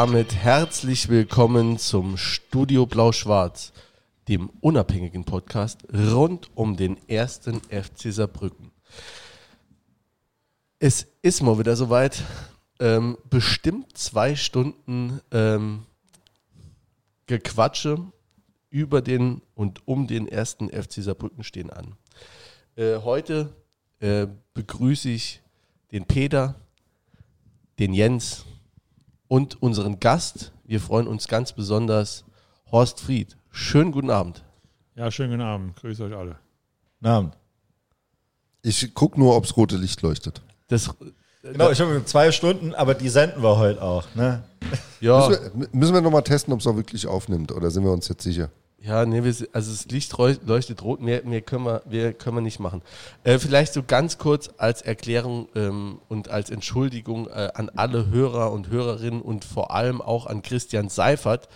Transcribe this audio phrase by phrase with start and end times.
[0.00, 3.72] Damit herzlich willkommen zum Studio Blau-Schwarz,
[4.28, 8.70] dem unabhängigen Podcast rund um den ersten FC Saarbrücken.
[10.78, 12.22] Es ist mal wieder soweit.
[12.78, 15.84] Ähm, bestimmt zwei Stunden ähm,
[17.26, 17.98] Gequatsche
[18.70, 21.96] über den und um den ersten FC Saarbrücken stehen an.
[22.76, 23.52] Äh, heute
[23.98, 25.42] äh, begrüße ich
[25.90, 26.54] den Peter,
[27.80, 28.44] den Jens
[29.28, 30.52] und unseren Gast.
[30.64, 32.24] Wir freuen uns ganz besonders,
[32.70, 33.36] Horst Fried.
[33.50, 34.44] Schönen guten Abend.
[34.96, 35.76] Ja, schönen guten Abend.
[35.76, 36.36] Grüße euch alle.
[36.98, 37.38] Guten Abend.
[38.62, 40.42] Ich gucke nur, ob das rote Licht leuchtet.
[40.66, 40.90] Das,
[41.42, 44.04] Genau, ich habe zwei Stunden, aber die senden wir heute auch.
[44.14, 44.42] Ne?
[45.00, 47.92] ja, Müssen wir, müssen wir nochmal testen, ob es auch wirklich aufnimmt oder sind wir
[47.92, 48.50] uns jetzt sicher?
[48.80, 52.40] Ja, nee, wir, also das Licht leuchtet rot, mehr, mehr können, wir, mehr können wir
[52.42, 52.80] nicht machen.
[53.24, 58.52] Äh, vielleicht so ganz kurz als Erklärung ähm, und als Entschuldigung äh, an alle Hörer
[58.52, 61.48] und Hörerinnen und vor allem auch an Christian Seifert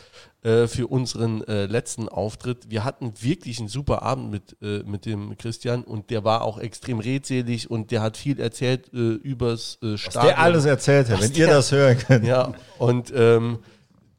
[0.43, 2.69] äh, für unseren äh, letzten Auftritt.
[2.71, 6.59] Wir hatten wirklich einen super Abend mit, äh, mit dem Christian und der war auch
[6.59, 10.25] extrem redselig und der hat viel erzählt äh, übers äh, Was Stadion.
[10.27, 12.25] der alles erzählt hat, Was wenn ihr der- das hören könnt.
[12.27, 13.61] Ja, und ähm,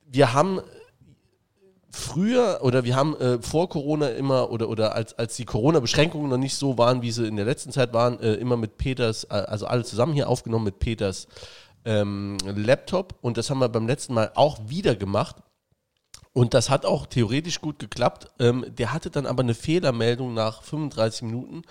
[0.10, 0.62] wir haben
[1.94, 6.38] früher oder wir haben äh, vor Corona immer oder, oder als, als die Corona-Beschränkungen noch
[6.38, 9.34] nicht so waren, wie sie in der letzten Zeit waren, äh, immer mit Peters, äh,
[9.34, 11.28] also alle zusammen hier aufgenommen mit Peters
[11.86, 15.36] ähm, Laptop und das haben wir beim letzten Mal auch wieder gemacht.
[16.36, 18.26] Und das hat auch theoretisch gut geklappt.
[18.40, 21.62] Ähm, der hatte dann aber eine Fehlermeldung nach 35 Minuten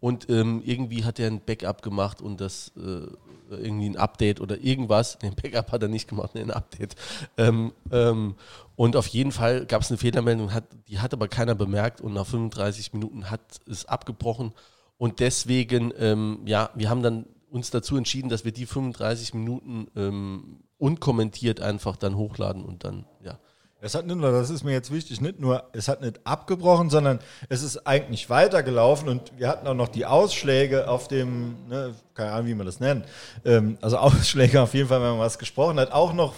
[0.00, 3.06] und ähm, irgendwie hat er ein Backup gemacht und das äh,
[3.50, 5.18] irgendwie ein Update oder irgendwas.
[5.18, 6.94] Den Backup hat er nicht gemacht, nee, ein Update.
[7.36, 8.34] Ähm, ähm,
[8.76, 12.14] und auf jeden Fall gab es eine Fehlermeldung, hat, die hat aber keiner bemerkt und
[12.14, 14.52] nach 35 Minuten hat es abgebrochen.
[14.98, 19.88] Und deswegen, ähm, ja, wir haben dann uns dazu entschieden, dass wir die 35 Minuten
[19.96, 23.38] ähm, unkommentiert einfach dann hochladen und dann, ja.
[23.80, 26.90] Es hat nicht nur, das ist mir jetzt wichtig, nicht nur, es hat nicht abgebrochen,
[26.90, 31.94] sondern es ist eigentlich weitergelaufen und wir hatten auch noch die Ausschläge auf dem, ne,
[32.14, 33.04] keine Ahnung, wie man das nennt,
[33.44, 36.34] ähm, also Ausschläge auf jeden Fall, wenn man was gesprochen hat, auch noch,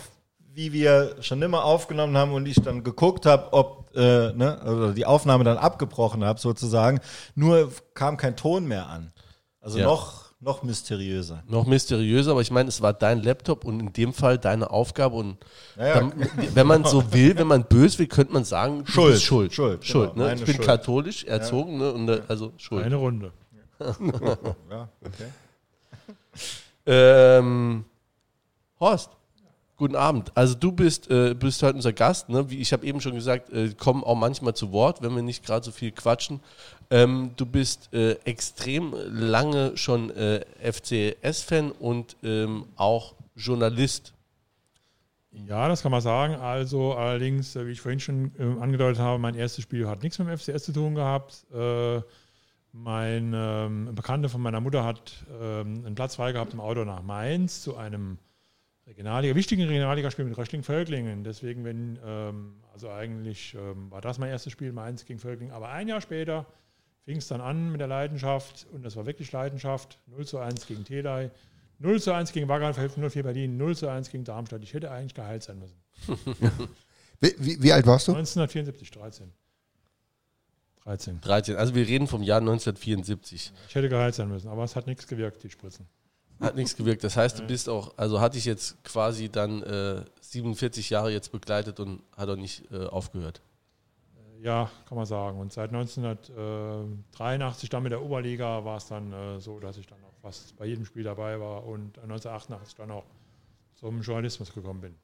[0.53, 4.93] wie wir schon immer aufgenommen haben und ich dann geguckt habe, ob äh, ne, also
[4.93, 7.01] die Aufnahme dann abgebrochen habe sozusagen,
[7.35, 9.13] nur kam kein Ton mehr an.
[9.63, 9.87] Also Ja.
[9.87, 11.43] noch, noch mysteriöser.
[11.47, 15.17] noch mysteriöser, aber ich meine, es war dein Laptop und in dem Fall deine Aufgabe
[15.17, 15.37] und
[15.77, 16.13] Naja, dann,
[16.55, 19.53] wenn man so will, wenn man böse will, könnte man sagen, du Schuld, bist schuld,
[19.53, 20.15] Schuld, schuld.
[20.15, 20.35] genau, ne?
[20.35, 20.67] Ich bin Schuld.
[20.67, 21.93] katholisch erzogen, ne?
[21.93, 22.85] Und, äh, also schuld.
[22.85, 23.33] Eine Runde.
[24.71, 25.27] Ja, okay.
[26.87, 27.85] Ähm,
[28.81, 29.11] Horst,
[29.77, 30.33] guten Abend.
[30.35, 32.29] Also du bist, äh, bist heute unser Gast.
[32.31, 32.51] Ne?
[32.51, 35.45] Wie ich habe eben schon gesagt, äh, kommen auch manchmal zu Wort, wenn wir nicht
[35.45, 36.41] gerade so viel quatschen.
[36.91, 44.13] Ähm, du bist äh, extrem lange schon äh, FCS-Fan und ähm, auch Journalist.
[45.31, 46.35] Ja, das kann man sagen.
[46.35, 50.19] Also allerdings, äh, wie ich vorhin schon ähm, angedeutet habe, mein erstes Spiel hat nichts
[50.19, 51.47] mit dem FCS zu tun gehabt.
[51.55, 52.01] Äh,
[52.73, 57.03] mein ähm, Bekannter von meiner Mutter hat ähm, einen Platz frei gehabt im Auto nach
[57.03, 58.19] Mainz zu einem
[58.87, 61.23] Regionalliga, wichtigen Regionalligaspiel mit Röchling-Völklingen.
[61.23, 65.55] Deswegen, wenn, ähm, also eigentlich ähm, war das mein erstes Spiel, Mainz gegen Völklingen.
[65.55, 66.47] Aber ein Jahr später
[67.05, 69.99] fing es dann an mit der Leidenschaft und das war wirklich Leidenschaft.
[70.07, 71.31] 0 zu 1 gegen Telei,
[71.79, 74.63] 0 zu 1 gegen Wagram, 04 Berlin, 0 zu 1 gegen Darmstadt.
[74.63, 75.81] Ich hätte eigentlich geheilt sein müssen.
[77.23, 78.13] Wie, wie, wie alt warst du?
[78.13, 79.31] 1974, 13.
[80.85, 81.21] 13.
[81.21, 81.57] 13.
[81.57, 83.53] Also wir reden vom Jahr 1974.
[83.69, 85.87] Ich hätte geheilt sein müssen, aber es hat nichts gewirkt, die Spritzen.
[86.41, 87.05] Hat nichts gewirkt.
[87.05, 91.31] Das heißt, du bist auch, also hatte ich jetzt quasi dann äh, 47 Jahre jetzt
[91.33, 93.43] begleitet und hat auch nicht äh, aufgehört.
[94.43, 95.39] Ja, kann man sagen.
[95.39, 99.99] Und seit 1983 dann mit der Oberliga war es dann äh, so, dass ich dann
[100.03, 103.05] auch fast bei jedem Spiel dabei war und 1988 dann auch
[103.75, 104.95] zum Journalismus gekommen bin.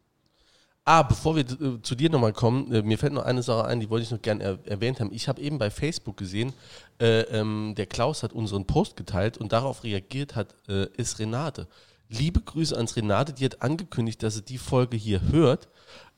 [0.89, 3.81] Ah, bevor wir äh, zu dir nochmal kommen, äh, mir fällt noch eine Sache ein,
[3.81, 5.13] die wollte ich noch gerne er erwähnt haben.
[5.13, 6.53] Ich habe eben bei Facebook gesehen,
[7.01, 10.55] äh, ähm, der Klaus hat unseren Post geteilt und darauf reagiert hat,
[10.97, 11.67] ist Renate.
[12.09, 15.69] Liebe Grüße ans Renate, die hat angekündigt, dass sie die Folge hier hört.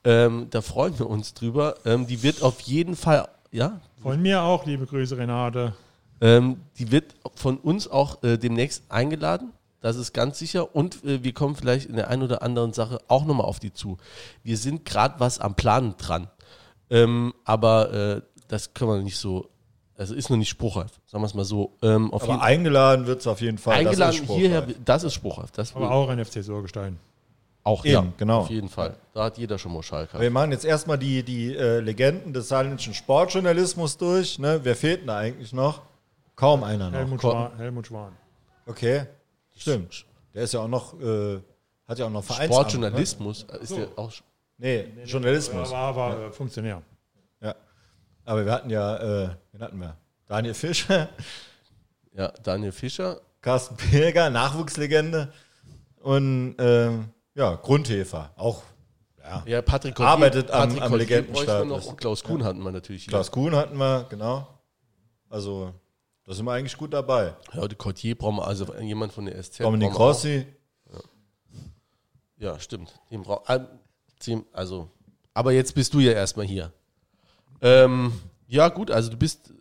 [0.05, 1.75] Ähm, da freuen wir uns drüber.
[1.85, 5.75] Ähm, die wird auf jeden Fall, ja, Von mir auch, liebe Grüße, Renate.
[6.21, 9.53] ähm, die wird von uns auch äh, demnächst eingeladen.
[9.81, 10.75] Das ist ganz sicher.
[10.75, 13.73] Und äh, wir kommen vielleicht in der einen oder anderen Sache auch nochmal auf die
[13.73, 13.97] zu.
[14.43, 16.29] Wir sind gerade was am Planen dran.
[16.91, 19.49] Ähm, aber äh, das können wir nicht so,
[19.97, 21.77] also ist noch nicht spruchreif, sagen wir es mal so.
[21.83, 23.75] Ähm, auf Aber jeden, eingeladen wird es auf jeden Fall.
[23.85, 24.41] das eingeladen ist spruchreif.
[24.41, 25.50] hierher, das ist spruchreif.
[25.53, 26.99] Das Aber auch ein FC Sorgestein.
[27.69, 28.38] Auch Eben, ja, genau.
[28.41, 28.97] Auf jeden Fall.
[29.15, 30.19] Da hat jeder schon mal Schalke.
[30.19, 34.38] Wir machen jetzt erstmal die, die äh, Legenden des saarländischen Sportjournalismus durch.
[34.38, 34.61] Ne?
[34.62, 35.82] Wer fehlt denn da eigentlich noch?
[36.35, 36.99] Kaum einer noch.
[36.99, 37.20] Helmut.
[37.20, 38.12] Schwan, Helmut Schwan.
[38.67, 39.06] Okay,
[39.56, 40.05] stimmt.
[40.35, 41.41] Der ist ja auch noch, äh,
[41.87, 42.55] Hat ja auch noch Vereinsamt.
[42.70, 43.79] Sportjournalismus ist So.
[43.79, 44.11] ja auch.
[44.59, 44.85] Ne?
[44.97, 45.69] Nee, Journalismus.
[45.69, 46.82] Er war aber äh, Funktionär.
[47.41, 47.55] Ja.
[48.25, 49.97] Aber wir hatten ja, äh, wen hatten wir?
[50.26, 51.09] Daniel Fischer,
[52.12, 53.21] Ja, Daniel Fischer.
[53.41, 55.32] Carsten Pilger, Nachwuchslegende
[56.03, 58.62] und ähm, ja, Grundhefer, auch
[59.23, 59.43] ja.
[59.46, 61.87] Ja, Patrick Arbeitet am- Patrick am Legendenstatus.
[61.87, 63.06] und Klaus Kuhn hatten wir natürlich.
[63.06, 64.46] Klaus Kuhn hatten wir, genau.
[65.29, 65.73] Also,
[66.25, 67.35] da sind wir eigentlich gut dabei.
[67.52, 69.61] Ja, die Cortier brauchen wir, also jemand von der SZ.
[69.61, 69.99] Dominik.
[69.99, 70.46] Rossi,
[72.38, 72.94] Ja, stimmt.
[73.11, 73.61] Den brau- ah,
[74.52, 74.88] also,
[75.35, 76.73] aber jetzt bist du ja erstmal hier.
[77.61, 78.12] Ähm,
[78.46, 79.52] ja, gut, also du bist,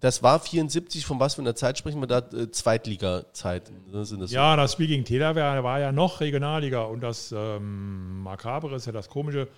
[0.00, 2.18] das war 74, von was für einer Zeit sprechen wir da?
[2.18, 3.70] Äh, Zweitliga-Zeit.
[3.70, 4.26] ne, das so?
[4.26, 8.92] Ja, das Spiel gegen Tela war, ja noch Regionalliga und das ähm, Makabere ist ja
[8.92, 9.48] das Komische.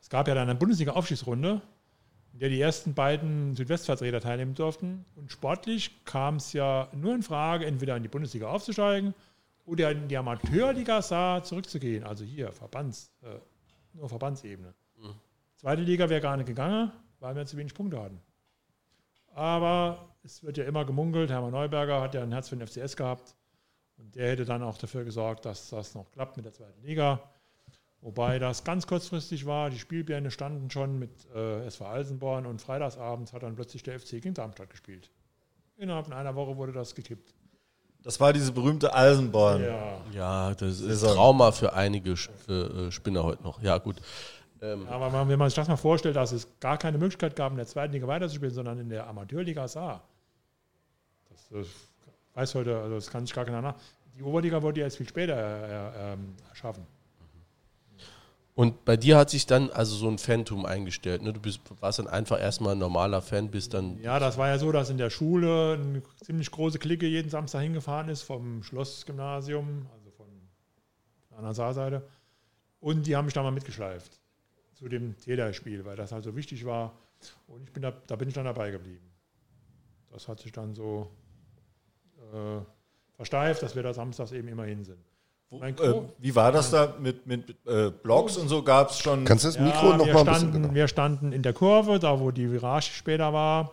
[0.00, 1.60] Es gab ja dann eine Bundesliga-Aufstiegsrunde,
[2.32, 5.04] in der die ersten beiden Südwestvertreter teilnehmen durften.
[5.16, 9.14] Und sportlich kam es ja nur in Frage, entweder in die Bundesliga aufzusteigen
[9.66, 12.04] oder in die Amateurliga Saar zurückzugehen.
[12.04, 13.38] Also hier, Verbands, äh,
[13.92, 14.72] nur Verbandsebene.
[15.56, 18.18] Zweite Liga wäre gar nicht gegangen, weil wir zu wenig Punkte hatten.
[19.40, 22.94] Aber es wird ja immer gemunkelt, Hermann Neuberger hat ja ein Herz für den FCS
[22.94, 23.34] gehabt.
[23.96, 27.22] Und der hätte dann auch dafür gesorgt, dass das noch klappt mit der zweiten Liga.
[28.02, 29.70] Wobei das ganz kurzfristig war.
[29.70, 34.10] Die Spielpläne standen schon mit äh, SV Alsenborn und freitagsabends hat dann plötzlich der FC
[34.10, 35.10] gegen Darmstadt gespielt.
[35.78, 37.32] Innerhalb von einer Woche wurde das gekippt.
[38.02, 39.62] das war diese berühmte Eisenborn.
[39.62, 40.00] Ja.
[40.12, 41.14] Ja, das ist Saison.
[41.14, 43.62] Trauma für einige für, äh, Spinner heute noch.
[43.62, 43.96] Ja, gut.
[44.62, 47.56] Aber man- wenn man sich das mal vorstellt, dass es gar keine Möglichkeit gab, in
[47.56, 50.02] der zweiten Liga weiterzuspielen, sondern in der Amateurliga Saar.
[51.30, 51.66] Das, das
[52.34, 53.74] weiß heute, also das kann sich gar keiner nach.
[54.16, 56.86] Die Oberliga wurde ja jetzt viel später äh, ähm, erschaffen.
[58.54, 61.22] Und bei dir hat sich dann also so ein Phantom eingestellt.
[61.22, 61.32] Ne?
[61.32, 63.98] Du bist, warst dann einfach erstmal ein normaler Fan, bist dann.
[64.02, 67.60] Ja, das war ja so, dass in der Schule eine ziemlich große Clique jeden Samstag
[67.60, 70.26] hingefahren ist vom Schlossgymnasium, also von
[71.30, 72.06] der anderen Saarseite.
[72.80, 74.19] Und die haben mich da mal mitgeschleift
[74.80, 76.94] zu dem Täterspiel, weil das halt so wichtig war.
[77.46, 79.04] Und ich bin da, da bin ich dann dabei geblieben.
[80.10, 81.10] Das hat sich dann so
[82.32, 82.60] äh,
[83.12, 84.98] versteift, dass wir da samstags eben immer hin sind.
[85.50, 88.62] Mein Äh, wie war das da mit, mit äh, Blogs und so?
[88.62, 89.24] Gab es schon.
[89.24, 90.74] Kannst du das Mikro ja, noch ein bisschen genau?
[90.74, 93.72] wir standen in der Kurve, da wo die Virage später war.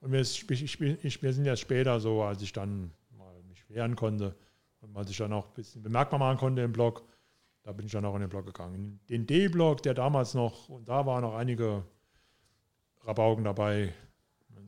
[0.00, 3.68] Und wir, ich, ich, ich, wir sind jetzt später so, als ich dann mal mich
[3.68, 4.36] wehren konnte
[4.80, 7.02] und als ich dann auch ein bisschen bemerkbar machen konnte im Block,
[7.66, 9.00] da bin ich dann auch in den Block gegangen.
[9.10, 11.82] Den D-Block, der damals noch, und da waren noch einige
[13.04, 13.92] Rabauken dabei,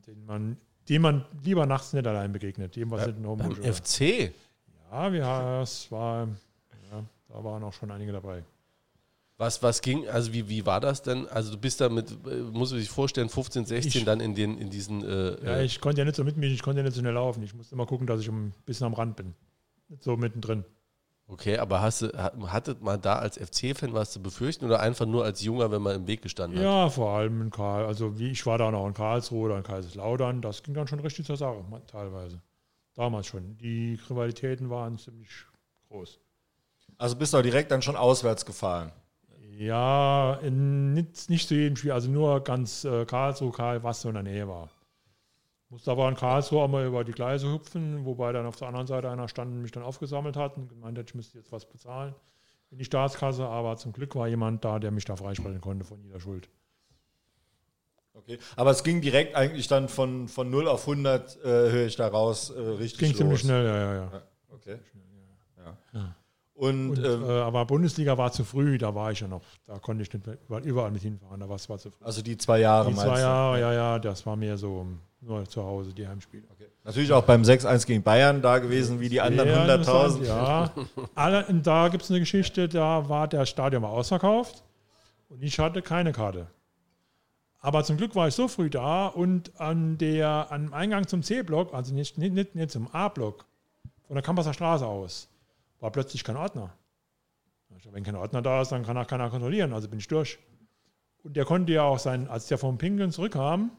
[0.05, 0.57] denen man,
[0.89, 2.75] denen man lieber nachts nicht allein begegnet.
[2.75, 3.57] Dem was Beim Homburg.
[3.57, 4.33] oder- FC.
[4.91, 6.27] Ja, wir, es war,
[6.91, 8.43] ja, da waren auch schon einige dabei.
[9.37, 11.25] Was, was ging, also wie, wie war das denn?
[11.29, 12.11] Also du bist da mit,
[12.51, 15.63] muss man sich vorstellen, 15, 16 Ich- dann in den, in diesen, äh, Ja, äh,
[15.63, 17.41] ich konnte ja nicht so mitmischen, ich konnte ja nicht so schnell laufen.
[17.43, 19.33] Ich musste immer gucken, dass ich ein bisschen am Rand bin.
[19.87, 20.65] Nicht so mittendrin.
[21.29, 25.05] Okay, aber hast du, hat- hattet man da als FC-Fan was zu befürchten oder einfach
[25.05, 26.65] nur als Junger, wenn man im Weg gestanden hat?
[26.65, 29.63] Ja, vor allem in Karl, also wie ich war da noch in Karlsruhe oder in
[29.63, 32.41] Kaiserslautern, das ging dann schon richtig zur Sache, teilweise.
[32.95, 33.57] Damals schon.
[33.57, 35.29] Die Rivalitäten waren ziemlich
[35.87, 36.19] groß.
[36.97, 38.91] Also bist du auch direkt dann schon auswärts gefahren.
[39.57, 44.09] Ja, in, nicht, nicht zu jedem Spiel, also nur ganz äh, Karlsruhe, Karl, was so
[44.09, 44.69] in der Nähe war.
[45.69, 48.87] Musste aber in Karlsruhe auch mal über die Gleise hüpfen, wobei dann auf der anderen
[48.87, 51.65] Seite einer stand und mich dann aufgesammelt hat und gemeint hat, ich müsste jetzt was
[51.65, 52.15] bezahlen
[52.71, 56.01] in die Staatskasse, aber zum Glück war jemand da, der mich da freisprechen konnte von
[56.03, 56.49] jeder Schuld.
[58.13, 58.37] Okay.
[58.55, 62.07] Aber es ging direkt eigentlich dann von, von 0 auf 100, äh, höre ich da
[62.07, 63.17] raus, äh, richtig Ging los.
[63.17, 64.21] ziemlich schnell, ja, ja, ja.
[64.49, 64.79] Okay.
[65.93, 66.15] Ja.
[66.53, 69.79] Und, Und, ähm, äh, aber Bundesliga war zu früh, da war ich ja noch, da
[69.79, 72.03] konnte ich nicht mehr überall, mit hinfahren, da war es zu früh.
[72.03, 73.21] also die zwei Jahre Die zwei?
[73.21, 74.85] Jahre, ja, ja, das war mehr so
[75.21, 76.43] nur zu Hause, die Heimspiele.
[76.83, 79.75] Natürlich auch beim 6-1 gegen Bayern da gewesen, wie die anderen Sehr 100.000.
[79.75, 80.73] interessant, Ja,
[81.15, 84.63] Alle, da gibt es eine Geschichte, da war der Stadion war ausverkauft
[85.29, 86.47] und ich hatte keine Karte.
[87.61, 91.73] Aber zum Glück war ich so früh da und an der, am Eingang zum C-Block,
[91.73, 93.45] also nicht, nicht, nicht, zum A-Block,
[94.07, 95.27] von der Kampasser Straße aus,
[95.81, 96.73] war plötzlich kein Ordner.
[97.91, 100.39] Wenn kein Ordner da ist, dann kann auch keiner kontrollieren, also bin ich durch.
[101.23, 103.71] Und der konnte ja auch sein, als der vom Pinkeln zurückkam,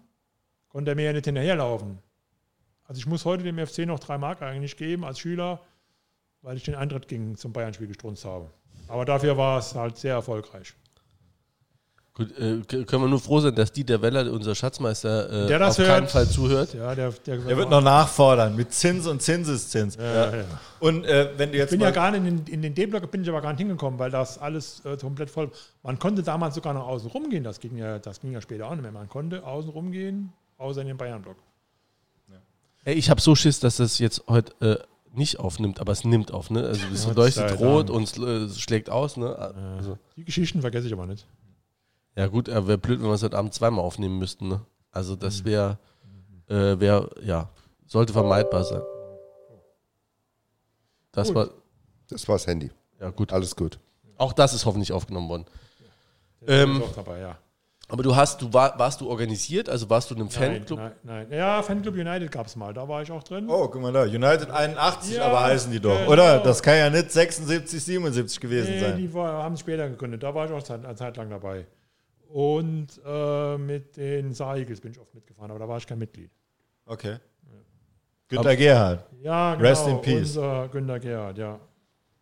[0.70, 1.98] konnte er mir ja nicht hinterherlaufen.
[2.84, 5.60] Also ich muss heute dem FC noch drei Mark eigentlich geben als Schüler,
[6.42, 8.50] weil ich den Eintritt gegen zum Bayern-Spiel gestrunzt habe.
[8.88, 10.74] Aber dafür war es halt sehr erfolgreich.
[12.14, 15.78] Gut, äh, können wir nur froh sein, dass Dieter Weller, unser Schatzmeister, äh, Der das
[15.78, 16.10] auf keinen hört.
[16.10, 16.74] Fall zuhört.
[16.74, 19.94] Ja, der, der, Er wird noch nachfordern mit Zins und Zinseszins.
[19.94, 20.44] ja, ja.
[20.80, 23.22] Und äh, wenn du jetzt Ich bin ja gar nicht in, in den D-Block bin
[23.22, 25.52] ich aber gar nicht hingekommen, weil das alles äh, komplett voll.
[25.84, 28.72] Man konnte damals sogar noch außen rumgehen, das ging ja, das ging ja später auch
[28.72, 28.92] nicht mehr.
[28.92, 31.36] Man konnte außen rumgehen, außer in den Bayern-Block.
[32.84, 34.78] Ey, ich habe so Schiss, dass das jetzt heute äh,
[35.14, 36.62] nicht aufnimmt, aber es nimmt auf, ne?
[36.64, 39.36] Also es Ja, leuchtet rot und es äh, schlägt aus, ne?
[39.36, 41.26] Also, Die Geschichten vergesse ich aber nicht.
[42.16, 44.64] ja gut, äh, wäre blöd, wenn wir es heute Abend zweimal aufnehmen müssten, ne?
[44.92, 45.18] Also Mhm.
[45.18, 45.78] das wäre,
[46.48, 47.50] äh, wäre, ja,
[47.86, 48.80] sollte vermeidbar sein.
[51.12, 51.36] Das Gut.
[51.36, 51.50] war,
[52.08, 52.70] Das war's Handy.
[52.98, 53.30] ja gut.
[53.34, 53.78] Alles gut.
[54.16, 55.44] Auch das ist hoffentlich aufgenommen worden.
[56.46, 57.38] Ähm, ist auch dabei, ja.
[57.90, 60.78] Aber du hast, du war, warst du organisiert, also warst du in einem Fanclub?
[60.78, 61.38] Nein, nein, nein.
[61.38, 63.48] Ja, Fanclub United gab es mal, da war ich auch drin.
[63.48, 64.02] Oh, guck mal da.
[64.04, 65.98] United 81, Ja, aber heißen die doch.
[65.98, 66.12] genau.
[66.12, 66.38] Oder?
[66.40, 68.96] Das kann ja nicht 76, 77 gewesen nee, sein.
[68.96, 71.66] die war, haben später gegründet, da war ich auch Zeit, eine Zeit lang dabei.
[72.28, 76.30] Und äh, mit den Saarigels bin ich oft mitgefahren, aber da war ich kein Mitglied.
[76.86, 77.16] Okay.
[78.28, 80.36] Günter Gerhard, Ja, genau, Rest in peace.
[80.36, 81.58] unser Günter Gerhard, ja.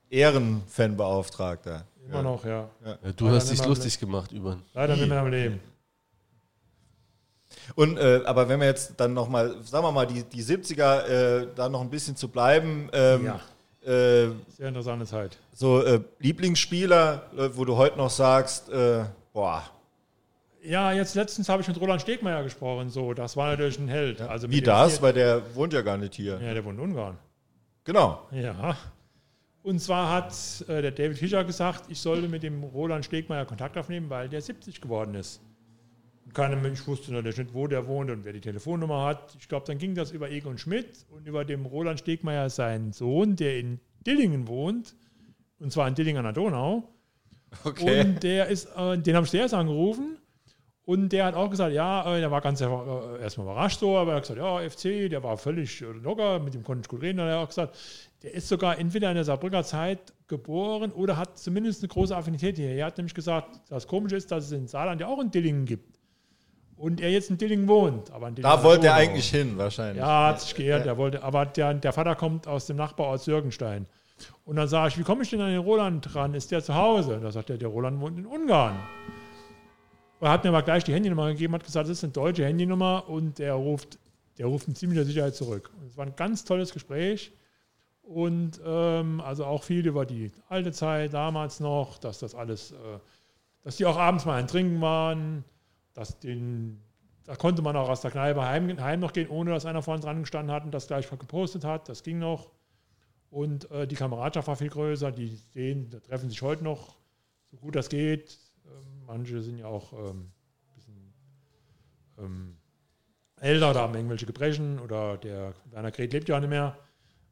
[0.09, 1.85] Ehrenfanbeauftragter.
[2.09, 2.23] Immer Ja.
[2.23, 2.69] noch, ja.
[2.85, 4.59] Ja, du Leider hast dich lustig gemacht über.
[4.75, 5.61] Leider nicht mehr am Leben.
[7.75, 11.47] Und äh, aber wenn wir jetzt dann nochmal, sagen wir mal, die, die 70er äh,
[11.55, 13.41] da noch ein bisschen zu bleiben, ähm, Ja.
[13.83, 15.37] äh, Sehr interessante Zeit.
[15.53, 19.63] so äh, Lieblingsspieler, äh, wo du heute noch sagst, äh, boah,
[20.63, 24.21] Ja, jetzt letztens habe ich mit Roland Stegmeier gesprochen, so, das war natürlich ein Held.
[24.23, 26.41] Also wie das, weil der wohnt ja gar nicht hier.
[26.41, 27.19] Ja, der wohnt in Ungarn.
[27.85, 28.27] Genau.
[28.33, 28.77] Ja.
[29.69, 30.33] Und zwar hat
[30.67, 34.41] äh, der David Fischer gesagt, ich sollte mit dem Roland Stegmeier Kontakt aufnehmen, weil der
[34.41, 35.43] 70 geworden ist.
[36.25, 39.37] Und keiner Mensch wusste natürlich nicht, wo der wohnt und wer die Telefonnummer hat.
[39.39, 43.37] Ich glaube, dann ging das über Egon Schmidt und über dem Roland Stegmeier seinen Sohn,
[43.37, 44.97] der in Dillingen wohnt,
[45.59, 46.89] und zwar in Dillingen an der Donau.
[47.65, 48.01] Okay.
[48.01, 50.18] Und der ist, äh, den habe ich zuerst angerufen
[50.89, 52.67] und der hat auch gesagt, ja, äh, der war ganz äh,
[53.21, 56.55] erstmal überrascht so, aber er hat gesagt, ja, FC, der war völlig äh, locker, mit
[56.55, 57.19] dem konnte ich gut reden.
[57.19, 57.77] Dann hat er auch gesagt,
[58.23, 62.57] der ist sogar entweder in der Saarbrücker Zeit geboren oder hat zumindest eine große Affinität
[62.57, 62.71] hier.
[62.71, 65.67] Er hat nämlich gesagt, das Komische ist, dass es in Saarland ja auch in Dillingen
[65.67, 65.99] gibt.
[66.79, 68.11] Und er jetzt in Dillingen wohnt.
[68.11, 69.99] Aber in Dillingen Da wollte er eigentlich hin, wahrscheinlich.
[69.99, 73.85] Ja, hat sich geehrt, der wollte, aber der, der Vater kommt aus dem Nachbarort Sürgenstein.
[74.47, 76.33] Und dann sage ich, wie komme ich denn an den Roland ran?
[76.33, 77.21] Ist der zu Hause?
[77.23, 78.79] Da sagt er, der Roland wohnt in Ungarn.
[80.21, 83.09] Er hat mir aber gleich die Handynummer gegeben, hat gesagt, das ist eine deutsche Handynummer
[83.09, 83.99] und der ruft,
[84.37, 85.71] der ruft mit ziemlicher Sicherheit zurück.
[85.87, 87.33] Es war ein ganz tolles Gespräch
[88.03, 92.77] und ähm, also auch viel über die alte Zeit damals noch, dass das alles, äh,
[93.63, 95.45] dass die auch abends mal ein Trinken waren,
[95.95, 96.81] dass den,
[97.25, 100.01] da konnte man auch aus der Kneipe heim, heim noch gehen, ohne dass einer vorne
[100.01, 101.89] dran gestanden hat und das gleich gepostet hat.
[101.89, 102.51] Das ging noch.
[103.31, 105.13] Und äh, die Kameradschaft war viel größer.
[105.13, 106.97] Die sehen, da treffen sich heute noch,
[107.51, 108.39] so gut das geht.
[109.09, 110.31] Manche sind ja auch ähm,
[110.69, 111.15] ein bisschen
[112.19, 112.57] ähm,
[113.41, 116.77] älter oder haben irgendwelche Gebrechen oder der Werner Gret lebt ja nicht mehr.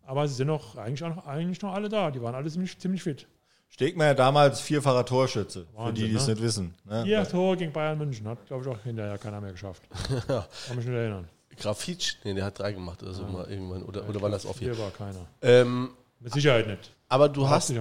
[0.03, 2.11] Aber sie sind noch eigentlich, auch, eigentlich noch alle da.
[2.11, 3.27] Die waren alle ziemlich, ziemlich fit.
[3.69, 6.33] Stegmeier damals vierfacher Torschütze, für Wahnsinn, die, die es ne?
[6.33, 6.75] nicht wissen.
[6.85, 7.03] Ne?
[7.05, 8.27] Vier Tore gegen Bayern München.
[8.27, 9.83] Hat, glaube ich, auch hinterher keiner mehr geschafft.
[10.29, 11.29] Kann mich nicht erinnern.
[11.59, 12.17] Grafitsch?
[12.25, 13.83] Nee, der hat drei gemacht oder so mal irgendwann.
[13.83, 14.73] Oder, oder war das auch vier?
[14.73, 15.27] Hier war keiner.
[15.43, 15.91] Ähm,
[16.21, 16.96] Mit Sicherheit nicht.
[17.09, 17.73] Aber du hast,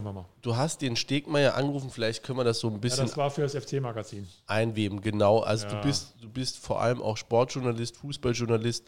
[0.41, 3.31] du hast den Stegmeier angerufen, vielleicht können wir das so ein Ja, bisschen das war
[3.31, 4.27] für das FC-Magazin.
[4.47, 5.39] einweben, genau.
[5.39, 5.75] Also Ja.
[5.75, 8.83] du bist, du bist vor allem auch Sportjournalist, Fußballjournalist.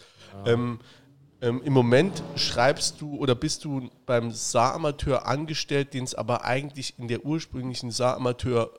[0.45, 0.79] Ähm,
[1.41, 6.97] ähm, Im Moment schreibst du oder bist du beim Saaramateur angestellt, den es aber eigentlich
[6.97, 8.71] in der ursprünglichen Saaramateur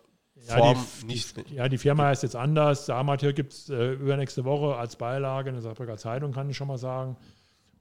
[0.46, 1.36] Ja, Form die, nicht.
[1.50, 2.86] die, ja, die Firma heißt jetzt anders.
[2.86, 6.56] Der Amateur gibt es äh, übernächste Woche als Beilage in der Saarbrücker Zeitung, kann ich
[6.56, 7.16] schon mal sagen.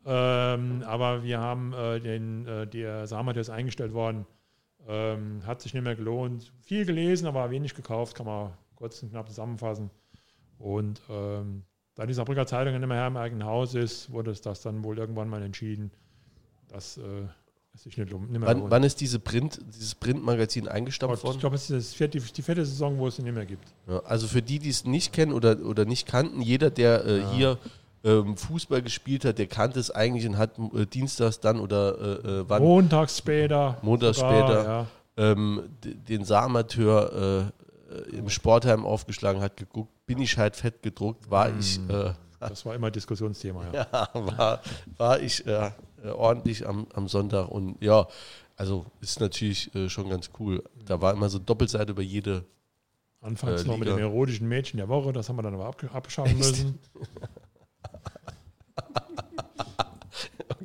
[0.09, 4.25] Ähm, aber wir haben äh, den, äh, der Amateur ist eingestellt worden.
[4.87, 6.53] Ähm, hat sich nicht mehr gelohnt.
[6.61, 9.89] Viel gelesen, aber wenig gekauft, kann man kurz und knapp zusammenfassen.
[10.59, 11.63] Und ähm,
[11.95, 14.83] da die Saarbrücker Zeitung nicht mehr Herr im eigenen Haus ist, wurde es das dann
[14.85, 15.91] wohl irgendwann mal entschieden,
[16.69, 17.01] dass äh,
[17.73, 18.71] es sich nicht, lohnt- nicht mehr Wann, lohnt.
[18.71, 21.39] wann ist diese Print, dieses Printmagazin eingestampft ich worden?
[21.39, 23.67] glaube, es ist vierte, die vierte Saison, wo es ihn nicht mehr gibt.
[23.87, 27.25] Ja, also für die, die es nicht kennen oder, oder nicht kannten, jeder, der äh,
[27.35, 27.57] hier
[28.03, 32.29] ähm, Fußball gespielt hat, der kannte es eigentlich und hat äh, dienstags dann oder äh,
[32.29, 33.77] äh, wann Montags später.
[33.81, 34.63] Montags sogar, später.
[34.63, 35.31] Ja.
[35.31, 37.51] ähm, den Saaramateur
[37.91, 42.65] äh, im Sportheim aufgeschlagen hat, geguckt, bin ich halt fett gedruckt, war ich, äh, Das
[42.65, 43.65] war immer Diskussionsthema.
[43.73, 43.87] Ja.
[43.93, 44.61] ja, war,
[44.97, 45.43] war ich
[46.13, 48.07] ordentlich am, am Sonntag und ja,
[48.55, 50.63] also ist natürlich schon ganz cool.
[50.85, 52.45] Da war immer so Doppelseite über jede
[53.21, 55.89] Anfangs Äh, noch mit dem erotischen Mädchen der Woche, das haben wir dann aber abge
[55.91, 56.79] abschaffen müssen.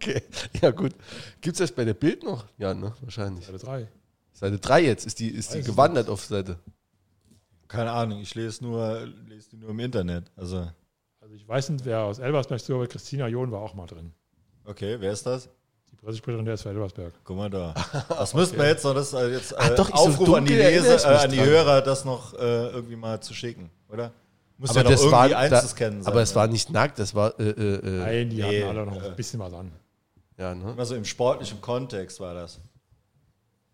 [0.02, 0.22] Okay,
[0.60, 0.92] ja gut.
[1.40, 2.44] Gibt es das bei der Bild noch?
[2.58, 2.92] Ja, ne?
[3.02, 3.46] Wahrscheinlich.
[3.46, 3.88] Seite 3.
[4.32, 6.58] Seite 3 jetzt, ist die, ist die Weiß gewandert auf Seite.
[7.68, 10.24] Keine Ahnung, ich lese nur, lese die nur im Internet.
[10.36, 10.68] Also,
[11.20, 14.12] Also ich weiß nicht, wer aus Elversberg so, aber Christina John war auch mal drin.
[14.64, 15.48] okay, wer ist das?
[15.90, 17.14] Die Pressesprecherin der SV Elversberg.
[17.24, 17.74] Guck mal da.
[18.08, 18.94] Was müssten wir jetzt noch?
[18.94, 20.96] Das ist äh, jetzt äh, Ach doch, ich so Aufruf an die dunkel erinnere Leser,
[20.96, 21.46] ich äh, mich an die dran.
[21.46, 24.10] Hörer, das noch äh, irgendwie mal zu schicken, oder?
[24.58, 26.12] Muss Aber ja noch das irgendwie war, da, einzuscannen sein.
[26.12, 27.38] aber es war nicht nackt, das war.
[27.40, 29.72] Äh, äh, äh, Nein, die nee, hatten alle noch ein bisschen was an.
[30.38, 30.72] Ja, ne?
[30.72, 32.60] Immer so im sportlichen Kontext war das.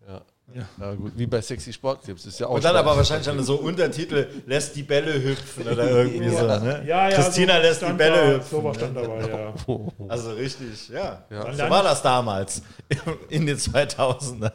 [0.07, 0.21] Ja.
[0.53, 0.67] Ja.
[0.79, 1.13] ja gut.
[1.15, 2.25] Wie bei Sexy Sportclips.
[2.25, 2.85] Ist ja auch Und dann Sport.
[2.85, 6.45] aber wahrscheinlich dann so Untertitel, lässt die Bälle hüpfen oder irgendwie so.
[6.45, 6.83] Ne?
[6.87, 8.49] Ja, ja, Christina sowas lässt die Bälle da, hüpfen.
[8.49, 9.53] Sowas stand dabei, ja.
[10.07, 11.23] Also richtig, ja.
[11.29, 11.53] Ja.
[11.53, 12.63] So war das damals,
[13.29, 14.51] in den 2000ern.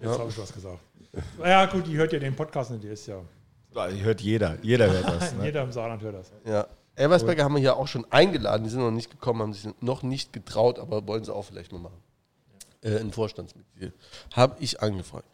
[0.00, 0.80] Jetzt habe ich was gesagt.
[1.44, 3.20] Ja, gut, die hört ja den Podcast nicht, die ist ja.
[3.74, 5.34] Ja, Hört jeder, jeder hört das.
[5.36, 5.44] Ne?
[5.44, 6.32] Jeder im Saarland hört das.
[6.44, 6.66] Ja.
[6.94, 8.64] Elversberger haben wir hier auch schon eingeladen.
[8.64, 11.72] Die sind noch nicht gekommen, haben sich noch nicht getraut, aber wollen sie auch vielleicht
[11.72, 12.02] mal machen.
[12.82, 13.92] Äh, ein Vorstandsmitglied.
[14.34, 15.26] Habe ich angefragt.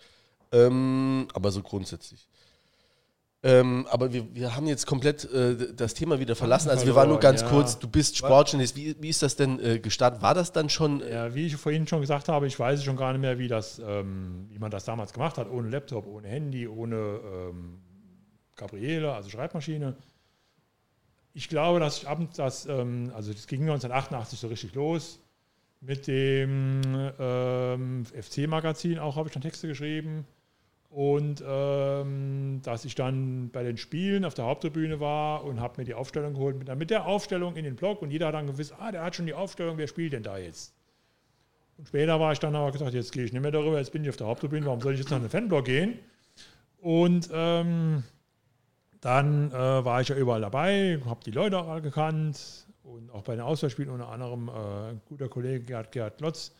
[0.52, 2.28] Ähm, aber so grundsätzlich.
[3.42, 6.70] Ähm, aber wir, wir haben jetzt komplett äh, das Thema wieder verlassen.
[6.70, 7.48] Also wir waren nur ganz Ja.
[7.48, 8.74] kurz, du bist Sportjournalist.
[8.74, 10.22] Wie, wie ist das denn äh, gestartet?
[10.22, 11.02] War das dann schon?
[11.02, 13.46] Äh, Ja, wie ich vorhin schon gesagt habe, ich weiß schon gar nicht mehr, wie,
[13.46, 15.48] das, ähm, wie man das damals gemacht hat.
[15.50, 17.78] Ohne Laptop, ohne Handy, ohne ähm,
[18.56, 19.96] Gabriele, also Schreibmaschine.
[21.34, 25.20] Ich glaube, dass ich abends das, ähm, also das ging 1988 so richtig los
[25.80, 26.80] mit dem
[27.18, 30.26] ähm, FC-Magazin, auch habe ich dann Texte geschrieben.
[30.90, 35.84] Und ähm, dass ich dann bei den Spielen auf der Haupttribüne war und habe mir
[35.84, 38.74] die Aufstellung geholt, mit, mit der Aufstellung in den Blog und jeder hat dann gewusst,
[38.78, 40.72] ah, der hat schon die Aufstellung, wer spielt denn da jetzt?
[41.76, 44.02] Und später war ich dann aber gesagt, jetzt gehe ich nicht mehr darüber, jetzt bin
[44.02, 45.98] ich auf der Haupttribüne, warum soll ich jetzt noch in den Fanblog gehen?
[46.80, 48.02] Und ähm,
[49.00, 53.34] dann äh, war ich ja überall dabei, habe die Leute auch gekannt und auch bei
[53.34, 56.52] den Auswärtsspielen unter anderem äh, ein guter Kollege Gerhard, Gerhard Lotz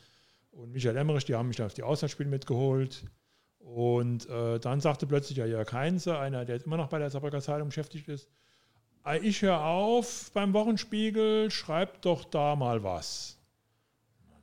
[0.52, 3.04] und Michael Emmerich, die haben mich dann auf die Auswärtsspiele mitgeholt.
[3.58, 7.10] Und äh, dann sagte plötzlich ja Jörg Heinze, einer, der jetzt immer noch bei der
[7.10, 8.28] Saarbrücker Zeitung beschäftigt ist,
[9.04, 13.36] "Ey, ich höre auf beim Wochenspiegel, schreib doch da mal was.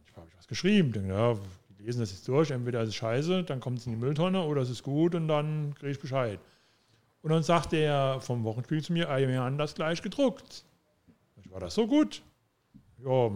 [0.07, 1.37] Ich habe was geschrieben, denke, ja,
[1.79, 4.61] lesen das jetzt durch, entweder ist es scheiße, dann kommt es in die Mülltonne oder
[4.61, 6.39] es ist gut und dann kriege ich Bescheid.
[7.25, 10.63] Und dann sagt der vom Wochenspiegel zu mir, ey, wir haben das gleich gedruckt.
[11.43, 12.21] Ich war das so gut?
[13.03, 13.31] Ja,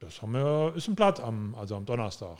[0.00, 2.38] das haben wir, ist ein Blatt am, also am Donnerstag.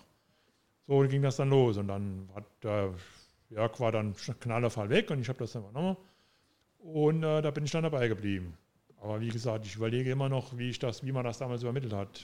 [0.89, 2.93] So ging das dann los und dann hat der
[3.51, 5.97] Jörg war dann knallerfall weg und ich habe das dann übernommen
[6.81, 8.59] und äh, da bin ich dann dabei geblieben.
[9.01, 11.93] Aber wie gesagt, ich überlege immer noch, wie ich das, wie man das damals übermittelt
[11.93, 12.21] hat.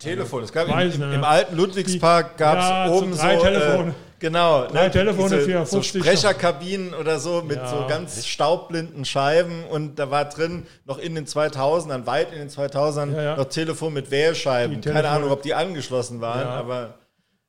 [0.00, 0.42] Telefon.
[0.42, 1.18] Es gab Weiß im, im, nicht.
[1.18, 3.22] im alten Ludwigspark gab es Ja, oben so.
[3.22, 7.66] Äh, genau Drei Telefone diese, für so 50 Sprecherkabinen oder so mit Ja.
[7.68, 12.48] so ganz staubblinden Scheiben und da war drin noch in den 2000ern weit in den
[12.50, 13.36] 2000ern Ja, ja.
[13.36, 14.80] noch Telefon mit Wählscheiben.
[14.80, 16.50] Keine Ahnung, ob die angeschlossen waren, Ja.
[16.50, 16.94] aber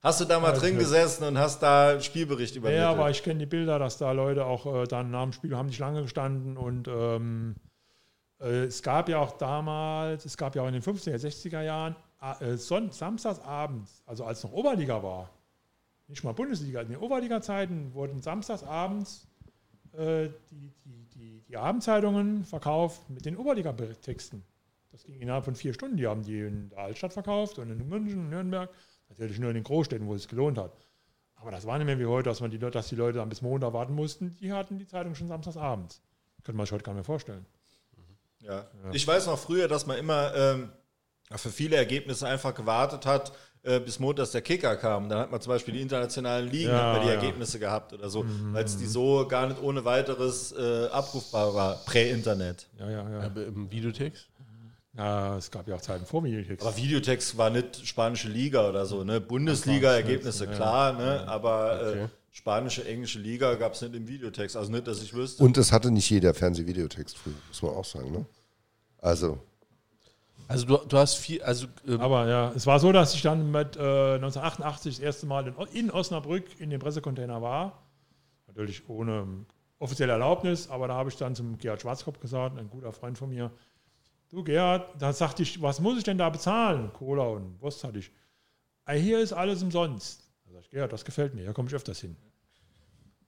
[0.01, 2.83] hast du da mal drin gesessen und hast da Spielbericht übermittelt?
[2.83, 5.55] Ja, aber ich kenne die Bilder, dass da Leute auch äh, dann nach dem Spiel
[5.57, 7.55] haben nicht lange gestanden und ähm,
[8.41, 11.95] äh, es gab ja auch damals, es gab ja auch in den 50er, 60er Jahren,
[12.41, 15.29] äh, Son samstags abends, also als noch Oberliga war,
[16.09, 19.27] nicht mal Bundesliga, in den Oberliga-Zeiten wurden samstags abends
[19.93, 24.43] äh, die, die, die, die Abendzeitungen verkauft mit den Oberliga-Texten.
[24.91, 25.97] Das ging innerhalb von vier Stunden.
[25.97, 28.69] Die haben die in der Altstadt verkauft und in München, Nürnberg.
[29.07, 30.75] Natürlich nur in den Großstädten, wo es gelohnt hat.
[31.35, 33.29] Aber das war nicht mehr wie heute, dass, man die, Leute- dass die Leute dann
[33.29, 34.35] bis Montag warten mussten.
[34.37, 36.01] Die hatten die Zeitung schon samstags abends.
[36.43, 37.45] Könnte man sich heute gar nicht mehr vorstellen.
[38.41, 38.67] Ja.
[38.93, 40.71] Ich weiß noch früher, dass man immer ähm,
[41.35, 43.33] für viele Ergebnisse einfach gewartet hat,
[43.69, 45.07] äh, bis montags der Kicker kam.
[45.09, 47.17] Dann hat man zum Beispiel die internationalen Ligen, Ja, hat man die ja.
[47.17, 47.21] Mhm.
[47.23, 51.75] Ergebnisse gehabt oder so, weil es die so gar nicht ohne weiteres äh, abrufbar war,
[51.85, 52.67] prä-Internet.
[52.79, 53.19] Ja, ja, ja.
[53.21, 54.27] aber im Videotext?
[54.97, 56.65] ja es gab ja auch Zeiten vor Videotext.
[56.65, 59.21] Aber Videotext war nicht spanische Liga oder so, ne?
[59.21, 60.51] Bundesliga-Ergebnisse, Ja.
[60.51, 61.27] klar, ne?
[61.27, 62.03] Aber Okay.
[62.03, 64.57] äh, spanische, englische Liga gab es nicht im Videotext.
[64.57, 65.43] Also nicht, dass ich wüsste.
[65.43, 68.11] Und es hatte nicht jeder Fernsehvideotext früher, muss man auch sagen.
[68.11, 68.25] Ne?
[68.97, 69.37] Also,
[70.49, 73.51] Also du, du hast viel, also ähm, Aber ja, es war so, dass ich dann
[73.51, 77.83] mit äh, 1988 das erste Mal in, in Osnabrück in dem Pressecontainer war.
[78.47, 79.45] Natürlich ohne
[79.77, 83.29] offizielle Erlaubnis, aber da habe ich dann zum Gerhard Schwarzkopf gesagt, ein guter Freund von
[83.29, 83.51] mir,
[84.29, 86.91] du Gerhard, da sagte ich, was muss ich denn da bezahlen?
[86.93, 88.11] Cola und Wurst hatte ich.
[88.85, 90.27] "Ah, Hier ist alles umsonst.
[90.45, 92.17] Da sag ich, Gerhard, das gefällt mir, hier komme ich öfters hin.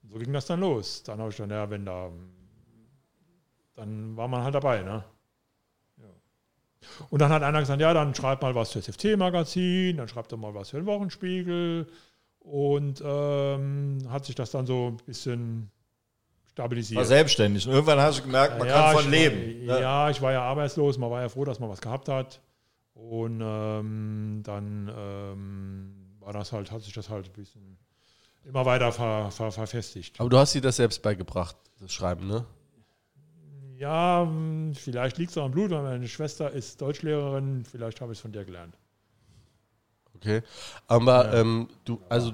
[0.01, 1.03] Und so ging das dann los.
[1.03, 2.09] Dann habe ich dann, ja, wenn da,
[3.75, 5.03] dann war man halt dabei, ne?
[7.09, 10.37] Und dann hat einer gesagt, ja, dann schreibt mal was fürs FT-Magazin, dann schreibt er
[10.37, 11.87] mal was für den Wochenspiegel.
[12.39, 15.69] Und ähm, hat sich das dann so ein bisschen
[16.51, 16.97] stabilisiert.
[16.97, 17.67] war selbstständig.
[17.67, 19.67] Und irgendwann hast du gemerkt, man ja, kann von leben.
[19.67, 19.81] War, ne?
[19.81, 22.41] ja, ich war ja arbeitslos, man war ja froh, dass man was gehabt hat.
[22.93, 27.77] Und ähm, dann ähm, war das halt, hat sich das halt ein bisschen
[28.43, 30.19] immer weiter ver, ver, verfestigt.
[30.19, 32.45] aber du hast dir das selbst beigebracht, das Schreiben, ne?
[33.81, 34.31] Ja,
[34.75, 38.21] vielleicht liegt es auch am Blut, weil meine Schwester ist Deutschlehrerin, vielleicht habe ich es
[38.21, 38.77] von der gelernt.
[40.15, 40.43] Okay.
[40.85, 42.33] Aber ähm, du, also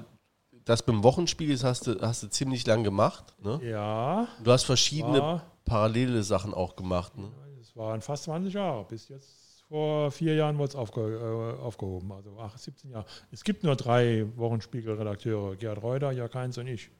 [0.66, 3.58] das beim Wochenspiegel das hast du, hast du ziemlich lang gemacht, ne?
[3.62, 7.30] Ja, Du hast verschiedene war, parallele Sachen auch gemacht, ne?
[7.62, 12.12] es waren fast 20 Jahre, bis jetzt vor vier Jahren wurde es aufge, äh, aufgehoben,
[12.12, 13.06] also ach, 17 Jahre.
[13.30, 16.90] Es gibt nur drei Wochenspiegel-Redakteure, Gerhard Reuter, Jörg Heinz und ich,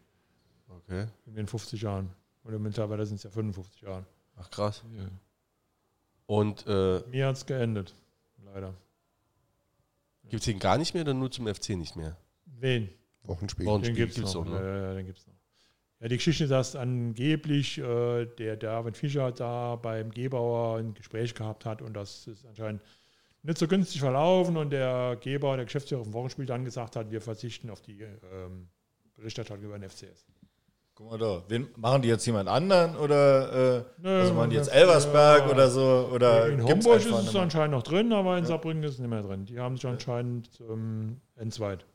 [0.71, 1.07] Okay.
[1.27, 2.09] in den 50 Jahren.
[2.45, 4.07] Oder mittlerweile sind es ja 55 Jahre.
[4.41, 4.83] Ach krass.
[4.97, 5.09] Ja.
[6.27, 7.95] Und äh, Mir hat es geendet,
[8.45, 8.75] leider.
[10.29, 12.17] gibt es den gar nicht mehr oder nur zum FC nicht mehr?
[12.45, 12.89] Wen?
[13.23, 13.67] Wochenspiel.
[13.81, 14.45] Den gibt es noch.
[14.45, 14.57] ne?
[14.57, 15.35] Ja, ja, ja, den gibt's noch.
[16.01, 21.35] Ja, die Geschichte ist, dass angeblich äh, der David Fischer da beim Gebauer ein Gespräch
[21.35, 22.83] gehabt hat und das ist anscheinend
[23.43, 27.21] nicht so günstig verlaufen und der Geber, der Geschäftsführer vom Wochenspiel dann gesagt hat, wir
[27.21, 28.69] verzichten auf die ähm,
[29.17, 30.27] Berichterstattung über den FCS.
[30.99, 31.45] Guck mal da.
[31.47, 35.47] Wen, machen die jetzt jemand anderen oder äh, Nö, also machen die jetzt ja, Elversberg
[35.47, 35.51] ja.
[35.53, 36.11] oder so?
[36.13, 39.23] Oder In Homburg ist es anscheinend noch drin, aber in Saarbrücken ist es nicht mehr
[39.23, 39.45] drin.
[39.45, 41.87] Die haben sich anscheinend ähm, entzweit.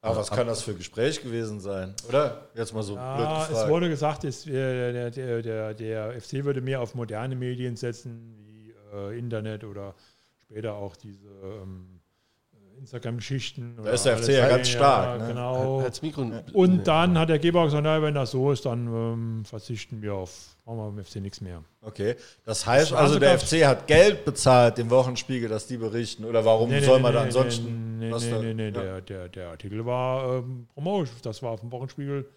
[0.00, 1.94] Aber was kann das für Gespräch gewesen sein?
[2.08, 2.48] Oder?
[2.56, 3.50] Jetzt mal so blöd Ja, gefragt.
[3.52, 7.76] es wurde gesagt, es, äh, der, der, der, der FC würde mehr auf moderne Medien
[7.76, 9.94] setzen, wie äh, Internet oder
[10.40, 11.28] später auch diese
[11.62, 11.93] ähm,
[12.78, 13.76] Instagram-Geschichten.
[13.82, 15.28] Da ist der FC ja ganz stark, ne?
[15.28, 15.84] Genau.
[16.52, 20.14] Und dann hat der Geber gesagt, naja, wenn das so ist, dann ähm, verzichten wir
[20.14, 21.62] auf, machen wir beim FC nichts mehr.
[21.82, 22.16] Okay.
[22.44, 26.24] Das heißt Das also, der FC hat Geld bezahlt, dem Wochenspiegel, dass die berichten.
[26.24, 27.98] Oder warum Nee, nee, soll nee, man da nee, ansonsten.
[27.98, 28.70] Nee, was nee, da- nee, nee, ja.
[28.70, 31.16] der, der, der Artikel war ähm, Promotion.
[31.22, 32.28] Das war auf dem Wochenspiegel.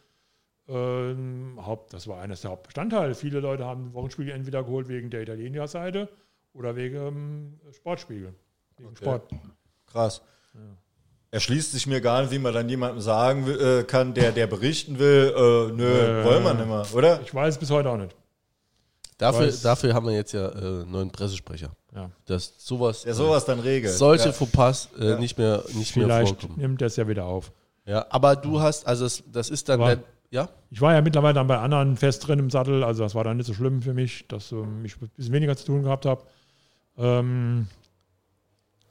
[0.70, 3.16] Ähm, Haupt, das war eines der Hauptbestandteile.
[3.16, 6.10] Viele Leute haben den Wochenspiegel entweder geholt wegen der Italiener-Seite
[6.54, 8.34] oder wegen ähm, Sportspiegel.
[8.78, 9.32] Wegen Sport.
[9.92, 10.22] Krass.
[11.32, 14.48] Erschließt sich mir gar nicht, wie man dann jemandem sagen will, äh, kann, der, der
[14.48, 17.22] berichten will, äh, nö, Äh, wollen wir nicht mehr, oder?
[17.22, 18.16] Ich weiß bis heute auch nicht.
[19.18, 21.72] Dafür, dafür haben wir jetzt ja äh, einen neuen Pressesprecher.
[21.94, 22.12] Ja.
[22.28, 23.94] Dass sowas, Der sowas dann regelt.
[23.94, 24.32] solche ja.
[24.32, 26.60] Fauxpas äh, nicht mehr, nicht mehr Vielleicht vorkommen.
[26.62, 27.52] nimmt er es ja wieder auf.
[27.86, 30.50] Ja, aber du hast, also das, das ist dann, Aber- der, ja?
[30.70, 33.38] Ich war ja mittlerweile dann bei anderen fest drin im Sattel, also das war dann
[33.38, 36.24] nicht so schlimm für mich, dass ähm, ich ein bisschen weniger zu tun gehabt habe.
[36.98, 37.68] Ähm,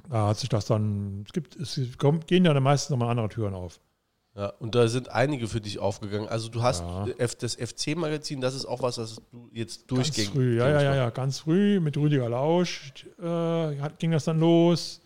[0.08, 3.28] da hat sich das dann, es gibt, es kommt, gehen ja dann meistens nochmal andere
[3.28, 3.80] Türen auf.
[4.36, 6.28] Ja, und da sind einige für dich aufgegangen.
[6.28, 7.06] Also du hast Ja.
[7.40, 10.94] Das FC-Magazin, das ist auch was, was du jetzt Ganz durchgängig früh, ja, ja, ja,
[10.94, 15.00] ja, ganz früh mit Rüdiger Lausch äh, hat, ging das dann los.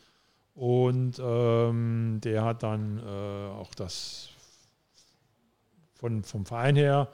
[0.55, 4.31] Und ähm, der hat dann äh, auch das
[5.95, 7.09] von, vom Verein her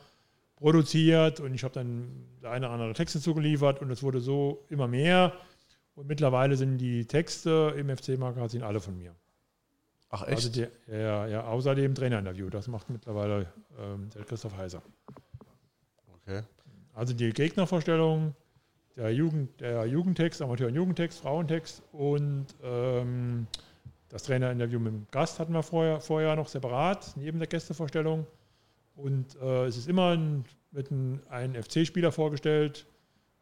[0.57, 2.09] produziert und ich habe dann
[2.43, 5.35] der eine oder andere Texte zugeliefert und es wurde so immer mehr.
[5.97, 9.15] Und mittlerweile sind die Texte im FC-Magazin alle von mir.
[10.11, 10.57] Ach Also echt?
[10.57, 14.83] der, ja, ja, außerdem Trainerinterview, das macht mittlerweile ähm, der Christoph Heiser.
[16.15, 16.43] okay.
[16.95, 18.35] Also die Gegnervorstellung,
[18.95, 23.47] der, Jugend, der Jugendtext, Amateur- und Jugendtext, Frauentext und ähm,
[24.09, 28.27] das Trainerinterview mit dem Gast hatten wir vorher, vorher noch separat, neben der Gästevorstellung.
[28.95, 32.87] Und äh, es ist immer ein, wird ein, ein FC-Spieler vorgestellt.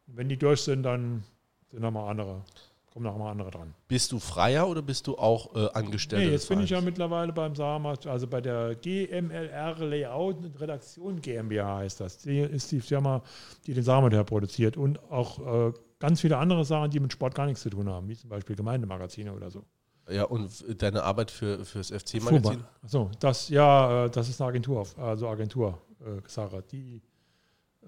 [0.07, 1.23] Wenn die durch sind, dann
[1.71, 2.43] sind nochmal andere,
[2.91, 3.73] kommen nochmal andere dran.
[3.87, 6.25] Bist du Freier oder bist du auch äh, Angestellter?
[6.25, 11.21] Nee, jetzt bin ich ja mittlerweile beim SAMA, also bei der GMLR Layout und Redaktion
[11.21, 12.19] GmbH heißt das.
[12.19, 13.21] Die ist die Firma,
[13.65, 17.45] die den SAMA produziert und auch äh, ganz viele andere Sachen, die mit Sport gar
[17.45, 19.65] nichts zu tun haben, wie zum Beispiel Gemeindemagazine oder so.
[20.09, 22.63] Ja, und deine Arbeit für, fürs FC-Magazin?
[22.83, 26.63] Achso, das, ja, äh, das ist eine Agentur, also Agentur, äh, Sache.
[26.71, 27.01] Die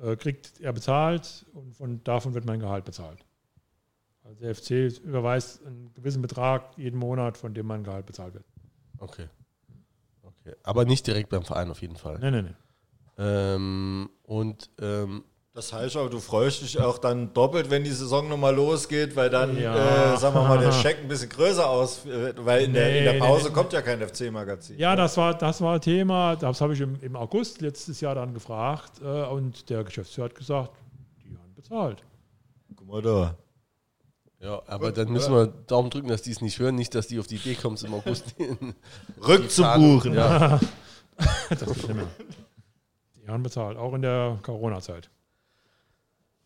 [0.01, 3.23] äh, kriegt er bezahlt und von, davon wird mein Gehalt bezahlt.
[4.27, 8.43] Also der FC überweist einen gewissen Betrag jeden Monat, von dem mein Gehalt bezahlt wird.
[8.99, 9.27] Okay.
[10.21, 10.53] okay.
[10.63, 12.19] Aber nicht direkt beim Verein auf jeden Fall.
[12.19, 12.53] Nee, nee, nee.
[13.17, 18.27] Ähm, und ähm, Das heißt aber, du freust dich auch dann doppelt, wenn die Saison
[18.27, 20.13] nochmal losgeht, weil dann, Ja.
[20.13, 23.03] äh, sagen wir mal, der Scheck ein bisschen größer aus, äh, weil in, der, in
[23.05, 23.55] der Nee, Pause nee, nee.
[23.55, 24.77] kommt ja kein FC-Magazin.
[24.77, 28.33] Ja, das war, das war Thema, das habe ich im, im August letztes Jahr dann
[28.33, 30.71] gefragt äh, und der Geschäftsführer hat gesagt,
[31.23, 32.03] die haben bezahlt.
[32.75, 33.35] Guck mal da.
[34.39, 37.19] Ja, aber dann müssen wir Daumen drücken, dass die es nicht hören, nicht, dass die
[37.19, 38.35] auf die Idee kommen, es im August
[39.27, 40.13] Rückzubuchen.
[40.13, 40.59] Ja.
[41.49, 42.05] Das ist mehr.
[43.15, 45.09] Die haben bezahlt, auch in der Corona-Zeit.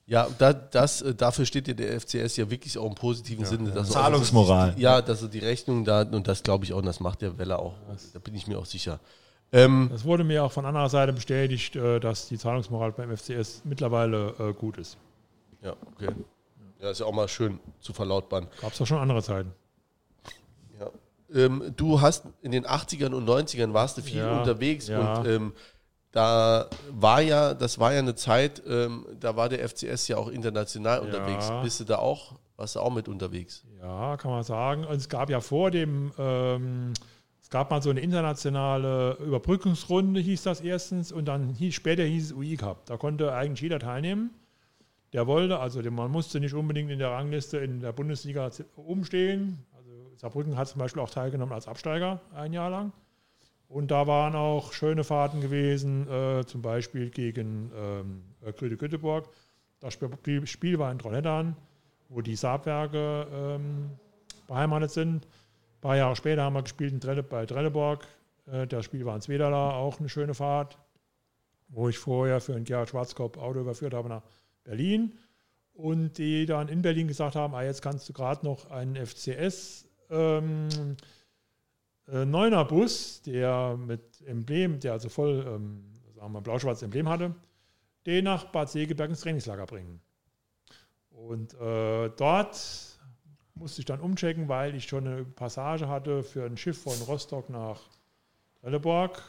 [0.05, 3.71] Ja, da, das, äh, dafür steht ja der FCS ja wirklich auch im positiven Sinne.
[3.71, 4.57] Dass er Zahlungsmoral.
[4.69, 7.21] offensichtlich- Ja, dass er die Rechnung da, und das glaube ich auch, und das macht
[7.21, 7.73] der Weller auch.
[8.13, 9.01] Da bin ich mir auch sicher.
[9.51, 13.63] Ähm, Das wurde mir auch von anderer Seite bestätigt, äh, dass die Zahlungsmoral beim FCS
[13.65, 14.97] mittlerweile äh, gut ist.
[15.61, 16.07] ja, okay.
[16.81, 18.47] Ja, ist ja auch mal schön zu verlautbaren.
[18.59, 19.53] Gab es auch schon andere Zeiten.
[20.79, 20.89] Ja.
[21.33, 25.17] Ähm, du hast in den 80ern und 90ern warst du viel Ja, unterwegs ja.
[25.19, 25.53] und ähm,
[26.11, 30.27] da war ja, das war ja eine Zeit, ähm, da war der FCS ja auch
[30.27, 31.49] international unterwegs.
[31.63, 33.63] Bist du da auch, warst du auch mit unterwegs?
[33.79, 34.83] Ja, kann man sagen.
[34.83, 36.93] Und es gab ja vor dem, ähm,
[37.41, 42.25] es gab mal so eine internationale Überbrückungsrunde, hieß das erstens, und dann hieß, später hieß
[42.25, 42.85] es UI Cup.
[42.87, 44.31] Da konnte eigentlich jeder teilnehmen.
[45.13, 49.65] Der wollte, also man musste nicht unbedingt in der Rangliste in der Bundesliga oben stehen.
[49.75, 52.93] Also Saarbrücken hat zum Beispiel auch teilgenommen als Absteiger ein Jahr lang.
[53.67, 58.23] Und da waren auch schöne Fahrten gewesen, äh, zum Beispiel gegen ähm,
[58.57, 59.29] Grüde Göteborg.
[59.79, 61.55] Das Spiel war in Trollhättan,
[62.09, 63.91] wo die Saabwerke ähm,
[64.47, 65.25] beheimatet sind.
[65.25, 68.05] Ein paar Jahre später haben wir gespielt in Drelle, bei Trelleborg.
[68.45, 70.77] Äh, das Spiel war in Zwedala, auch eine schöne Fahrt,
[71.69, 74.23] wo ich vorher für einen Gerhard Schwarzkopf Auto überführt habe nach
[74.63, 75.17] Berlin
[75.73, 79.87] und die dann in Berlin gesagt haben, ah, jetzt kannst du gerade noch einen FCS
[80.09, 80.97] ähm,
[82.07, 85.83] äh, Neuner Bus, der mit Emblem, der also voll, ähm,
[86.15, 87.33] sagen wir, blau-schwarzes Emblem hatte,
[88.05, 90.01] den nach Bad Segeberg ins Trainingslager bringen.
[91.09, 92.99] Und äh, dort
[93.53, 97.49] musste ich dann umchecken, weil ich schon eine Passage hatte für ein Schiff von Rostock
[97.49, 97.79] nach
[98.59, 99.21] Trelleborg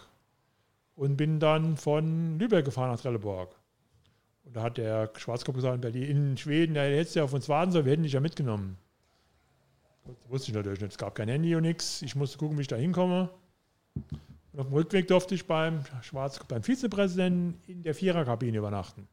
[0.94, 3.54] und bin dann von Lübeck gefahren nach Trelleborg.
[4.44, 7.32] Und da hat der Schwarzkopf gesagt, in Berlin, in Schweden, ja, hättest du ja auf
[7.32, 8.76] uns warten sollen, wir hätten dich ja mitgenommen.
[10.04, 10.92] Das wusste ich natürlich nicht.
[10.92, 12.02] Es gab kein Handy und nichts.
[12.02, 13.30] Ich musste gucken, wie ich da hinkomme.
[14.52, 19.08] Und auf dem Rückweg durfte ich beim, Schwarz, beim Vizepräsidenten in der Viererkabine übernachten.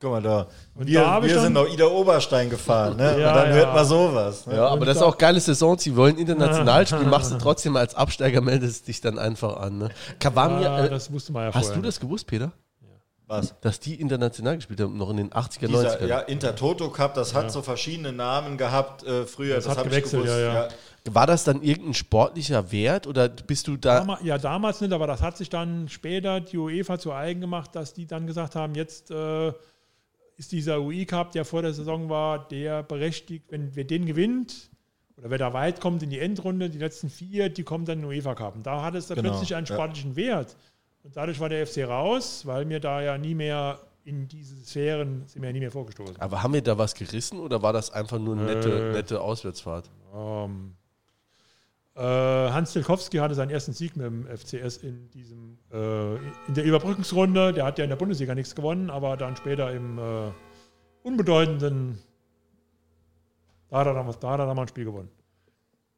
[0.00, 0.46] Guck mal da.
[0.76, 3.02] Und wir, da wir sind noch Ida Oberstein gefahren, ne?
[3.20, 3.54] ja, und dann ja.
[3.54, 4.46] hört man sowas.
[4.46, 4.54] Ne?
[4.54, 5.76] Ja, aber das ist auch geile Saison.
[5.76, 9.78] Sie wollen international spielen, machst du trotzdem als Absteiger, meldest dich dann einfach an.
[9.78, 9.88] Ne?
[10.20, 11.82] Kawami, Ja, äh, das wusste man ja hast vorher.
[11.82, 12.52] du das gewusst, Peter?
[13.28, 13.54] Was?
[13.60, 16.06] Dass die international gespielt haben, noch in den 80er, Dieser, 90er?
[16.06, 19.56] ja, Intertoto Cup, das hat so verschiedene Namen gehabt äh, früher.
[19.56, 20.40] Das Das, hat hab gewechselt, ich gewusst.
[20.42, 20.68] ja, ja.
[21.10, 24.00] War das dann irgendein sportlicher Wert oder bist du da?
[24.00, 27.74] Dama- Ja, damals nicht, aber das hat sich dann später die UEFA zu eigen gemacht,
[27.74, 29.52] dass die dann gesagt haben, jetzt äh,
[30.36, 34.70] ist dieser UI Cup, der vor der Saison war, der berechtigt, wenn wer den gewinnt
[35.16, 38.02] oder wer da weit kommt in die Endrunde, die letzten vier, die kommen dann in
[38.04, 38.54] den UEFA Cup.
[38.56, 39.74] Und da hat es dann Genau, plötzlich einen ja.
[39.74, 40.56] sportlichen Wert.
[41.08, 45.22] Und dadurch war der FC raus, weil mir da ja nie mehr in diese Sphären
[45.26, 46.20] sind mir ja nie mehr vorgestoßen.
[46.20, 48.92] Aber haben wir da was gerissen oder war das einfach nur eine nette, Äh.
[48.92, 49.88] nette Auswärtsfahrt?
[50.14, 50.74] Ähm,
[51.96, 56.16] äh, Hans Tilkowski hatte seinen ersten Sieg mit dem FCS in diesem äh,
[56.46, 57.54] in der Überbrückungsrunde.
[57.54, 60.30] Der hat ja in der Bundesliga nichts gewonnen, aber dann später im äh,
[61.02, 61.98] unbedeutenden
[63.70, 65.08] da hat er damals, da hat er damals ein Spiel gewonnen.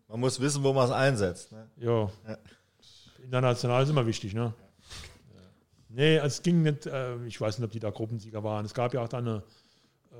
[0.06, 1.50] Man muss wissen, wo man es einsetzt.
[1.50, 1.68] Ne?
[1.78, 2.10] Ja.
[2.28, 2.38] Ja.
[3.24, 4.52] International ist immer wichtig, ne?
[5.92, 8.64] Nee, es ging nicht, äh, ich weiß nicht, ob die da Gruppensieger waren.
[8.64, 9.42] Es gab ja auch dann eine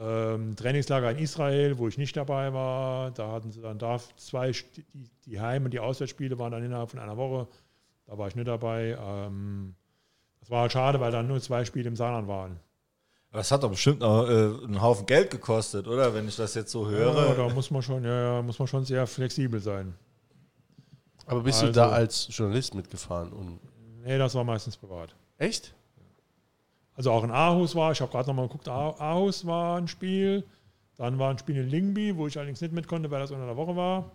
[0.00, 3.10] ähm, Trainingslager in Israel, wo ich nicht dabei war.
[3.12, 4.84] Da hatten sie dann da zwei, die,
[5.26, 7.46] die Heim- und die Auswärtsspiele waren dann innerhalb von einer Woche.
[8.06, 8.96] Da war ich nicht dabei.
[9.00, 9.74] Ähm,
[10.40, 12.58] das war halt schade, weil dann nur zwei Spiele im Saarland waren.
[13.30, 14.32] Aber das hat doch bestimmt noch äh,
[14.64, 16.12] einen Haufen Geld gekostet, oder?
[16.14, 17.14] Wenn ich das jetzt so höre.
[17.28, 19.94] Ja, da muss man schon, ja, muss man schon sehr flexibel sein.
[21.26, 23.32] Aber bist du Also- da als Journalist mitgefahren?
[23.32, 23.60] Und
[24.02, 25.14] Nee, das war meistens privat.
[25.40, 25.74] Echt?
[26.94, 30.44] Also auch in Aarhus war, ich habe gerade nochmal geguckt, Aarhus war ein Spiel,
[30.96, 33.46] dann war ein Spiel in Lingby, wo ich allerdings nicht mit konnte, weil das unter
[33.46, 34.12] der Woche war.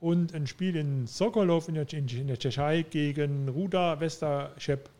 [0.00, 4.90] Und ein Spiel in Sokolov in der, in, der Tschechei gegen Ruda Westerschep.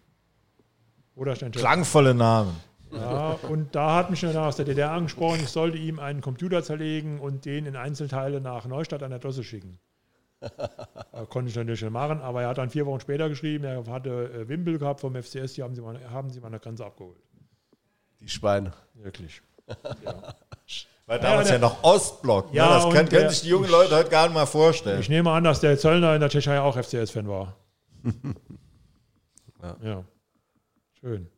[1.61, 2.57] Klangvolle Namen.
[2.93, 6.63] ja, und da hat mich einer aus der DDR angesprochen, ich sollte ihm einen Computer
[6.63, 9.79] zerlegen und den in Einzelteile nach Neustadt an der Dosse schicken.
[11.31, 14.31] Konnte ich natürlich nicht machen, aber er hat dann vier Wochen später geschrieben, er hatte
[14.33, 16.85] äh, Wimbel gehabt vom FCS, die haben sie mal, haben sie mal an der Grenze
[16.85, 17.19] abgeholt.
[18.21, 18.73] Die Schweine.
[18.95, 19.43] Wirklich.
[21.07, 22.53] Weil damals ja, der- noch Ostblock.
[22.55, 22.75] Ja, ne?
[22.75, 25.01] Das können, können sich die jungen Leute heute gar nicht mal vorstellen.
[25.01, 27.57] Ich nehme an, dass der Zöllner in der Tschechei auch FCS-Fan war.
[29.63, 29.77] Ja.
[29.83, 30.05] ja.
[31.01, 31.31] Schön.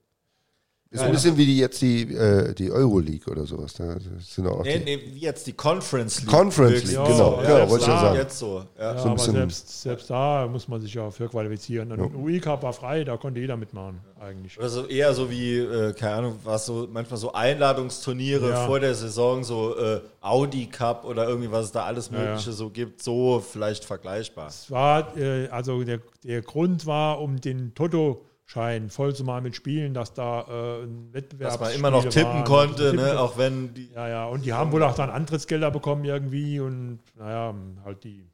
[0.97, 3.75] Ist ein bisschen wie die jetzt die, äh, die Euroleague oder sowas.
[3.75, 6.29] Da sind auch Nee, nee, wie jetzt die Conference League.
[6.31, 6.93] Conference höchstens.
[6.97, 7.43] League, genau.
[7.43, 8.17] Ja, Ja, wollte ich ja sagen.
[8.17, 8.65] Jetzt so.
[8.79, 8.95] Ja.
[8.95, 11.93] Ja, So aber selbst, selbst da muss man sich ja für qualifizieren.
[11.93, 14.59] Und UI Cup war frei, da konnte jeder mitmachen, eigentlich.
[14.59, 18.67] Oder so eher so wie, äh, keine Ahnung, was so manchmal so Einladungsturniere Ja.
[18.67, 22.53] vor der Saison, so äh, Audi Cup oder irgendwie was es da alles Ja, Mögliche
[22.53, 24.49] so gibt, so vielleicht vergleichbar.
[24.49, 29.57] Es war, äh, also der, der Grund war, um den Toto-Schein voll zu machen mit
[29.57, 33.19] Spielen, dass da äh, ein Wettbewerb Dass man immer noch tippen konnte, ne?
[33.19, 33.91] auch wenn die.
[33.93, 37.55] Ja, ja, und die haben wohl auch dann Antrittsgelder bekommen irgendwie und naja,
[37.85, 38.25] halt die.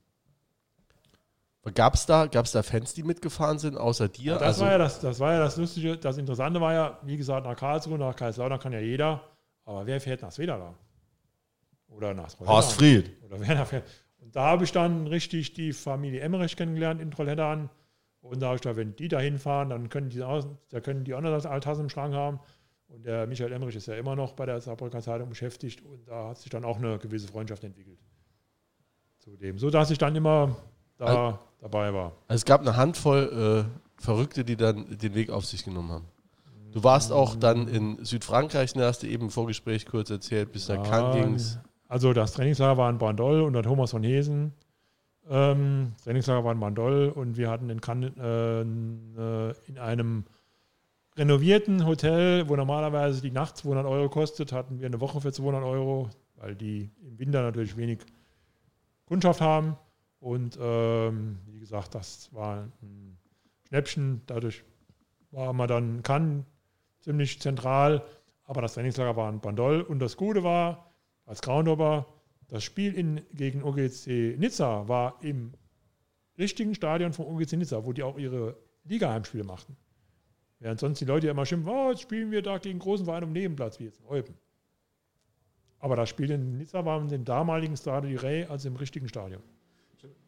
[1.75, 4.33] Gab es da, gab's da Fans, die mitgefahren sind, außer dir?
[4.35, 7.17] Das, also, war ja das, das war ja das Lustige, das Interessante war ja, wie
[7.17, 9.23] gesagt, nach Karlsruhe, nach Kaiserslautern kann ja jeder,
[9.65, 10.75] aber wer fährt nach Swedala?
[11.89, 12.55] Oder nach Trollhättan?
[12.55, 13.13] Horst Fried.
[13.25, 13.73] Oder wer nach
[14.21, 17.71] Und da habe ich dann richtig die Familie Emmerich kennengelernt in Trollhättan.
[18.23, 21.05] Und da habe ich gesagt, wenn die da hinfahren, dann können die, auch, da können
[21.05, 22.41] die das Altassen im Schrank haben.
[22.89, 25.83] Und der Michael Emmerich ist ja immer noch bei der Saarbrücker Zeitung beschäftigt.
[25.85, 27.99] Und da hat sich dann auch eine gewisse Freundschaft entwickelt.
[29.19, 29.59] Zu dem.
[29.59, 30.57] So dass ich dann immer
[30.99, 32.13] da dabei war.
[32.29, 36.05] also es gab eine Handvoll äh, Verrückte, die dann den Weg auf sich genommen haben.
[36.73, 40.69] Du warst auch dann in Südfrankreich, ne, hast du eben im Vorgespräch kurz erzählt, bis
[40.69, 41.59] nach Cannes ging's.
[41.87, 44.55] Also das Trainingslager war in Bandol unter Thomas von Hesen.
[45.29, 50.25] Ähm, das Trainingslager war in Bandol und wir hatten in Cannes äh, äh, in einem
[51.17, 55.63] renovierten Hotel, wo normalerweise die Nacht 200 Euro kostet, hatten wir eine Woche für 200
[55.63, 58.01] Euro, weil die im Winter natürlich wenig
[59.07, 59.77] Kundschaft haben.
[60.21, 63.19] Und ähm, wie gesagt, das war ein
[63.69, 64.23] Schnäppchen.
[64.27, 64.65] Dadurch
[65.33, 66.45] war man dann Cannes
[67.01, 68.03] ziemlich zentral.
[68.45, 69.83] Aber das Trainingslager war in Bandol.
[69.83, 70.87] Und das Gute war,
[71.27, 72.07] als Groundhopper,
[72.53, 75.55] das Spiel in, gegen OGC Nizza war im
[76.37, 79.75] richtigen Stadion von OGC Nizza, wo die auch ihre Liga-Heimspiele machten.
[80.59, 83.25] Während sonst die Leute ja immer schimpfen, oh, jetzt spielen wir da gegen großen Verein
[83.25, 84.35] um Nebenplatz, wie jetzt in Eupen.
[85.79, 89.09] Aber das Spiel in Nizza war in dem damaligen Stade di Rey, also im richtigen
[89.09, 89.43] Stadion.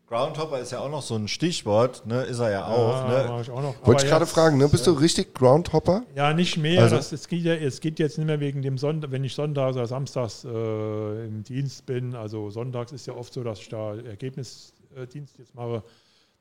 [0.07, 2.23] Groundhopper ist ja auch noch so ein Stichwort, ne?
[2.25, 3.09] Ist er ja auch.
[3.11, 3.41] Ja, ne?
[3.41, 3.75] ich auch noch.
[3.87, 4.69] Wollte ich gerade fragen, ne?
[4.69, 6.03] bist du richtig Groundhopper?
[6.15, 6.83] Ja, nicht mehr.
[6.83, 9.35] Also- das, es, geht ja, es geht jetzt nicht mehr wegen dem Sonntag, wenn ich
[9.35, 12.15] sonntags oder samstags äh, im Dienst bin.
[12.15, 15.83] Also sonntags ist ja oft so, dass ich da Ergebnisdienst jetzt mache.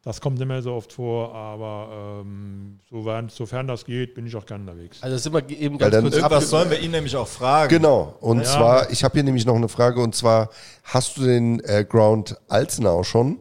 [0.04, 4.36] Das kommt nicht mehr so oft vor, aber ähm, sofern, sofern das geht, bin ich
[4.36, 5.02] auch gerne unterwegs.
[5.02, 7.70] Also sind wir eben ganz dann- kurz Irgendwas sollen wir ihn nämlich auch fragen.
[7.70, 8.18] Genau.
[8.20, 8.44] Und Ja.
[8.44, 10.50] zwar, ich habe hier nämlich noch eine Frage und zwar,
[10.84, 13.40] hast du den äh, Ground Alzenau schon?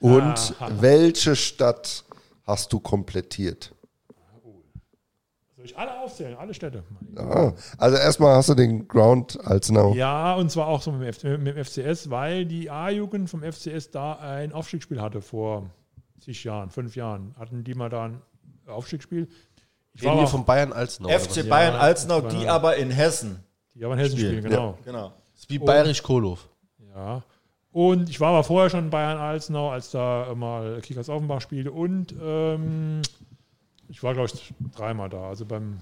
[0.00, 0.68] Und Ah.
[0.80, 2.04] welche Stadt
[2.44, 3.72] hast du komplettiert?
[5.56, 6.84] Soll ich alle aufzählen, alle Städte?
[7.16, 9.94] Ah, also erstmal hast du den Ground Alzenau.
[9.94, 13.42] Ja, und zwar auch so mit dem, F mit dem FCS, weil die A-Jugend vom
[13.42, 15.70] FCS da ein Aufstiegsspiel hatte vor
[16.20, 17.34] zig Jahren, fünf Jahren.
[17.38, 18.22] Hatten die mal da ein
[18.66, 19.28] Aufstiegsspiel.
[19.94, 21.08] Ich Reden wir von Bayern Alzenau.
[21.08, 22.28] FC Bayern Ja, Alzenau, ja.
[22.28, 23.42] die aber in Hessen
[23.74, 24.50] die haben ein Hessen spielen, spielen.
[24.50, 24.78] genau.
[24.84, 25.12] Genau.
[25.32, 26.48] Das ist wie Bayerisch Kohlhof.
[26.94, 27.22] Ja.
[27.76, 31.70] Und ich war aber vorher schon in Bayern Alzenau, als da mal Kickers Offenbach spielte.
[31.70, 33.02] Und ähm,
[33.90, 35.28] ich war, glaube ich, dreimal da.
[35.28, 35.76] Also beim,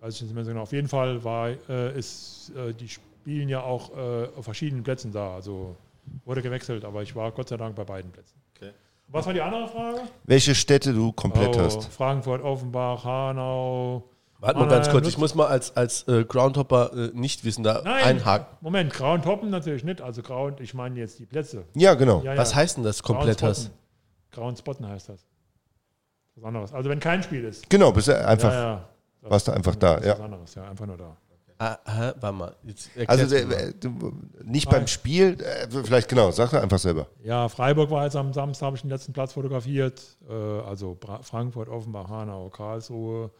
[0.00, 0.62] weiß ich nicht mehr so genau.
[0.62, 5.12] Auf jeden Fall war äh, ist, äh, die spielen ja auch äh, auf verschiedenen Plätzen
[5.12, 5.34] da.
[5.34, 5.76] Also
[6.24, 8.40] wurde gewechselt, aber ich war Gott sei Dank bei beiden Plätzen.
[8.56, 8.70] Okay.
[9.08, 10.00] Was war die andere Frage?
[10.24, 11.84] Welche Städte du komplett Oh, hast?
[11.92, 14.04] Frankfurt, Offenbach, Hanau.
[14.38, 17.64] Warte mal Nein, ganz kurz, ich muss mal als, als äh, Groundhopper äh, nicht wissen,
[17.64, 18.46] da Nein, einhaken.
[18.60, 20.00] Moment, Grau und Hoppen natürlich nicht.
[20.02, 21.64] Also Grau und ich meine jetzt die Plätze.
[21.74, 22.22] Ja, genau.
[22.22, 22.56] Ja, Was ja.
[22.56, 23.62] heißt denn das komplett Grauen hast?
[23.64, 23.78] Spotten.
[24.32, 25.26] Grauen Spotten heißt das.
[26.34, 26.74] Was anderes.
[26.74, 27.68] Also wenn kein Spiel ist.
[27.70, 28.88] Genau, bist du einfach, ja, ja.
[29.22, 30.12] Das warst du einfach da, ist ja.
[30.12, 31.16] Was anderes, ja, einfach nur da.
[31.58, 32.12] Ah, hä?
[32.20, 32.56] warte mal.
[32.64, 33.52] Jetzt Also mal.
[33.54, 34.12] äh, du,
[34.44, 37.06] nicht beim Spiel, äh, vielleicht genau, sag doch einfach selber.
[37.24, 40.02] Ja, Freiburg war jetzt am Samstag, habe ich den letzten Platz fotografiert.
[40.28, 43.30] Äh, also Bra Frankfurt, Offenbach, Hanau, Karlsruhe,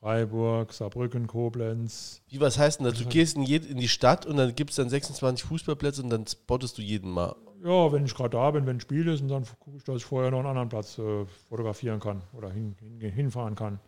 [0.00, 2.22] Freiburg, Saarbrücken, Koblenz.
[2.28, 2.98] Wie, was heißt denn das?
[2.98, 6.26] Du gehst in, in die Stadt und dann gibt es dann 26 Fußballplätze und dann
[6.26, 7.36] spottest du jeden mal.
[7.62, 9.96] Ja, wenn ich gerade da bin, wenn ein Spiel ist, und dann gucke ich, dass
[9.96, 13.78] ich vorher noch einen anderen Platz äh, fotografieren kann oder hin, hin, hinfahren kann.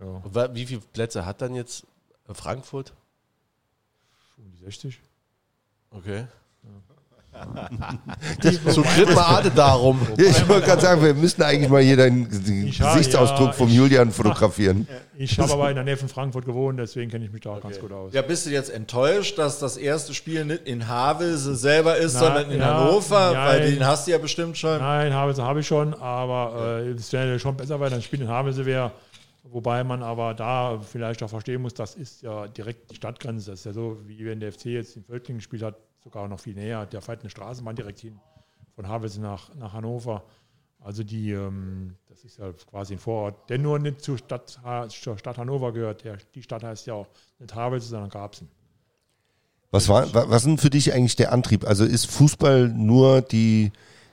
[0.00, 1.86] Ja, Wie viele Plätze hat dann jetzt
[2.26, 2.94] äh, Frankfurt?
[4.38, 4.98] um die 60.
[5.90, 6.26] Okay.
[8.68, 10.00] So dritt mal darum.
[10.16, 13.74] Ja, ich wollte gerade sagen, wir müssen eigentlich mal hier habe- Gesichtsausdruck ja, vom ich-
[13.74, 14.86] Julian fotografieren.
[15.16, 17.60] Ich habe aber in der Nähe von Frankfurt gewohnt, deswegen kenne ich mich da auch
[17.60, 18.14] ganz gut aus.
[18.14, 22.20] Ja, bist du jetzt enttäuscht, dass das erste Spiel nicht in Havelse selber ist, Na,
[22.20, 23.32] sondern in ja, Hannover?
[23.34, 23.46] nein.
[23.48, 24.78] Weil den hast du ja bestimmt schon.
[24.78, 28.28] Nein, Havelse habe ich schon, aber äh, es wäre schon besser, weil ein Spiel in
[28.28, 28.92] Havelse wäre.
[29.52, 33.50] Wobei man aber da vielleicht auch verstehen muss, das ist ja direkt die Stadtgrenze.
[33.50, 36.40] Das ist ja so, wie wenn der FC jetzt in Völklingen gespielt hat, sogar noch
[36.40, 36.86] viel näher.
[36.86, 38.18] Der fährt eine Straßenbahn direkt hin
[38.74, 40.22] von Havelse nach, nach Hannover.
[40.82, 44.58] Also die, ähm, das ist ja quasi ein Vorort, der nur nicht zur Stadt,
[44.88, 46.04] zur Stadt Hannover gehört.
[46.04, 47.06] Der, die Stadt heißt ja auch
[47.38, 48.48] nicht Havelse, sondern Garbsen.
[49.72, 51.64] Was war, wa- was ist denn für dich eigentlich der Antrieb?
[51.66, 53.72] Also ist Fußball nur die,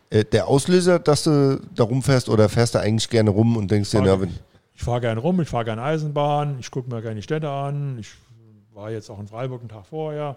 [0.10, 3.92] äh, der Auslöser, dass du da rumfährst oder fährst du eigentlich gerne rum und denkst
[3.92, 4.36] dir, na, wenn,
[4.76, 7.98] Ich fahre gerne rum, ich fahre gerne Eisenbahn, ich gucke mir gerne die Städte an.
[7.98, 8.10] Ich
[8.74, 10.36] war jetzt auch in Freiburg einen Tag vorher.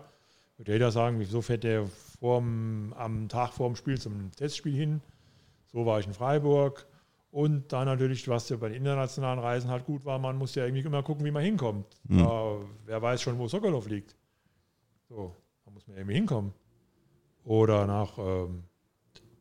[0.60, 5.00] Würde jeder sagen, wieso fährt der vorm, am Tag vor dem Spiel zum Testspiel hin?
[5.72, 6.86] So war ich in Freiburg.
[7.30, 10.66] Und dann natürlich, was ja bei den internationalen Reisen halt gut war, man muss ja
[10.66, 11.86] irgendwie immer gucken, wie man hinkommt.
[12.18, 14.14] Da, wer weiß schon, wo Sokolov liegt.
[15.08, 15.34] So,
[15.64, 16.52] da muss man irgendwie hinkommen.
[17.44, 18.64] Oder nach, ähm,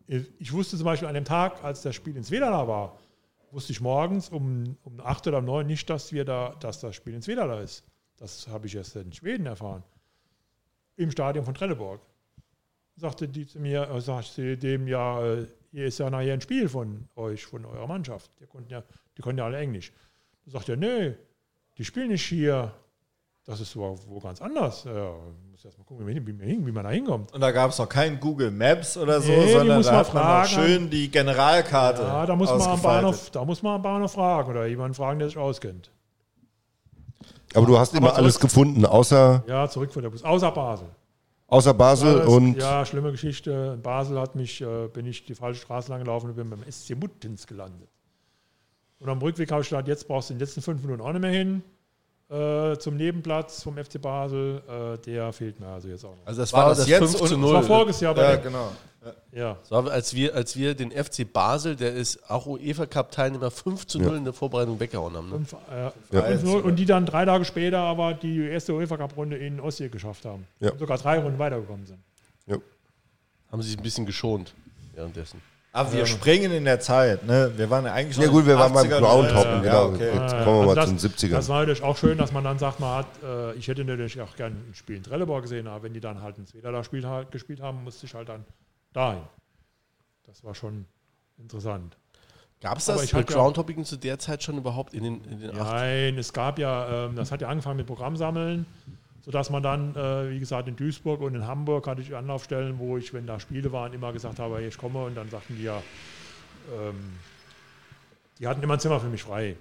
[0.08, 2.98] ich wusste zum Beispiel an dem Tag, als das Spiel in Svedala war,
[3.52, 6.96] wusste ich morgens um, um 8 oder um 9 nicht, dass wir da, dass das
[6.96, 7.84] Spiel in Svedala ist.
[8.16, 9.84] Das habe ich erst in Schweden erfahren.
[11.00, 12.02] Im Stadion von Trelleborg.
[12.98, 16.68] Sagte die zu mir, äh, sagte dem ja, äh, hier ist ja nachher ein Spiel
[16.68, 18.30] von euch, von eurer Mannschaft.
[18.42, 18.84] Die konnten ja,
[19.18, 19.94] die konnten ja alle Englisch.
[20.46, 21.16] Da sagt er, nee,
[21.78, 22.74] die spielen nicht hier.
[23.46, 24.84] Das ist wo, wo ganz anders.
[24.84, 25.16] Ja,
[25.50, 27.34] muss erst mal gucken, wie man, wie, wie man da hinkommt.
[27.34, 30.42] Und da gab es noch kein Google Maps oder so, Nee, sondern da hat man
[30.42, 32.02] noch schön die Generalkarte.
[32.02, 32.82] Ja, da muss, man am.
[32.82, 35.92] Bahnhof, da muss man am Bahnhof fragen oder jemanden fragen, der sich auskennt.
[37.56, 40.24] Aber du hast immer Aber alles zurück- gefunden, außer, Ja, zurück von der Bus.
[40.24, 40.88] Außer Basel.
[41.48, 43.74] außer Basel Alles- und ja, schlimme Geschichte.
[43.76, 46.64] In Basel hat mich, äh, bin ich die falsche Straße lang gelaufen und bin beim
[46.64, 47.90] SC Muttens gelandet.
[49.00, 51.12] Und am Rückweg habe ich gedacht, jetzt brauchst du in den letzten fünf Minuten auch
[51.12, 51.64] nicht mehr hin.
[52.30, 56.26] Äh, zum Nebenplatz vom FC Basel, äh, der fehlt mir also jetzt auch noch.
[56.28, 57.54] Also das War war, das das, jetzt 5 und- zu das 0.
[57.54, 58.72] Das war voriges Jahr bei Ja, der, genau.
[59.32, 59.58] ja.
[59.62, 63.50] Das war, als wir, als wir den FC Basel, der ist auch UEFA Cup Teilnehmer
[63.50, 65.28] 5 zu 0 in der Vorbereitung weggehauen haben.
[65.30, 65.36] Ne?
[65.38, 65.84] Fünf, äh,
[66.16, 66.22] Ja.
[66.22, 66.62] fünf Null.
[66.62, 70.24] und die dann drei Tage später aber die erste UEFA Cup Runde in Ostsee geschafft
[70.26, 70.46] haben.
[70.60, 70.70] Ja.
[70.72, 71.98] Und sogar drei Runden weitergekommen sind.
[73.52, 74.54] Haben sich ein bisschen geschont
[74.94, 75.42] währenddessen.
[75.80, 77.52] Aber wir springen in der Zeit, ne?
[77.56, 79.00] Wir waren ja eigentlich Ja gut, wir waren beim 80ern.
[79.00, 79.86] Groundhoppen, Ja, genau.
[79.96, 80.12] okay.
[80.14, 81.32] Jetzt kommen wir also mal das, zu den 70ern.
[81.32, 84.20] Das war natürlich auch schön, dass man dann sagt, man hat, äh, ich hätte natürlich
[84.22, 86.84] auch gerne ein Spiel in Trelleborg gesehen, aber wenn die dann halt ins Weder da
[86.84, 88.46] Spiel, halt, gespielt haben, musste ich halt dann
[88.94, 89.22] dahin.
[90.28, 90.86] Das war schon
[91.38, 91.98] interessant.
[92.62, 95.40] Gab es das ich hatte ja- Groundhopping zu der Zeit schon überhaupt in den, in
[95.40, 95.64] den 80ern?
[95.64, 98.66] Nein, es gab ja, ähm, das hat ja angefangen mit Programmsammeln,
[99.22, 102.98] sodass man dann, äh, wie gesagt, in Duisburg und in Hamburg hatte ich Anlaufstellen, wo
[102.98, 105.84] ich, wenn da Spiele waren, immer gesagt habe, ich komme und dann sagten die ja,
[106.72, 107.20] ähm,
[108.40, 109.58] die hatten immer ein Zimmer für mich frei.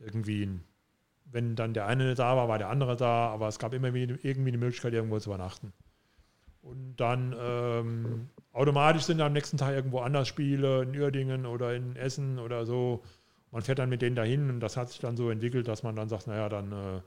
[0.00, 0.48] Irgendwie,
[1.24, 4.18] wenn dann der eine da war, war der andere da, aber es gab immer wie-
[4.22, 5.72] irgendwie die Möglichkeit, irgendwo zu übernachten.
[6.62, 11.96] Und dann ähm, automatisch sind am nächsten Tag irgendwo anders Spiele, in Uerdingen oder in
[11.96, 13.02] Essen oder so.
[13.50, 15.96] Man fährt dann mit denen dahin und das hat sich dann so entwickelt, dass man
[15.96, 17.00] dann sagt, naja, dann äh,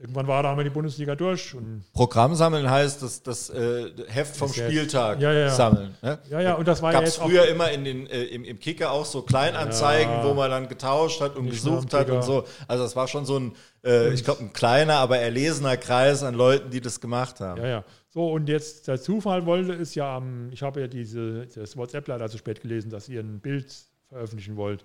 [0.00, 4.34] irgendwann war da mal die Bundesliga durch und Programm sammeln heißt das, das äh, Heft
[4.36, 4.50] vom.
[4.52, 5.50] Spieltag Ja, ja, ja.
[5.50, 5.94] sammeln.
[6.02, 6.18] Ne?
[6.30, 8.44] ja, ja, und das war Gab ja es jetzt früher immer in den, äh, im,
[8.44, 10.24] im Kicker auch so Kleinanzeigen, Ja.
[10.24, 12.44] wo man dann getauscht hat und gesucht hat und so.
[12.66, 13.52] Also das war schon so ein,
[13.84, 17.60] äh, ich glaube, ein kleiner, aber erlesener Kreis an Leuten, die das gemacht haben.
[17.60, 17.84] Ja, ja.
[18.08, 22.08] So, und jetzt der Zufall wollte es ja am, ich habe ja diese, das WhatsApp
[22.08, 23.72] leider zu spät gelesen, dass ihr ein Bild
[24.08, 24.84] veröffentlichen wollt.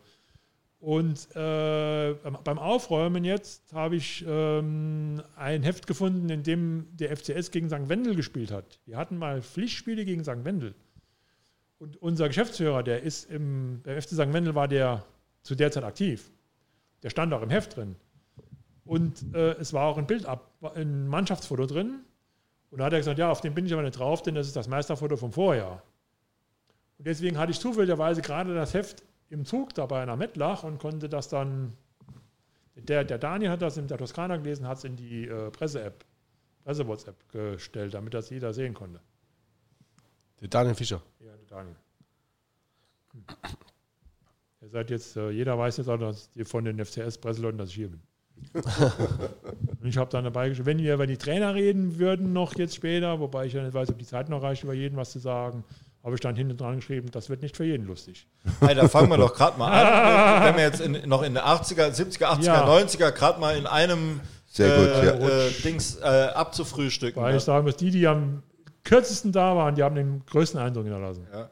[0.85, 2.13] Und äh,
[2.43, 7.89] beim- Aufräumen jetzt habe ich ähm, ein Heft gefunden, in dem der FCS gegen St.
[7.89, 8.79] Wendel gespielt hat.
[8.85, 10.43] Wir hatten mal Pflichtspiele gegen St.
[10.45, 10.75] Wendel.
[11.79, 14.31] Und unser Geschäftsführer, der ist im, der FC St.
[14.31, 15.03] Wendel war der
[15.41, 16.29] zu der Zeit aktiv.
[17.01, 17.95] Der stand auch im Heft drin.
[18.85, 22.01] Und äh, es war auch ein Bild ab, ein Mannschaftsfoto drin.
[22.69, 24.45] Und da hat er gesagt, ja, auf dem bin ich aber nicht drauf, denn das
[24.45, 25.81] ist das Meisterfoto vom Vorjahr.
[26.99, 30.79] Und deswegen hatte ich zufälligerweise gerade das Heft im Zug da bei einer Mettlach und
[30.79, 31.73] konnte das dann,
[32.75, 36.05] der, der Daniel hat das in der Toskana gelesen, hat es in die äh, Presse-App,
[36.63, 38.99] Presse-WhatsApp gestellt, damit das jeder sehen konnte.
[40.41, 41.01] Der Daniel Fischer.
[41.19, 41.75] Ja, der Daniel.
[43.13, 43.23] Hm.
[44.61, 47.75] Ihr seid jetzt, äh, jeder weiß jetzt auch, dass ihr von den FCS-Presseleuten, dass ich
[47.75, 48.01] hier bin.
[48.53, 52.75] Und ich habe dann dabei geschrieben, wenn wir über die Trainer reden würden, noch jetzt
[52.75, 55.19] später, wobei ich ja nicht weiß, ob die Zeit noch reicht, über jeden was zu
[55.19, 55.63] sagen,
[56.05, 58.27] habe ich dann hinten dran geschrieben, das wird nicht für jeden lustig.
[58.59, 60.43] Hey, da fangen wir doch gerade mal an.
[60.45, 62.67] Wenn wir jetzt in, noch in den 80er, 70er, 80er, Ja.
[62.67, 65.47] 90er gerade mal in einem Sehr gut, äh, ja.
[65.47, 67.21] äh, Dings äh, abzufrühstücken.
[67.21, 67.37] Weil ne?
[67.39, 68.43] ich sagen muss, die, die am
[68.83, 71.25] kürzesten da waren, die haben den größten Eindruck hinterlassen.
[71.33, 71.49] Ja.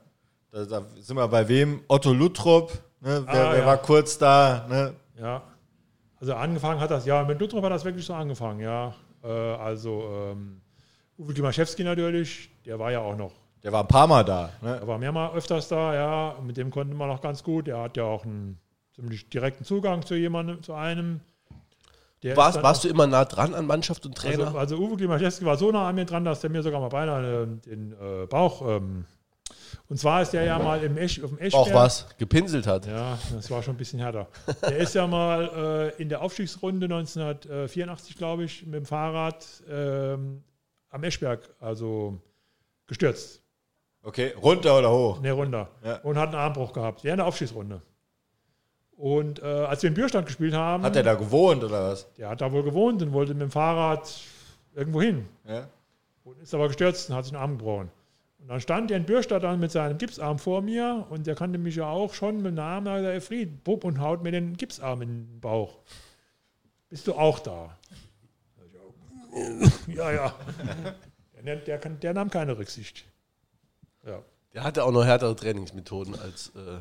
[0.51, 1.81] Da, da sind wir bei wem?
[1.87, 3.23] Otto Lutrop, ne?
[3.25, 3.65] wer, Ah, wer ja.
[3.65, 4.67] war kurz da?
[4.69, 4.93] Ne?
[5.19, 5.41] Ja.
[6.19, 8.93] Also angefangen hat das, ja, mit Lutrop hat das wirklich so angefangen, ja.
[9.23, 10.61] Äh, also ähm,
[11.17, 14.49] Uwe Klimaszewski natürlich, der war ja auch noch Der war ein paar Mal da.
[14.61, 14.77] Ne?
[14.81, 16.35] Er war mehrmals öfters da, ja.
[16.41, 17.67] Mit dem konnte man auch ganz gut.
[17.67, 18.59] Er hat ja auch einen
[18.93, 21.21] ziemlich direkten Zugang zu jemandem, zu einem.
[22.23, 24.47] Der Warst, warst du immer nah dran an Mannschaft und Trainer?
[24.47, 26.89] Also, also Uwe Klimaszewski war so nah an mir dran, dass der mir sogar mal
[26.89, 28.61] beinahe den äh, Bauch.
[28.65, 29.05] Ähm,
[29.89, 31.67] und zwar ist der ja mal im Esch, auf dem Eschberg.
[31.67, 32.85] auch was gepinselt hat.
[32.85, 34.27] Ja, das war schon ein bisschen härter.
[34.61, 40.43] Der ist ja mal äh, in der Aufstiegsrunde 1984, glaube ich, mit dem Fahrrad ähm,
[40.89, 42.21] am Eschberg, also
[42.87, 43.42] gestürzt.
[44.03, 45.21] Okay, runter oder hoch?
[45.21, 45.69] Ne, runter.
[45.83, 45.95] Ja.
[46.01, 47.03] Und hat einen Armbruch gehabt.
[47.03, 47.81] Ja, in der Aufstiegsrunde.
[48.97, 52.13] Und äh, als wir in Bürstadt gespielt haben, Hat er da gewohnt oder was?
[52.13, 54.13] der hat da wohl gewohnt und wollte mit dem Fahrrad
[54.75, 55.25] irgendwo hin.
[55.47, 55.67] Ja?
[56.23, 57.89] Und ist aber gestürzt und hat sich einen Arm gebrochen.
[58.39, 61.57] Und dann stand der in Bürstadt dann mit seinem Gipsarm vor mir und der kannte
[61.57, 64.57] mich ja auch schon mit Namen, da er gesagt, Fried, Bub, und haut mir den
[64.57, 65.77] Gipsarm in den Bauch.
[66.89, 67.77] Bist du auch da?
[69.87, 70.35] Ja, ja.
[71.45, 73.03] Der, der, kann, der nahm keine Rücksicht.
[74.05, 74.19] Ja.
[74.53, 76.79] Der hatte auch noch härtere Trainingsmethoden als äh,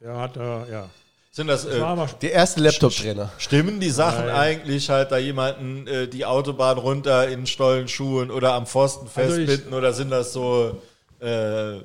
[0.00, 0.88] Der hat, äh, ja.
[1.30, 1.78] Sind das, äh,
[2.22, 3.30] der erste Laptop-Trainer.
[3.36, 4.34] stimmen die Sachen Nein.
[4.34, 9.46] eigentlich halt da jemanden äh, die Autobahn runter in Stollenschuhen oder am Pfosten Also ich-
[9.48, 10.80] festbinden oder sind das so
[11.20, 11.80] äh,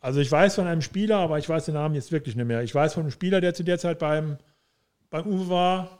[0.00, 2.62] Also ich weiß von einem Spieler, aber ich weiß den Namen jetzt wirklich nicht mehr.
[2.62, 4.36] Ich weiß von einem Spieler, der zu der Zeit beim,
[5.08, 5.98] beim Uwe war.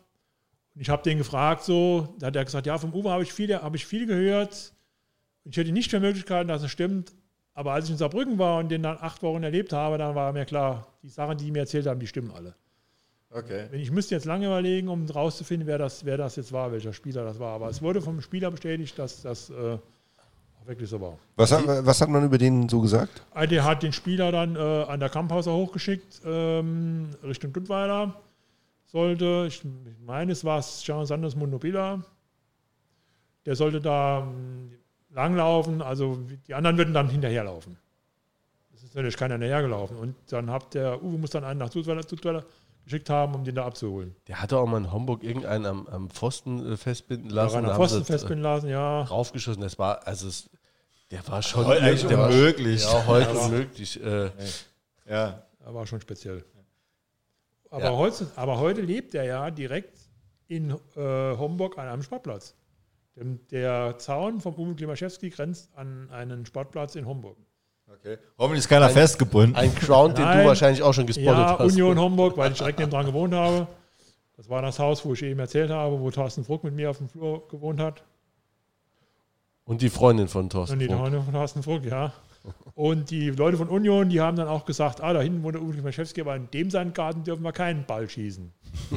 [0.74, 3.32] Und ich habe den gefragt so, da hat er gesagt, ja, vom Uwe habe ich
[3.32, 4.72] viel, habe ich viel gehört.
[5.44, 7.12] Und ich hätte nicht für Möglichkeiten, dass es stimmt.
[7.54, 10.32] Aber als ich in Saarbrücken war und den dann acht Wochen erlebt habe, dann war
[10.32, 12.54] mir klar, die Sachen, die die mir erzählt haben, die stimmen alle.
[13.32, 13.66] Okay.
[13.72, 17.24] Ich müsste jetzt lange überlegen, um rauszufinden, wer das, wer das jetzt war, welcher Spieler
[17.24, 17.54] das war.
[17.54, 21.16] Aber es wurde vom Spieler bestätigt, dass das äh, auch wirklich so war.
[21.36, 23.22] Was hat, was hat man über den so gesagt?
[23.32, 28.14] Ah, Der hat den Spieler dann äh, an der Kamphauser hochgeschickt, ähm, Richtung Duttweiler.
[28.86, 29.62] Sollte, ich
[30.04, 32.02] meine, es war Jean Sanders Monobila.
[33.46, 34.72] Der sollte da ähm,
[35.10, 37.76] langlaufen, also die anderen würden dann hinterherlaufen.
[38.72, 39.96] Das ist natürlich keiner hinterhergelaufen.
[39.96, 42.44] Und dann hat der Uwe muss dann einen nach Duttweiler
[42.84, 44.16] geschickt haben, um den da abzuholen.
[44.26, 47.64] Der hatte auch mal in Homburg irgendeinen am, am Pfosten äh, festbinden lassen.
[47.64, 49.04] Am Pfosten äh, festbinden lassen, ja.
[49.04, 49.62] Draufgeschossen.
[49.62, 50.48] Das war, also es,
[51.10, 52.82] der war schon Heute der war, unmöglich.
[52.82, 53.40] Ja, heute Ja.
[53.40, 54.02] unmöglich.
[54.02, 54.30] Äh,
[55.08, 55.42] Ja.
[55.64, 56.44] Er war schon speziell.
[57.68, 57.96] Aber, Ja.
[57.96, 59.98] heute, aber heute lebt er ja direkt
[60.48, 62.54] in äh, Homburg an einem Sportplatz.
[63.20, 67.36] Dem, der Zaun vom Uwe Klimaszewski grenzt an einen Sportplatz in Homburg.
[67.86, 68.16] Okay.
[68.38, 69.56] Hoffentlich ist keiner Ein- festgebunden.
[69.56, 70.38] ein Crown, den Nein.
[70.38, 71.72] du wahrscheinlich auch schon gespottet Ja, hast.
[71.72, 73.66] Union Homburg, weil ich direkt neben dran gewohnt habe.
[74.36, 76.96] Das war das Haus, wo ich eben erzählt habe, wo Thorsten Fruck mit mir auf
[76.98, 78.02] dem Flur gewohnt hat.
[79.64, 80.74] Und die Freundin von Thorsten.
[80.74, 80.88] Und die.
[80.88, 82.12] Freunde von Thorsten Fruck, ja.
[82.74, 85.62] Und die Leute von Union, die haben dann auch gesagt, ah, da hinten wohnt der
[85.62, 88.50] Uwe Klimaszewski, aber in dem seinen Garten dürfen wir keinen Ball schießen.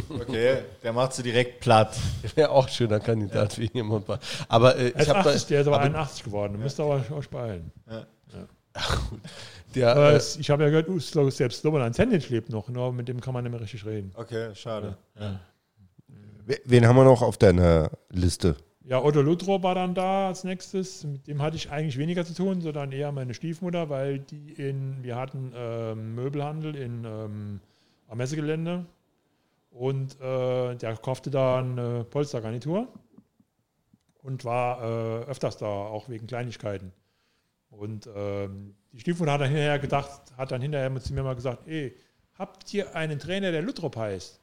[0.09, 1.97] Okay, der macht sie direkt platt.
[2.35, 4.07] Wäre auch schöner Kandidat für jemand.
[4.07, 4.19] war.
[4.47, 6.53] Aber äh, Er ich ist habe 80, der ist aber aber 81 geworden.
[6.53, 7.71] Da müsste aber euch beeilen.
[9.75, 13.07] der, Aber äh, ich habe ja gehört, Uslo- selbst Slobodan Zendic lebt noch, nur mit
[13.07, 14.11] dem kann man nicht mehr richtig reden.
[14.15, 14.97] Okay, schade.
[16.45, 18.55] We- Wen haben wir noch auf deiner Liste?
[18.85, 21.03] Ja, Otto Luthrow war dann da als nächstes.
[21.05, 24.97] Mit dem hatte ich eigentlich weniger zu tun, sondern eher meine Stiefmutter, weil die in,
[25.03, 27.59] wir hatten ähm, Möbelhandel in, ähm,
[28.09, 28.85] am Messegelände
[29.73, 32.87] und äh, der kaufte da eine Polstergarnitur
[34.21, 36.93] und war äh, öfters da, auch wegen Kleinigkeiten.
[37.69, 41.67] Und ähm, die Stiefmutter hat dann hinterher gedacht, hat dann hinterher zu mir mal gesagt,
[41.67, 41.95] ey,
[42.35, 44.39] habt ihr einen Trainer, der Lutrop heißt?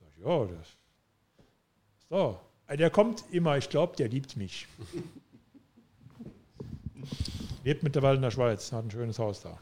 [0.00, 0.76] Sag ich, ja, das
[2.10, 2.38] so.
[2.70, 4.66] Der kommt immer, ich glaube, der liebt mich.
[7.64, 9.58] Lebt mittlerweile in der Schweiz, hat ein schönes Haus da.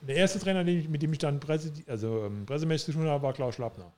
[0.00, 3.32] Der erste Trainer, mit dem ich dann Presse, also, ähm, pressemäßig zu tun habe, war
[3.32, 3.92] Klaus Schlappner.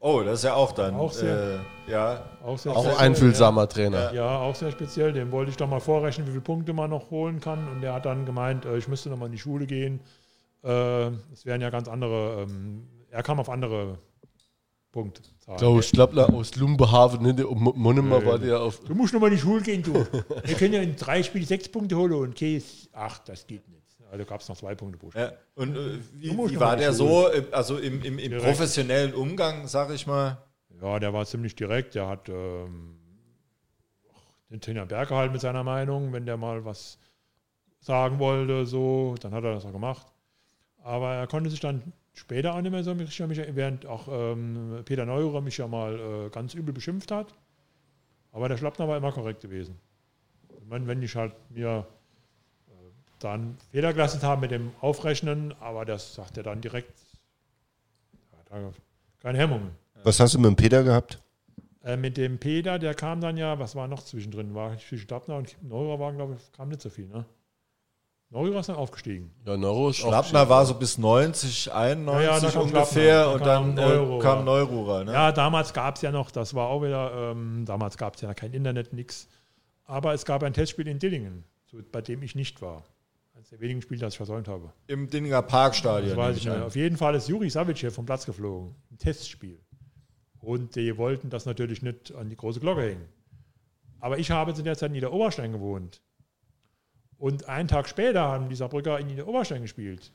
[0.00, 0.94] Oh, das ist ja auch dann.
[0.94, 2.24] Auch sehr- Äh, ja.
[2.44, 4.12] Auch sehr auch speziell, einfühlsamer Trainer.
[4.12, 4.38] Ja.
[4.40, 5.12] auch sehr speziell.
[5.12, 7.66] Dem wollte ich doch mal vorrechnen, wie viele Punkte man noch holen kann.
[7.68, 10.00] Und der hat dann gemeint, äh, ich müsste noch mal in die Schule gehen.
[10.64, 13.98] Äh, Es wären ja ganz andere, ähm, er kam auf andere
[14.92, 15.58] Punktzahlen.
[15.58, 17.34] Klaus Schlappler aus Lumbehaven, ne?
[18.20, 18.80] Ja, war der auf.
[18.80, 19.92] Du musst noch mal in die Schule gehen, du.
[20.44, 23.75] Wir können ja in drei Spielen sechs Punkte holen und Käse, ach, das geht nicht.
[24.10, 25.22] Also gab es noch zwei Punkte pro Spiel.
[25.22, 25.32] ja.
[25.54, 29.90] Und äh, wie, wie war der so, im- also im, im, im professionellen Umgang, sag
[29.90, 30.38] ich mal?
[30.80, 31.94] Ja, der war ziemlich direkt.
[31.94, 32.98] Der hat ähm,
[34.50, 36.98] den Trainer Berger halt mit seiner Meinung, wenn der mal was
[37.80, 40.06] sagen wollte, so, dann hat er das auch gemacht.
[40.82, 44.06] Aber er konnte sich dann später auch nicht mehr so richtig an mich, während auch
[44.10, 47.34] ähm, Peter Neurer mich ja mal äh, ganz übel beschimpft hat.
[48.32, 49.78] Aber der Schlappner war immer korrekt gewesen.
[50.60, 51.95] Ich meine, wenn ich halt mir äh,
[53.18, 56.92] dann Fehler gelassen habe mit dem Aufrechnen, aber das sagt er dann direkt.
[58.50, 58.70] Ja,
[59.20, 59.70] keine Hemmungen.
[60.04, 61.20] Was hast du mit dem Peter gehabt?
[61.82, 64.54] Äh, mit dem Peter, der kam dann ja, was war noch zwischendrin?
[64.54, 67.24] War zwischen Stadtner und Neurer waren, glaube ich, kam nicht so viel, ne?
[68.30, 69.30] Neurer ist dann aufgestiegen.
[69.46, 73.58] Ja, Neuro ist auch Schlappner war so bis 90, 91 Ja, ja, ungefähr Schlappner, da
[73.58, 75.04] und dann äh, kam Neururer.
[75.04, 75.12] Ne?
[75.12, 78.34] Ja, damals gab es ja noch, das war auch wieder, ähm, damals gab es ja
[78.34, 79.28] kein Internet, nix.
[79.84, 82.82] Aber es gab ein Testspiel in Dillingen, so, bei dem ich nicht war.
[83.46, 84.72] Eines der wenigen Spiele, das ich versäumt habe.
[84.88, 86.08] Im Dinninger Parkstadion.
[86.08, 86.56] Das weiß ich nicht.
[86.56, 88.74] Auf jeden Fall ist Juri Savic vom Platz geflogen.
[88.90, 89.60] Ein Testspiel.
[90.40, 93.08] Und die wollten das natürlich nicht an die große Glocke hängen.
[94.00, 96.02] Aber ich habe zu der Zeit in Niederoberstein gewohnt.
[97.18, 100.10] Und einen Tag später haben die Saarbrücker in Niederoberstein gespielt.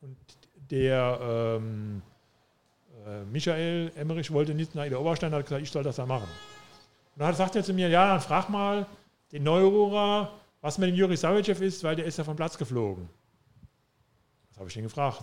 [0.00, 0.16] Und
[0.68, 2.02] der ähm,
[3.06, 6.28] äh, Michael Emmerich wollte nicht nach Niederoberstein, hat gesagt, ich soll das da machen.
[7.14, 8.86] Und dann sagt er zu mir, ja, dann frag mal
[9.30, 13.08] den Neururer, was mit dem Juri Savicev ist, weil der ist ja vom Platz geflogen.
[14.48, 15.22] Das habe ich den gefragt.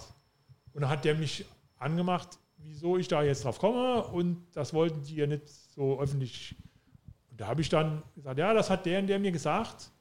[0.74, 1.46] Und dann hat der mich
[1.78, 6.56] angemacht, wieso ich da jetzt drauf komme und das wollten die ja nicht so öffentlich.
[7.32, 9.92] Und da habe ich dann gesagt, ja, das hat der und der mir gesagt.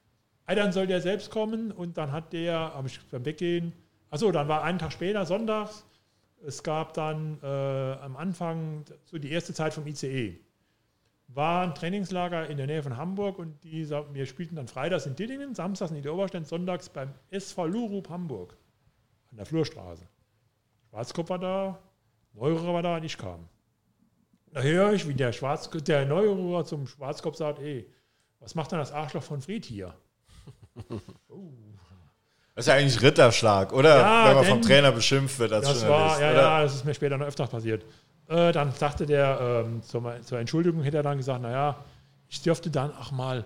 [0.44, 3.72] Ah, dann soll der selbst kommen und dann hat der, habe ich beim Weggehen,
[4.10, 5.86] achso, dann war einen Tag später, sonntags,
[6.44, 10.38] es gab dann äh, am Anfang so die erste Zeit vom ICE.
[11.34, 15.16] War ein Trainingslager in der Nähe von Hamburg und die, wir spielten dann freitags in
[15.16, 18.56] Dillingen, samstags in Niederoberstein, sonntags beim SV Lurup Hamburg
[19.30, 20.06] an der Flurstraße.
[20.90, 21.78] Schwarzkopf war da,
[22.34, 23.48] Neururer war da und ich kam.
[24.52, 27.88] Da höre ich, wie der, Schwarz, der Neururer zum Schwarzkopf sagt, ey,
[28.40, 29.94] was macht denn das Arschloch von Fried hier?
[31.28, 31.52] oh.
[32.54, 33.96] Das ist ja eigentlich Ritterschlag, oder?
[33.96, 36.16] Ja, Wenn man vom Trainer beschimpft wird als Das Journalist.
[36.16, 36.42] war, ja, oder?
[36.42, 37.86] ja, das ist mir später noch öfters passiert.
[38.32, 41.84] Äh, dann sagte der, ähm, zur, zur Entschuldigung hätte er dann gesagt, naja,
[42.28, 43.44] ich dürfte dann auch mal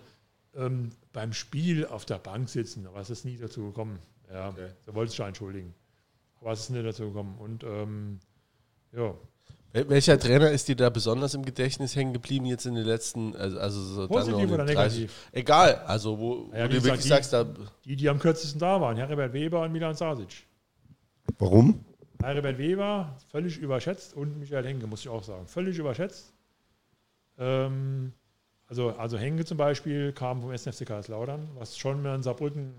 [0.56, 3.98] ähm, beim Spiel auf der Bank sitzen, aber es ist nie dazu gekommen.
[4.32, 4.68] Ja, Okay.
[4.86, 5.74] da wollte ich ja entschuldigen.
[6.40, 7.36] Aber es ist nicht dazu gekommen.
[7.38, 8.20] Und ähm,
[8.92, 9.14] ja,
[9.72, 13.34] Wel- Welcher Trainer ist dir da besonders im Gedächtnis hängen geblieben jetzt in den letzten,
[13.36, 15.12] also, also so Positiv oder negativ?
[15.32, 17.44] Egal, also wo, Ja, wo du wirklich gesagt, sagst, da,
[17.84, 20.28] die, die am kürzesten da waren, Heribert Weber und Milan Sasic.
[21.38, 21.84] Warum?
[22.22, 25.46] Heribert Weber, völlig überschätzt und Michael Henke, muss ich auch sagen.
[25.46, 26.32] Völlig überschätzt.
[27.38, 28.12] Ähm,
[28.68, 32.74] also, also Henke zum Beispiel kam vom SNFC Kaiserslautern, was schon mal in Saarbrücken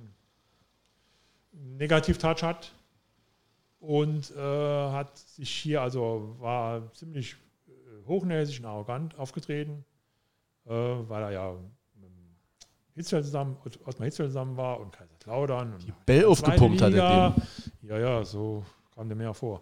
[1.53, 2.73] einen Negativ-Touch hat.
[3.79, 7.35] Und äh, hat sich hier, also war ziemlich
[7.67, 9.85] äh, hochnäsig und arrogant aufgetreten,
[10.65, 11.53] äh, weil er ja
[11.95, 12.09] mit
[12.95, 15.73] Hitzfeld zusammen, Ottmar Hitzfeld zusammen war und Kaiserslautern.
[15.73, 17.35] Und Bell aufgepumpt hat er Liga.
[17.83, 18.65] Ja, ja, so
[18.97, 19.61] kam der mehr vor.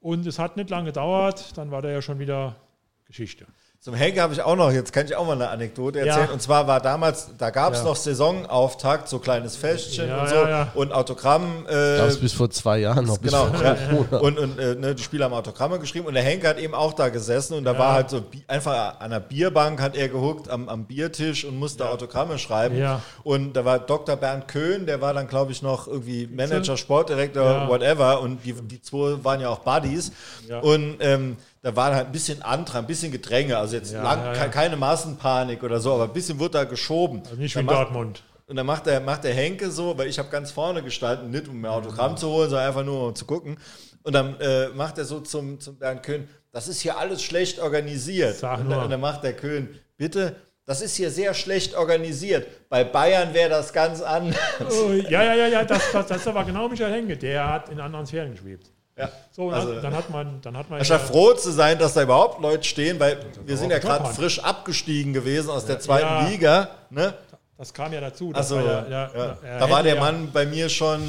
[0.00, 2.56] Und es hat nicht lange gedauert, dann war der ja schon wieder
[3.04, 3.46] Geschichte.
[3.84, 6.28] Zum Henke habe ich auch noch, jetzt kann ich auch mal eine Anekdote erzählen.
[6.28, 6.32] Ja.
[6.32, 7.84] Und zwar war damals, da gab es Ja.
[7.86, 10.72] noch Saisonauftakt, so kleines Festchen Ja, und so ja, ja.
[10.76, 11.66] und Autogramm.
[11.68, 13.18] Äh, gab es bis vor zwei Jahren noch.
[13.18, 13.74] Bis Genau, vor ja.
[13.74, 14.18] Corona.
[14.18, 16.92] und, und äh, ne, die Spieler haben Autogramme geschrieben und der Henke hat eben auch
[16.92, 17.78] da gesessen und da Ja.
[17.80, 21.88] war halt so einfach an der Bierbank hat er gehuckt am, am Biertisch und musste
[21.90, 22.78] Autogramme schreiben.
[22.78, 23.00] Ja.
[23.24, 24.14] Und da war Dr.
[24.14, 27.68] Bernd Köhn, der war dann glaube ich noch irgendwie Manager, Sportdirektor, Ja.
[27.68, 30.12] whatever und die, die zwei waren ja auch Buddies
[30.48, 30.60] Ja.
[30.60, 34.18] und ähm, da war halt ein bisschen Antrag, ein bisschen Gedränge, also jetzt Ja, lang,
[34.24, 34.44] ja, ja.
[34.44, 37.22] ke- keine Massenpanik oder so, aber ein bisschen wurde da geschoben.
[37.24, 38.22] Also nicht wie Dann in macht- Dortmund.
[38.46, 41.48] und dann macht der, macht der Henke so, weil ich habe ganz vorne gestanden, nicht
[41.48, 43.56] um mir Autogramm zu holen, sondern einfach nur um zu gucken.
[44.02, 47.60] Und dann äh, macht er so zum, zum Bernd Köhn, das ist hier alles schlecht
[47.60, 48.36] organisiert.
[48.36, 50.34] Sag und, dann, und dann macht der Köhn, bitte,
[50.66, 52.46] das ist hier sehr schlecht organisiert.
[52.68, 54.36] Bei Bayern wäre das ganz anders.
[54.70, 57.16] Oh, ja, ja, ja, ja, das, das, das war genau Michael Henke.
[57.16, 58.70] Der hat in anderen Sphären geschwebt.
[59.02, 59.10] Ja.
[59.30, 62.40] So, Also- dann, hat man, dann hat man Anstatt froh zu sein, dass da überhaupt
[62.40, 66.28] Leute stehen, weil wir sind ja gerade frisch abgestiegen gewesen aus der zweiten Ja.
[66.28, 66.68] Liga.
[66.90, 67.14] Ne?
[67.58, 68.32] das kam ja dazu.
[68.32, 71.00] Das Also, war ja, ja, ja, er da war der ja- Mann bei mir schon.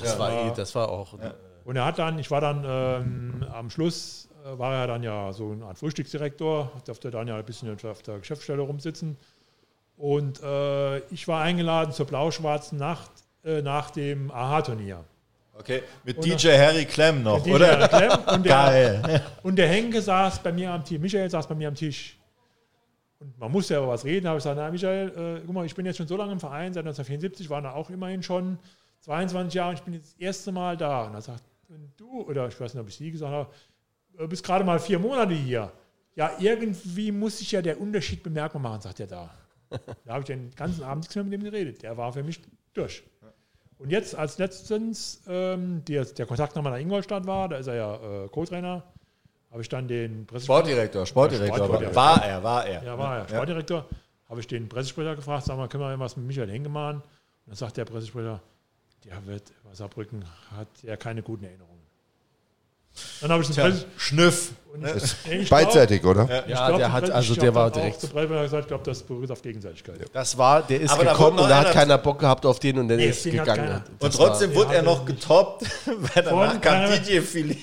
[0.00, 1.14] Das war eh, das war auch.
[1.64, 5.32] Und er hat dann, ich war dann ähm, am Schluss, äh, war er dann ja
[5.32, 9.16] so eine Art Frühstücksdirektor, durfte dann ja ein bisschen auf der Geschäftsstelle rumsitzen.
[9.96, 13.10] Und äh, ich war eingeladen zur blau-schwarzen Nacht
[13.44, 15.04] äh, nach dem AHA-Turnier.
[15.58, 17.88] Okay, mit Oder- DJ Harry Clem noch, DJ oder?
[17.88, 19.22] Clem und der, Geil.
[19.42, 22.16] Und der Henke saß bei mir am Tisch, Michael saß bei mir am Tisch.
[23.18, 24.24] Und man musste ja über was reden.
[24.24, 26.32] Da habe ich gesagt, na Michael, äh, guck mal, ich bin jetzt schon so lange
[26.32, 28.58] im Verein, seit 1974 waren da auch immerhin schon
[29.00, 31.06] 22 Jahre und ich bin jetzt das erste Mal da.
[31.06, 31.42] Und er sagt,
[31.96, 33.50] du, oder ich weiß nicht, ob ich sie gesagt habe,
[34.18, 35.72] äh, bist gerade mal vier Monate hier.
[36.14, 39.30] Ja, irgendwie muss sich ja der Unterschied bemerkbar machen, sagt er da.
[40.04, 41.82] Da habe ich den ganzen Abend nichts mehr mit dem geredet.
[41.82, 42.40] Der war für mich
[42.72, 43.02] durch.
[43.78, 47.74] Und jetzt als letztens ähm, der, der Kontakt nochmal nach Ingolstadt war, da ist er
[47.74, 48.82] ja äh, Co-Trainer,
[49.50, 50.58] habe ich dann den Pressesprecher.
[50.58, 51.56] Sportdirektor, Sportdirektor.
[51.56, 51.94] Sportdirektor.
[51.94, 52.82] War er, war er.
[52.82, 53.86] Ja, war er, Sportdirektor.
[54.28, 56.96] Habe ich den Pressesprecher gefragt, sag mal, können wir was mit Michael Henke machen?
[56.96, 57.04] Und
[57.46, 58.42] dann sagt der Pressesprecher,
[59.04, 61.67] der wird über Saarbrücken, hat ja keine guten Erinnerungen.
[63.20, 64.52] Dann habe ich den Tja, Schnüff.
[65.50, 66.26] Beidseitig, oder?
[66.26, 68.68] glaub- ich Ja, glaub, der hat- also ich der war direkt- Zu Pressesprecher gesagt, ich
[68.68, 69.96] glaube, das beruht auf Gegenseitigkeit.
[70.12, 72.46] Das war, der ist Aber da gekommen wurde und da hat einer- keiner Bock gehabt
[72.46, 73.82] auf den und der Nee, ist hat gegangen.
[73.98, 77.58] Und trotzdem wurde er Ja, noch getoppt, weil danach Von- kam DJ Philipp.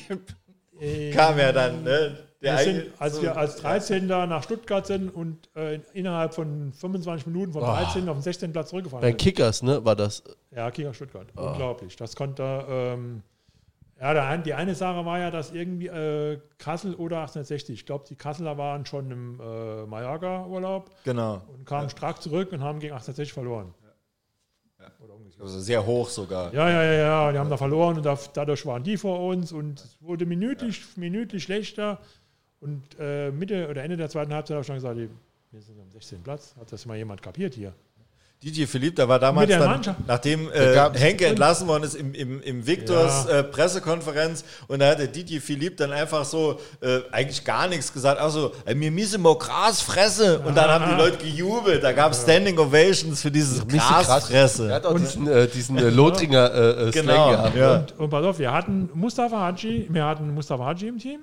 [0.79, 2.17] Äh, Kam ja dann, ne?
[2.41, 4.05] Wir sind, als wir als 13.
[4.27, 8.07] nach Stuttgart sind und äh, innerhalb von 25 Minuten vom 13.
[8.09, 8.51] auf den 16.
[8.51, 9.17] Platz zurückgefahren Bei sind.
[9.17, 10.21] Kickers, ne, war das.
[10.55, 11.27] Ja, Kicker Stuttgart.
[11.36, 11.95] Unglaublich.
[11.95, 12.43] Das konnte.
[12.69, 13.23] Ähm,
[13.99, 18.15] ja, die eine Sache war ja, dass irgendwie äh, Kassel oder 1860, ich glaube, die
[18.15, 21.41] Kasseler waren schon im äh, Mallorca-Urlaub Genau.
[21.47, 23.73] und kamen stark zurück und haben gegen 1860 verloren.
[24.99, 25.41] Oder umgekehrt.
[25.41, 26.53] Also sehr hoch sogar.
[26.53, 29.51] Ja, ja, ja, ja, die haben da verloren und da, dadurch waren die vor uns
[29.51, 31.99] und es wurde minütlich, minütlich schlechter.
[32.59, 34.97] Und äh, Mitte oder Ende der zweiten Halbzeit habe ich dann gesagt,
[35.51, 36.21] wir sind am 16.
[36.21, 36.55] Platz.
[36.59, 37.73] Hat das mal jemand kapiert hier?
[38.45, 42.67] DJ Philipp, da war damals dann, nachdem äh, Henke entlassen worden ist im, im, im
[42.67, 43.39] Victors Ja.
[43.39, 47.91] äh, Pressekonferenz und da hat der DJ Philipp dann einfach so äh, eigentlich gar nichts
[47.91, 51.91] gesagt, also äh, mir miese mal Gras fresse und dann haben die Leute gejubelt, da
[51.91, 53.65] gab es Standing Ovations für dieses.
[53.67, 54.69] Grasfresse.
[54.69, 57.55] Er hat auch diesen, äh, diesen äh, Lothringer äh, äh, Slang Genau, gehabt.
[57.55, 57.75] ja.
[57.77, 61.19] Und, und pass auf, wir hatten Mustafa Haji, wir hatten Mustafa Haji im Team,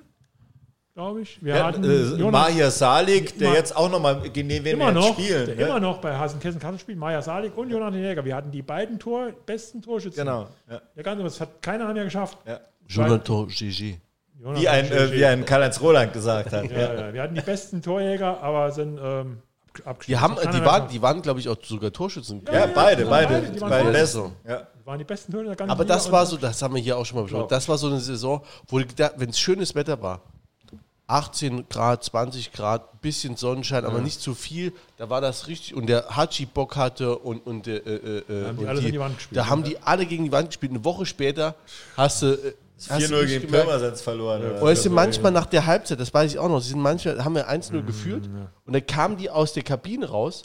[0.93, 1.43] glaube ich.
[1.43, 5.13] Wir Ja, hatten äh, Mahir Salik, der Immer- jetzt auch nochmal gegen werden immer noch,
[5.13, 5.45] spielen.
[5.47, 5.61] der ne?
[5.63, 8.23] immer noch bei Hasenkessen Kassel spielt, Maja Salik und Jonathan Jäger.
[8.23, 10.23] Wir hatten die beiden Tor, besten Torschützen.
[10.25, 10.47] Genau.
[10.69, 12.37] Ja, Der ganze, das hat keiner mehr geschafft.
[12.45, 12.59] ja.
[12.87, 13.47] Jonathan.
[14.41, 16.69] Jonas Wie ein, äh, wie ein Karl-Heinz Roland gesagt hat.
[16.69, 17.13] ja, ja.
[17.13, 19.37] Wir hatten die besten Torjäger, aber sind ähm.
[20.05, 22.43] Die, haben, die, waren, die waren, glaube ich, auch sogar Torschützen.
[22.51, 23.33] Ja, beide, ja, beide.
[23.33, 23.91] beide, die waren beide.
[23.91, 24.17] besten.
[24.17, 24.31] So.
[24.47, 24.67] Ja.
[24.85, 26.95] waren die besten Tore der ganzen Aber das Liga war so, das haben wir hier
[26.95, 27.43] auch schon mal besprochen.
[27.45, 27.47] Ja.
[27.47, 28.79] Das war so eine Saison, wo,
[29.15, 30.21] wenn es schönes Wetter war,
[31.07, 34.71] 18 Grad, 20 Grad, bisschen Sonnenschein, aber nicht zu viel.
[34.97, 35.75] Da war das richtig.
[35.75, 38.91] Und der Hachi Bock hatte und, und, äh, äh, äh, haben die und alles an
[38.91, 39.69] die Wand gespielt, Da haben ne?
[39.69, 40.71] die alle gegen die Wand gespielt.
[40.71, 41.55] Eine Woche später
[41.97, 42.33] hast du.
[42.33, 42.53] äh,
[42.89, 44.41] hast du 4-0 nicht gegen Pirmasens verloren.
[44.41, 44.61] oder?
[44.61, 47.23] oder es sind manchmal nach der Halbzeit, das weiß ich auch noch, sie sind manchmal,
[47.23, 48.29] haben wir 1-0 geführt
[48.65, 50.43] und dann kamen die aus der Kabine raus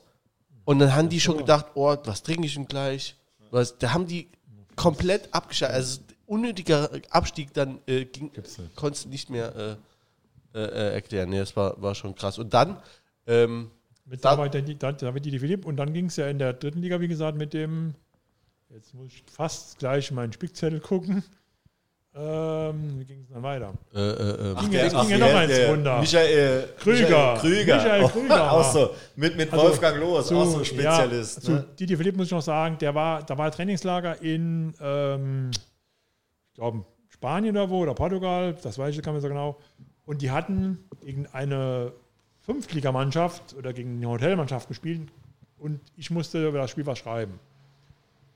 [0.64, 3.16] und dann haben die schon gedacht, oh, was trinke ich denn gleich?
[3.50, 4.28] Was, da haben die
[4.76, 5.76] komplett abgeschaltet.
[5.76, 8.30] Also unnötiger Abstieg dann äh, ging,
[8.76, 9.76] konntest du nicht mehr äh,
[10.54, 11.30] äh, äh, erklären.
[11.30, 12.38] Nee, das war, war schon krass.
[12.38, 12.76] Und dann,
[13.26, 13.70] ähm,
[14.04, 16.28] Mit Da- da, war der, da, da wird die Philipp und dann ging es ja
[16.28, 17.94] in der dritten Liga, wie gesagt, mit dem,
[18.70, 21.22] jetzt muss ich fast gleich meinen Spickzettel gucken.
[22.14, 23.74] Ähm, wie ging es dann weiter?
[23.94, 26.00] äh, äh, äh, Ging Der- ach, ging ja noch eins der runter.
[26.00, 27.34] Michael Krüger.
[27.34, 27.76] Michael Krüger.
[27.76, 28.52] Michael Krüger.
[28.52, 28.90] auch so.
[29.14, 31.36] Mit, mit Also, Wolfgang Loos, zu- auch so ein Spezialist.
[31.36, 31.66] Ja, zu ne?
[31.78, 36.84] Didi Philipp muss ich noch sagen, der war, da war Trainingslager in, ähm, ich glaube,
[37.08, 39.56] Spanien oder wo, oder Portugal, das weiß ich gar nicht so genau.
[40.08, 41.92] Und die hatten gegen eine
[42.40, 45.02] Fünftligamannschaft oder gegen eine Hotelmannschaft gespielt
[45.58, 47.38] und ich musste über das Spiel was schreiben.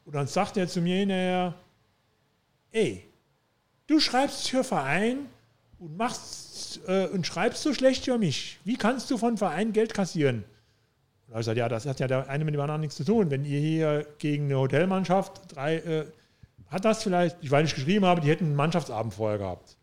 [0.04, 1.54] Und dann sagt er zu mir hinterher,
[2.72, 3.02] ey,
[3.86, 5.20] du schreibst für Verein
[5.78, 8.58] und machst äh, und schreibst so schlecht über mich.
[8.64, 10.44] Wie kannst du von Verein Geld kassieren?
[11.26, 13.30] Und ich gesagt, ja, das hat ja der eine mit dem anderen nichts zu tun.
[13.30, 16.04] Wenn ihr hier gegen eine Hotelmannschaft drei, äh,
[16.68, 19.78] hat das vielleicht, ich weiß nicht geschrieben habe, die hätten einen Mannschaftsabend vorher gehabt.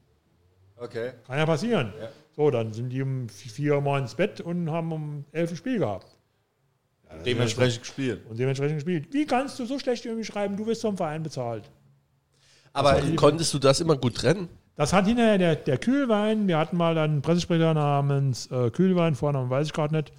[0.79, 1.11] Okay.
[1.27, 1.93] Kann ja passieren.
[1.99, 2.09] Ja.
[2.35, 5.57] So, dann sind die um vier Uhr morgens ins Bett und haben um elf ein
[5.57, 6.15] Spiel gehabt.
[7.25, 8.21] Dementsprechend gespielt.
[8.29, 9.07] Und dementsprechend gespielt.
[9.11, 10.55] Wie kannst du so schlecht über mich schreiben?
[10.55, 11.69] Du wirst vom Verein bezahlt.
[12.71, 14.47] Aber konntest du das immer gut trennen?
[14.75, 19.49] Das hat hinterher der, der Kühlwein, wir hatten mal einen Pressesprecher namens äh, Kühlwein, Vornamen
[19.49, 20.13] weiß ich gerade nicht.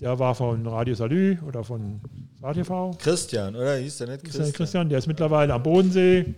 [0.00, 2.00] Der war von Radio Salü oder von
[2.40, 2.96] SATV.
[2.98, 3.76] Christian, oder?
[3.76, 4.52] Hieß der nicht Christian?
[4.52, 6.34] Christian, der ist mittlerweile am Bodensee.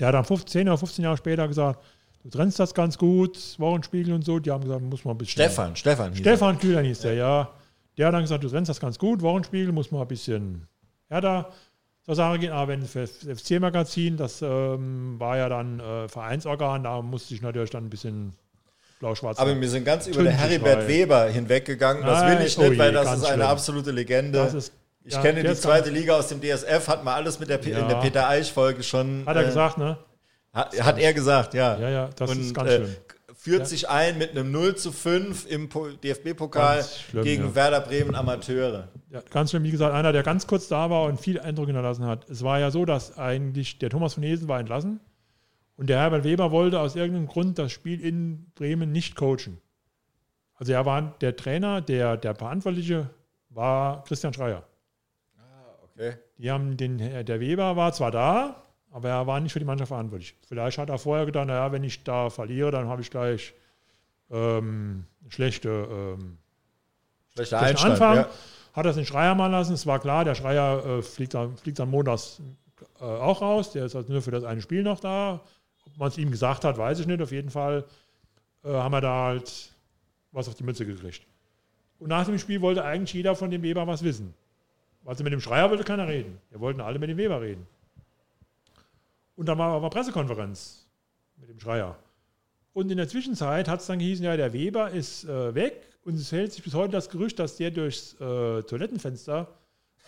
[0.00, 1.84] Der hat dann 15 oder 15 Jahre später gesagt,
[2.22, 4.38] du trennst das ganz gut, Wochenspiegel und so.
[4.38, 5.32] Die haben gesagt, muss man ein bisschen.
[5.42, 6.14] Stefan, Stefan.
[6.14, 7.50] Stefan Kühler hieß der, ja.
[7.98, 10.66] Der hat dann gesagt, du trennst das ganz gut, Wochenspiegel muss man ein bisschen
[11.08, 11.50] härter
[12.04, 12.52] zur Sache gehen.
[12.52, 17.70] Aber wenn das FC-Magazin, das ähm, war ja dann äh, Vereinsorgan, da musste ich natürlich
[17.70, 18.32] dann ein bisschen
[19.00, 20.88] blau-schwarz Aber wir sind ganz über den Heribert er.
[20.88, 22.04] Weber hinweggegangen.
[22.04, 23.46] Das will ich oh nicht, je, weil das ist eine schlimm.
[23.46, 24.38] absolute Legende.
[24.40, 27.56] Ist- ich ja, kenne die zweite Liga aus dem DSF, hat mal alles mit der,
[27.56, 27.78] P- Ja.
[27.78, 29.24] in der Peter Eich-Folge schon.
[29.24, 29.96] Hat er äh, gesagt, ne?
[30.52, 31.78] Hat, hat er gesagt, ja.
[31.78, 32.96] Ja, ja, das ist ganz äh, schlimm.
[33.36, 36.84] Führt sich ein mit einem 0 zu 5 im Po- DFB-Pokal
[37.22, 37.54] gegen ja.
[37.54, 38.88] Werder Bremen Amateure.
[39.10, 42.04] Ja, ganz schlimm, wie gesagt, einer, der ganz kurz da war und viel Eindruck hinterlassen
[42.04, 42.28] hat.
[42.28, 45.00] Es war ja so, dass eigentlich der Thomas von Hesen war entlassen
[45.76, 49.58] und der Herbert Weber wollte aus irgendeinem Grund das Spiel in Bremen nicht coachen.
[50.54, 53.08] Also er war der Trainer, der, der Verantwortliche
[53.48, 54.64] war Christian Schreier.
[55.94, 56.16] Okay.
[56.36, 59.88] Die haben den, der Weber war zwar da, aber er war nicht für die Mannschaft
[59.88, 60.34] verantwortlich.
[60.46, 63.54] Vielleicht hat er vorher gedacht, naja, wenn ich da verliere, dann habe ich gleich
[64.30, 66.38] ähm, schlechte ähm,
[67.34, 67.92] Schlechter Einstand.
[67.92, 68.16] Anfang.
[68.16, 68.28] Ja.
[68.72, 69.72] Hat das den Schreier machen lassen.
[69.72, 72.40] Es war klar, der Schreier äh, fliegt, dann, fliegt dann montags
[73.00, 73.72] äh, auch raus.
[73.72, 75.40] Der ist also nur für das eine Spiel noch da.
[75.86, 77.20] Ob man es ihm gesagt hat, weiß ich nicht.
[77.20, 77.84] Auf jeden Fall
[78.64, 79.72] äh, haben wir da halt
[80.32, 81.22] was auf die Mütze gekriegt.
[81.98, 84.34] Und nach dem Spiel wollte eigentlich jeder von dem Weber was wissen.
[85.04, 86.38] Also mit dem Schreier wollte keiner reden.
[86.50, 87.66] Wir wollten alle mit dem Weber reden.
[89.40, 90.86] Und dann war aber Pressekonferenz
[91.38, 91.96] mit dem Schreier.
[92.74, 96.16] Und in der Zwischenzeit hat es dann gehießen, ja, der Weber ist äh, weg und
[96.16, 99.48] es hält sich bis heute das Gerücht, dass der durchs äh, Toilettenfenster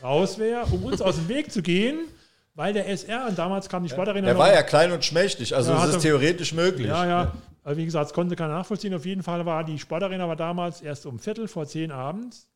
[0.03, 2.01] raus wäre, um uns aus dem Weg zu gehen,
[2.55, 5.57] weil der SR, und damals kam die Sportarena Der noch- war ja klein und schmächtig,
[5.57, 6.89] also Ja, es ist er- theoretisch möglich.
[6.89, 7.33] ja, ja.
[7.65, 8.93] Also wie gesagt, das konnte keiner nachvollziehen.
[8.93, 12.51] Auf jeden Fall war die Sportarena war damals erst um Viertel vor zehn abends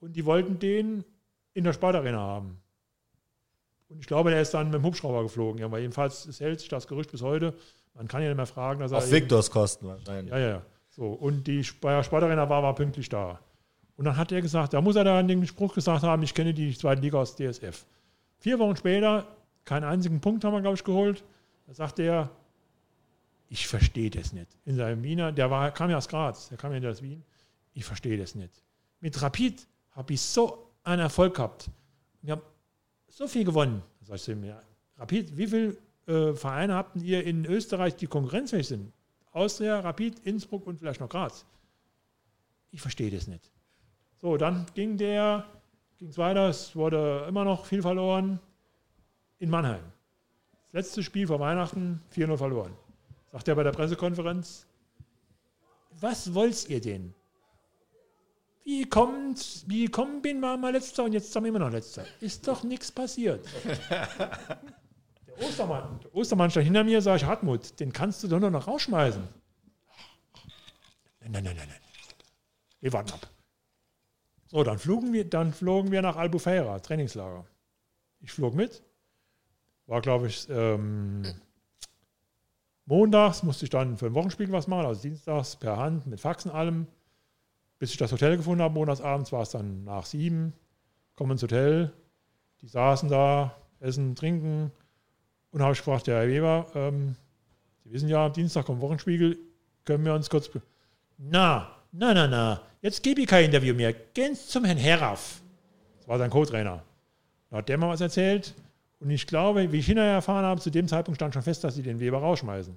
[0.00, 1.04] und die wollten den
[1.52, 2.62] in der Sportarena haben.
[3.88, 5.58] Und ich glaube, der ist dann mit dem Hubschrauber geflogen.
[5.60, 7.54] Ja, aber jedenfalls es hält sich das Gerücht bis heute.
[7.94, 10.32] Man kann ja nicht mehr fragen, dass er Auf Victors Kosten wahrscheinlich.
[10.32, 10.62] ja, ja, ja.
[10.90, 13.38] So, und die Sportarena war, war pünktlich da.
[13.96, 16.54] Und dann hat er gesagt, da muss er dann den Spruch gesagt haben, ich kenne
[16.54, 17.84] die zweite Liga aus DSF.
[18.38, 19.26] Vier Wochen später,
[19.64, 21.24] keinen einzigen Punkt haben wir, glaube ich, geholt.
[21.66, 22.30] Da sagt er,
[23.48, 24.48] ich verstehe das nicht.
[24.64, 27.24] In seinem Wiener, der war, kam ja aus Graz, der kam ja aus Wien.
[27.74, 28.62] Ich verstehe das nicht.
[29.00, 31.70] Mit Rapid habe ich so einen Erfolg gehabt.
[32.22, 32.42] Wir haben
[33.18, 33.82] so viel gewonnen.
[34.02, 34.62] Sag ich zu ja,
[34.96, 38.92] Rapid, wie viele äh, Vereine habt ihr in Österreich, die konkurrenzfähig sind?
[39.32, 41.44] Austria, Rapid, Innsbruck und vielleicht noch Graz.
[42.70, 43.50] Ich verstehe das nicht.
[44.20, 45.44] So, dann ging der,
[45.98, 48.38] ging es weiter, es wurde immer noch viel verloren
[49.40, 49.82] in Mannheim.
[50.66, 52.72] Das letzte Spiel vor Weihnachten, 4-0 verloren.
[53.32, 54.64] Sagt er bei der Pressekonferenz,
[56.00, 57.14] was wollt ihr denn?
[58.68, 62.04] Wie kommt, wie gekommen bin, war mal letzter und jetzt sind wir immer noch letzter.
[62.20, 63.48] Ist doch nichts passiert.
[65.26, 68.50] Der Ostermann, der Ostermann stand hinter mir, sag ich, Hartmut, den kannst du doch nur
[68.50, 69.22] noch rausschmeißen.
[71.20, 71.80] Nein, nein, nein, nein, nein.
[72.80, 73.28] Wir warten ab.
[74.48, 77.46] So, dann flogen wir, dann flogen wir nach Albufeira, Trainingslager.
[78.18, 78.82] Ich flog mit.
[79.86, 81.22] War, glaube ich, ähm,
[82.84, 86.50] montags musste ich dann für ein Wochenspiel was machen, also dienstags per Hand mit Faxen
[86.50, 86.88] allem.
[87.78, 90.52] Bis ich das Hotel gefunden habe, montagsabends war es dann nach sieben.
[91.14, 91.92] Kommen ins Hotel.
[92.60, 94.72] Die saßen da, essen, trinken.
[95.50, 97.16] Und habe ich gefragt, der Herr Weber, ähm,
[97.84, 99.38] Sie wissen ja, am Dienstag kommt Wochenspiegel,
[99.86, 100.50] können wir uns kurz.
[101.16, 103.94] Na, na, na, na, jetzt gebe ich kein Interview mehr.
[103.94, 105.40] Gehen Sie zum Herrn Herraff.
[105.96, 106.82] Das war sein Co-Trainer.
[107.50, 108.54] Da hat der mal was erzählt.
[109.00, 111.76] Und ich glaube, wie ich hinterher erfahren habe, zu dem Zeitpunkt stand schon fest, dass
[111.76, 112.76] sie den Weber rausschmeißen.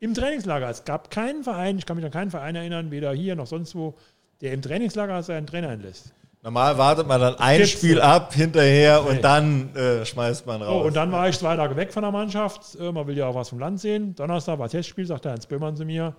[0.00, 0.68] Im Trainingslager.
[0.68, 3.76] Es gab keinen Verein, ich kann mich an keinen Verein erinnern, weder hier noch sonst
[3.76, 3.94] wo,
[4.42, 6.12] der im Trainingslager seinen Trainer entlässt.
[6.42, 8.02] Normal wartet man dann ein Gibt's Spiel nicht.
[8.02, 9.20] ab hinterher und Nee.
[9.22, 10.84] dann äh, schmeißt man raus.
[10.86, 12.74] und dann war ich zwei Tage weg von der Mannschaft.
[12.80, 14.14] Äh, Man will ja auch was vom Land sehen.
[14.16, 16.16] Donnerstag war Testspiel, sagt der Hans Böhmann zu mir.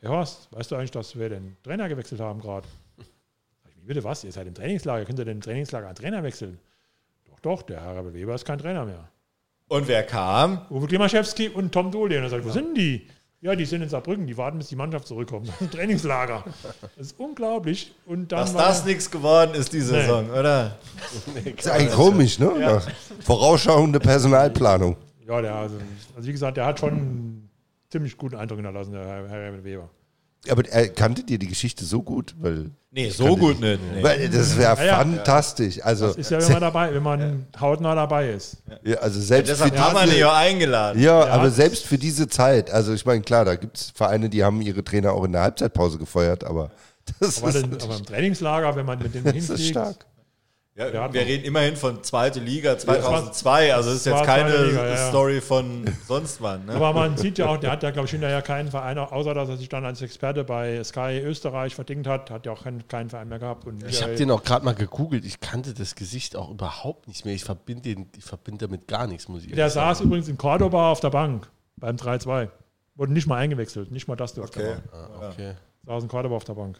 [0.00, 2.66] Ja, Horst, weißt du eigentlich, dass wir den Trainer gewechselt haben gerade?
[2.98, 3.06] Ich,
[3.82, 4.24] Wie bitte was?
[4.24, 5.04] Ihr seid im Trainingslager.
[5.04, 6.58] Könnt ihr denn im Trainingslager einen Trainer wechseln?
[7.28, 9.08] Doch, doch, der Herr Weber ist kein Trainer mehr.
[9.68, 10.62] Und wer kam?
[10.70, 12.16] Uwe Klimaschewski und Tom Dohle.
[12.16, 13.06] Und er sagt, wo sind die?
[13.40, 15.46] Ja, die sind in Saarbrücken, die warten, bis die Mannschaft zurückkommt.
[15.48, 16.42] Das ist ein Trainingslager.
[16.96, 17.94] Das ist unglaublich.
[18.04, 20.76] Und dann Dass das nichts geworden ist, die Saison, oder?
[21.56, 22.52] ist eigentlich komisch, ne?
[22.60, 22.82] Ja.
[23.20, 24.96] Vorausschauende Personalplanung.
[25.24, 25.76] Ja, der, also,
[26.16, 27.50] also wie gesagt, der hat schon einen
[27.90, 29.88] ziemlich guten Eindruck hinterlassen, der Herr, Herr Weber.
[30.50, 32.34] Aber er kanntet ihr die Geschichte so gut?
[32.38, 33.80] Weil, Nee, so gut nicht.
[33.92, 34.02] Nee.
[34.02, 34.96] weil das wäre Ja, ja.
[34.98, 35.84] fantastisch.
[35.84, 38.56] Also, Das ist ja, wenn man dabei, wenn man hautnah dabei ist.
[38.82, 41.00] ja, also selbst für Deshalb haben wir ihn ja eingeladen.
[41.02, 44.30] Ja, Der aber selbst für diese Zeit, also ich meine, klar, da gibt es Vereine,
[44.30, 46.70] die haben ihre Trainer auch in der Halbzeitpause gefeuert, aber
[47.20, 50.06] das Aber, ist, den, aber im Trainingslager, wenn man mit dem das ist hinfliegt, stark.
[50.78, 54.84] Ja, wir noch- reden immerhin von zweite Liga 2002, also das ist jetzt keine Liga,
[54.84, 55.08] ja, ja.
[55.08, 56.66] Story von sonst wann.
[56.66, 56.74] Ne?
[56.74, 59.48] aber man sieht ja auch, der hat ja, glaube ich, hinterher keinen Verein, außer dass
[59.48, 63.10] er sich dann als Experte bei Sky Österreich verdingt hat, hat ja auch keinen, keinen
[63.10, 63.66] Verein mehr gehabt.
[63.66, 65.24] Und Ich habe den auch gerade mal gegoogelt.
[65.24, 67.34] Ich kannte das Gesicht auch überhaupt nicht mehr.
[67.34, 69.88] Ich verbinde den, ich verbinde damit gar nichts, muss ich der sagen.
[69.96, 72.48] saß übrigens in Cordoba auf der Bank beim 3-2.
[72.94, 74.76] Wurde nicht mal eingewechselt, nicht mal das durfte Okay.
[74.92, 75.54] Ah, okay.
[75.86, 76.78] Saß in Cordoba auf der Bank.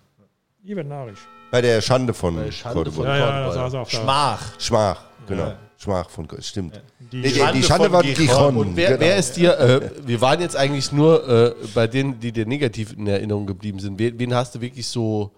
[0.64, 1.20] Ivan Narisch.
[1.50, 3.16] Bei der Schande von Bei Schande Cordoba.
[3.16, 4.60] Ja, ja, Schmach.
[4.60, 5.46] Schmach, genau.
[5.46, 5.58] Ja.
[5.78, 6.82] Schmach von Cordoba, stimmt.
[7.12, 8.02] Die, Nee, Schande die Schande von war.
[8.02, 8.56] Gijon.
[8.56, 9.00] Und wer, genau.
[9.00, 12.92] wer ist dir, äh, wir waren jetzt eigentlich nur äh, bei denen, die dir negativ
[12.92, 13.98] in Erinnerung geblieben sind.
[13.98, 15.30] Wen, wen hast du wirklich so,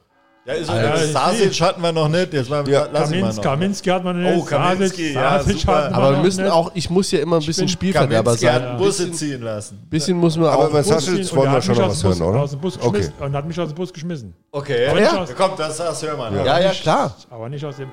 [0.47, 2.33] Ja, ist Ja, Sasic hatten wir noch nicht.
[2.33, 2.89] Jetzt mal, Ja.
[2.91, 3.43] lass ihn mal Kaminski, noch.
[3.43, 4.37] Kaminski hat man nicht.
[4.39, 6.53] Oh, Kaminski, Sasic- ja, Sasic aber wir noch müssen nicht.
[6.53, 8.77] auch, ich muss ja immer ein bisschen Spielverderber Kaminski hat sein.
[8.79, 9.87] Busse Bisschen, ziehen lassen.
[9.91, 10.73] bisschen muss man Aber auch.
[10.73, 12.41] bei Bus Sasic wollen wir hat schon noch was dem hören, oder?
[12.41, 13.09] Aus dem Bus Okay.
[13.21, 14.35] und hat mich aus dem Bus geschmissen.
[14.51, 14.87] Okay.
[14.89, 15.19] Aber Ja.
[15.23, 16.35] aus- Komm, das, das hör mal.
[16.35, 17.15] Ja, ja, klar.
[17.29, 17.91] Aber nicht aus dem.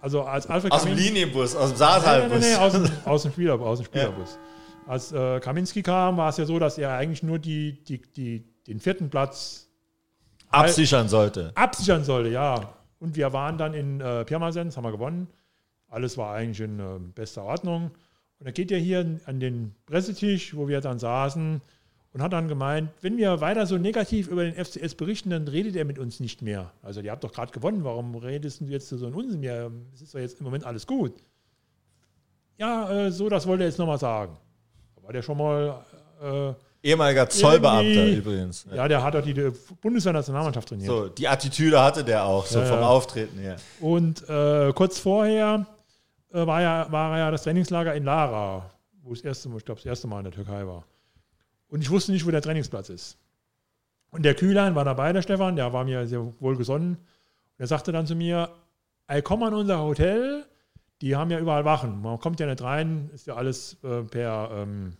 [0.00, 2.40] Also als Alfred Aus dem Kamin- Linienbus, aus dem Saartalbus.
[2.40, 4.38] nee, nee, aus dem, aus dem, Spieler, aus dem Spielerbus.
[4.86, 8.44] Als äh, Kaminski kam, war es ja so, dass er eigentlich nur die, die, die,
[8.66, 9.65] den vierten Platz
[10.50, 11.52] Absichern sollte.
[11.54, 12.74] absichern sollte, ja.
[12.98, 15.28] Und wir waren dann in äh, Pirmasens, haben wir gewonnen.
[15.88, 17.90] Alles war eigentlich in äh, bester Ordnung.
[18.38, 21.60] Und dann geht er hier an den Pressetisch, wo wir dann saßen,
[22.12, 25.76] und hat dann gemeint, wenn wir weiter so negativ über den FCS berichten, dann redet
[25.76, 26.72] er mit uns nicht mehr.
[26.80, 29.70] Also, ihr habt doch gerade gewonnen, warum redest du jetzt so einen Unsinn mehr?
[29.92, 31.12] Es ist doch jetzt im Moment alles gut.
[32.56, 34.38] Ja, äh, so, das wollte er jetzt nochmal sagen.
[34.94, 35.84] Da war der schon mal.
[36.86, 38.66] Ehemaliger Zollbeamter Irgendwie- übrigens.
[38.72, 39.34] ja, der hat doch die,
[39.80, 40.88] Bundeswehr-Nationalmannschaft trainiert.
[40.88, 42.86] So, die Attitüde hatte der auch, so Ja, vom ja.
[42.86, 43.56] Auftreten her.
[43.80, 45.66] Und äh, kurz vorher
[46.32, 48.70] äh, war, ja, war ja das Trainingslager in Lara,
[49.02, 50.84] wo das erste, Mal- ich glaube, das erste Mal in der Türkei war.
[51.68, 53.18] Und ich wusste nicht, wo der Trainingsplatz ist.
[54.10, 56.90] Und der Kühlein war dabei, der Stefan, der war mir sehr wohlgesonnen.
[56.96, 56.98] Und
[57.58, 58.50] er sagte dann zu mir,
[59.08, 60.44] ey, komm an unser Hotel,
[61.02, 62.00] die haben ja überall Wachen.
[62.00, 64.92] Man kommt ja nicht rein, ist ja alles äh, per ähm,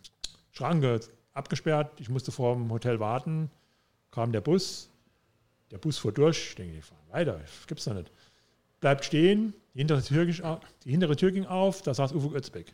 [0.51, 0.99] Schranke
[1.37, 1.99] abgesperrt.
[1.99, 3.49] Ich musste vor dem Hotel warten,
[4.11, 4.89] kam der Bus,
[5.71, 8.11] der Bus fuhr durch, ich denke, die fahren weiter, das gibt's doch nicht.
[8.79, 12.73] Bleibt stehen, die hintere Tür, die hintere Tür ging auf, da saß Ufuk Özbek.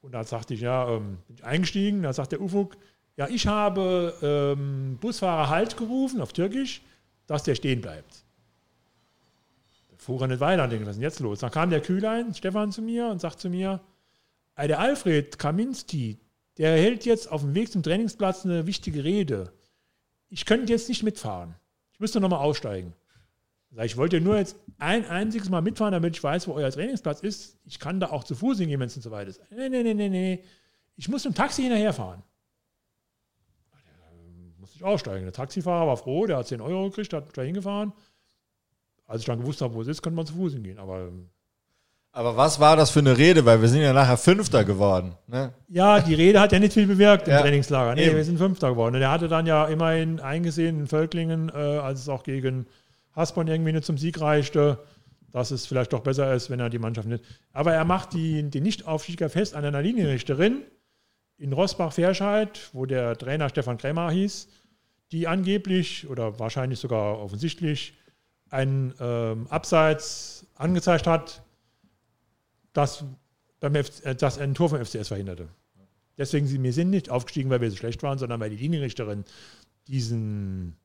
[0.00, 2.76] Und da sagte ich, ja, ähm, bin ich eingestiegen, da sagt der Ufuk,
[3.16, 6.82] ja, ich habe ähm, Busfahrer Halt gerufen auf Türkisch,
[7.26, 8.24] dass der stehen bleibt.
[9.90, 11.40] Da fuhr er nicht weiter und denke, was ist denn jetzt los?
[11.40, 13.80] Dann kam der Kühlein, Stefan, zu mir und sagt zu mir,
[14.54, 16.18] "Ey, der Alfred Kaminski,
[16.58, 19.52] der hält jetzt auf dem Weg zum Trainingsplatz eine wichtige Rede.
[20.28, 21.54] Ich könnte jetzt nicht mitfahren.
[21.92, 22.94] Ich müsste nochmal aussteigen.
[23.82, 27.58] Ich, wollte nur jetzt ein einziges Mal mitfahren, damit ich weiß, wo euer Trainingsplatz ist.
[27.64, 29.40] Ich kann da auch zu Fuß hingehen, wenn es so weit ist.
[29.50, 30.44] Nee, nee, nee, nee, nee.
[30.96, 32.22] Ich muss mit dem Taxi hinterherfahren.
[34.56, 35.24] Muss musste ich aussteigen.
[35.24, 37.92] Der Taxifahrer war froh, der hat 10 Euro gekriegt, hat da hingefahren.
[39.06, 40.78] Als ich dann gewusst habe, wo es ist, konnte man zu Fuß hingehen.
[40.78, 41.30] Aber ähm,
[42.18, 43.44] Aber was war das für eine Rede?
[43.44, 45.14] Weil wir sind ja nachher Fünfter geworden.
[45.28, 45.52] Ne?
[45.68, 47.94] ja, die Rede hat ja nicht viel bewirkt im Ja, Trainingslager.
[47.94, 48.16] Nee, eben.
[48.16, 48.96] wir sind Fünfter geworden.
[48.96, 52.66] Und er hatte dann ja immerhin eingesehen in Völklingen, äh, als es auch gegen
[53.14, 54.80] Hasborn irgendwie nicht zum Sieg reichte,
[55.30, 57.22] dass es vielleicht doch besser ist, wenn er die Mannschaft nicht.
[57.52, 60.62] Aber er macht die, den Nicht-Aufstieger fest an einer Linienrichterin
[61.36, 64.48] in Rosbach-Ferscheid, wo der Trainer Stefan Krämer hieß,
[65.12, 67.94] die angeblich oder wahrscheinlich sogar offensichtlich
[68.50, 71.44] einen ähm, Abseits angezeigt hat,
[72.72, 73.04] das,
[73.60, 75.48] beim FC, äh, das ein Tor vom FCS verhinderte.
[76.16, 79.24] Deswegen sind wir sind nicht aufgestiegen, weil wir so schlecht waren, sondern weil die Linienrichterin
[79.86, 80.76] diesen,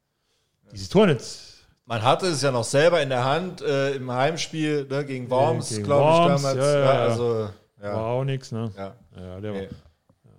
[0.71, 1.21] dieses Tor nicht
[1.85, 5.69] Man hatte es ja noch selber in der Hand äh, im Heimspiel ne, gegen Worms,
[5.69, 6.55] gegen glaube ich, damals.
[6.57, 7.01] ja, ja, ja.
[7.09, 8.51] also, war ja, auch nichts.
[8.51, 8.71] Ne?
[8.77, 8.95] ja.
[9.19, 9.67] Ja, der Nee.
[9.69, 10.31] war,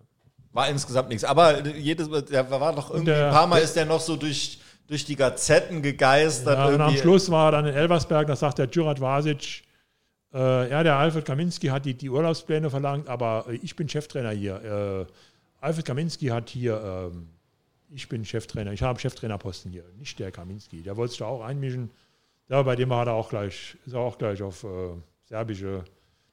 [0.53, 1.25] War insgesamt nichts.
[1.25, 4.61] Aber jedes der war doch irgendwie, der- ein paar Mal ist der noch so durch,
[4.87, 6.57] durch die Gazetten gegeistert.
[6.57, 6.97] ja, und am.
[6.97, 9.64] Schluss war er dann in Elversberg, da sagt der Djurat Vasic,
[10.35, 14.31] äh, ja, der Alfred Kaminski hat die, die Urlaubspläne verlangt, aber äh, ich bin Cheftrainer
[14.31, 15.07] hier.
[15.09, 15.13] Äh,
[15.61, 17.29] Alfred Kaminski hat hier, ähm,
[17.89, 20.83] ich bin Cheftrainer, ich habe Cheftrainerposten hier, nicht der Kaminski.
[20.83, 21.91] Der wollte sich da auch einmischen.
[22.49, 24.69] Ja, bei dem hat er auch gleich, ist er auch gleich auf äh,
[25.25, 25.85] serbische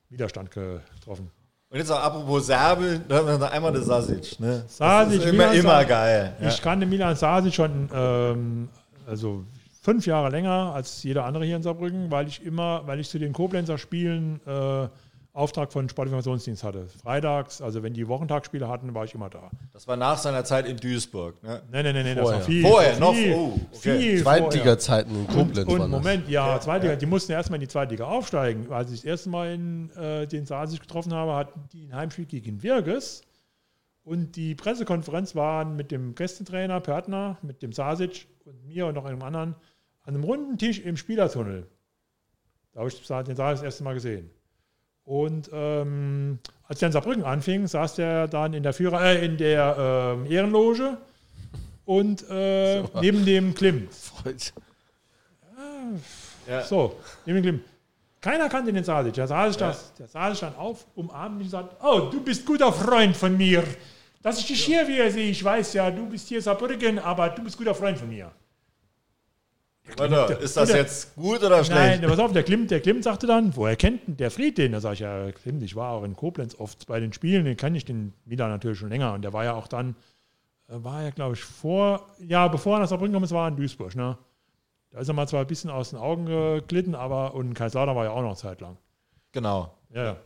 [0.09, 1.31] Widerstand getroffen.
[1.69, 4.37] Und jetzt auch apropos Serbe, da haben wir noch einmal der Sasic.
[4.41, 4.65] Ne?
[4.67, 6.35] Sasic, immer, Milan immer geil.
[6.41, 6.47] Ja.
[6.49, 8.67] Ich kannte Milan Sasic schon ähm,
[9.07, 9.45] also
[9.81, 13.19] fünf Jahre länger als jeder andere hier in Saarbrücken, weil ich immer, weil ich zu
[13.19, 14.87] den Koblenzer Spielen äh,
[15.33, 16.87] Auftrag von Sportinformationsdienst hatte.
[16.87, 19.49] Freitags, also wenn die Wochentagsspiele hatten, war ich immer da.
[19.71, 21.41] Das war nach seiner Zeit in Duisburg.
[21.41, 21.61] Ne?
[21.71, 22.39] Nein, nein, nein, nein, das Vorher.
[22.39, 22.61] war viel.
[22.61, 23.37] Vorher, viel, noch?
[23.37, 23.99] Oh, okay.
[23.99, 24.41] viel vorher.
[24.41, 25.89] Zweitliga-Zeiten in Koblenz Und das.
[25.89, 28.71] Moment, ja, Zweitliga, die mussten erstmal in die Zweitliga aufsteigen.
[28.73, 32.25] Als ich das erste Mal in, äh, den Sasic getroffen habe, hatten die ein Heimspiel
[32.25, 33.23] gegen Wirges.
[34.03, 39.05] Und die Pressekonferenz war mit dem Gästetrainer Pörtner, mit dem Sasic und mir und noch
[39.05, 39.55] einem anderen
[40.03, 41.67] an einem runden Tisch im Spielertunnel.
[42.73, 44.31] Da habe ich den Sasic das erste Mal gesehen.
[45.03, 49.37] Und ähm, als der in Saarbrücken anfing, saß der dann in der Führer, äh, in
[49.37, 50.97] der ähm, Ehrenloge
[51.85, 53.93] und äh, neben dem Klimt.
[53.93, 54.53] Freut.
[56.47, 56.63] Ja.
[56.63, 57.70] So, neben dem Klimt.
[58.21, 59.13] Keiner kannte den Sasic.
[59.13, 62.71] Der Sasic, das, der Sasic stand auf, umarmt mich und sagt, oh, du bist guter
[62.71, 63.63] Freund von mir.
[64.21, 67.43] Dass ich dich hier wieder sehe, ich weiß ja, du bist hier Saarbrücken, aber du
[67.43, 68.31] bist guter Freund von mir.
[69.97, 72.01] Warte, ist das der- jetzt gut oder Nein, schlecht?
[72.07, 74.71] pass auf, der Klimt, der Klimt sagte dann, woher kennt denn der Fried den?
[74.73, 77.57] Da sage ich, ja, Klimt, ich war auch in Koblenz oft bei den Spielen, den
[77.57, 79.13] kenne ich den Milan natürlich schon länger.
[79.13, 79.95] Und der war ja auch dann,
[80.69, 83.49] äh, war ja, glaube ich, vor, ja, bevor er nach Saarbrücken gekommen ist, war er
[83.49, 84.17] in Duisburg, ne?
[84.91, 88.05] Da ist er mal zwar ein bisschen aus den Augen geglitten, aber und Kaiserslautern war
[88.05, 88.77] ja auch noch eine Zeit lang.
[89.31, 89.73] Genau.
[89.89, 90.17] Ja, ja.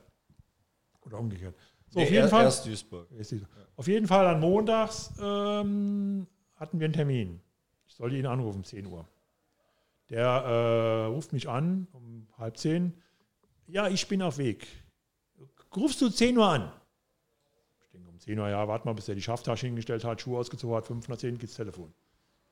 [1.06, 1.56] Oder umgekehrt.
[1.90, 2.52] So, Nee, auf jeden er- Fall.
[2.66, 3.12] Duisburg.
[3.12, 3.42] Ist die-
[3.78, 7.42] Auf jeden Fall dann montags ähm, hatten wir einen Termin.
[7.88, 9.08] Ich sollte ihn anrufen, 10 Uhr.
[10.10, 12.94] Der äh, ruft mich an um halb zehn.
[13.68, 14.68] Ja, ich bin auf Weg.
[15.76, 16.72] Rufst du 10 Uhr an?
[17.86, 20.40] Ich denke um 10 Uhr, ja, warte mal, bis er die Schafftasche hingestellt hat, Schuhe
[20.40, 21.94] ausgezogen hat, 5 nach 10 geht's Telefon.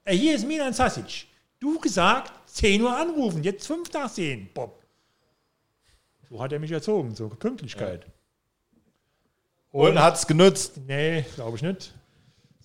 [0.03, 1.27] Äh, hier ist Milan Sasic.
[1.63, 4.83] Du gesagt, 10 Uhr anrufen, jetzt 5 nach 10, Bob.
[6.29, 8.05] So hat er mich erzogen, so Pünktlichkeit.
[9.71, 10.81] Und hat's genutzt.
[10.85, 11.95] Nee, glaube ich nicht.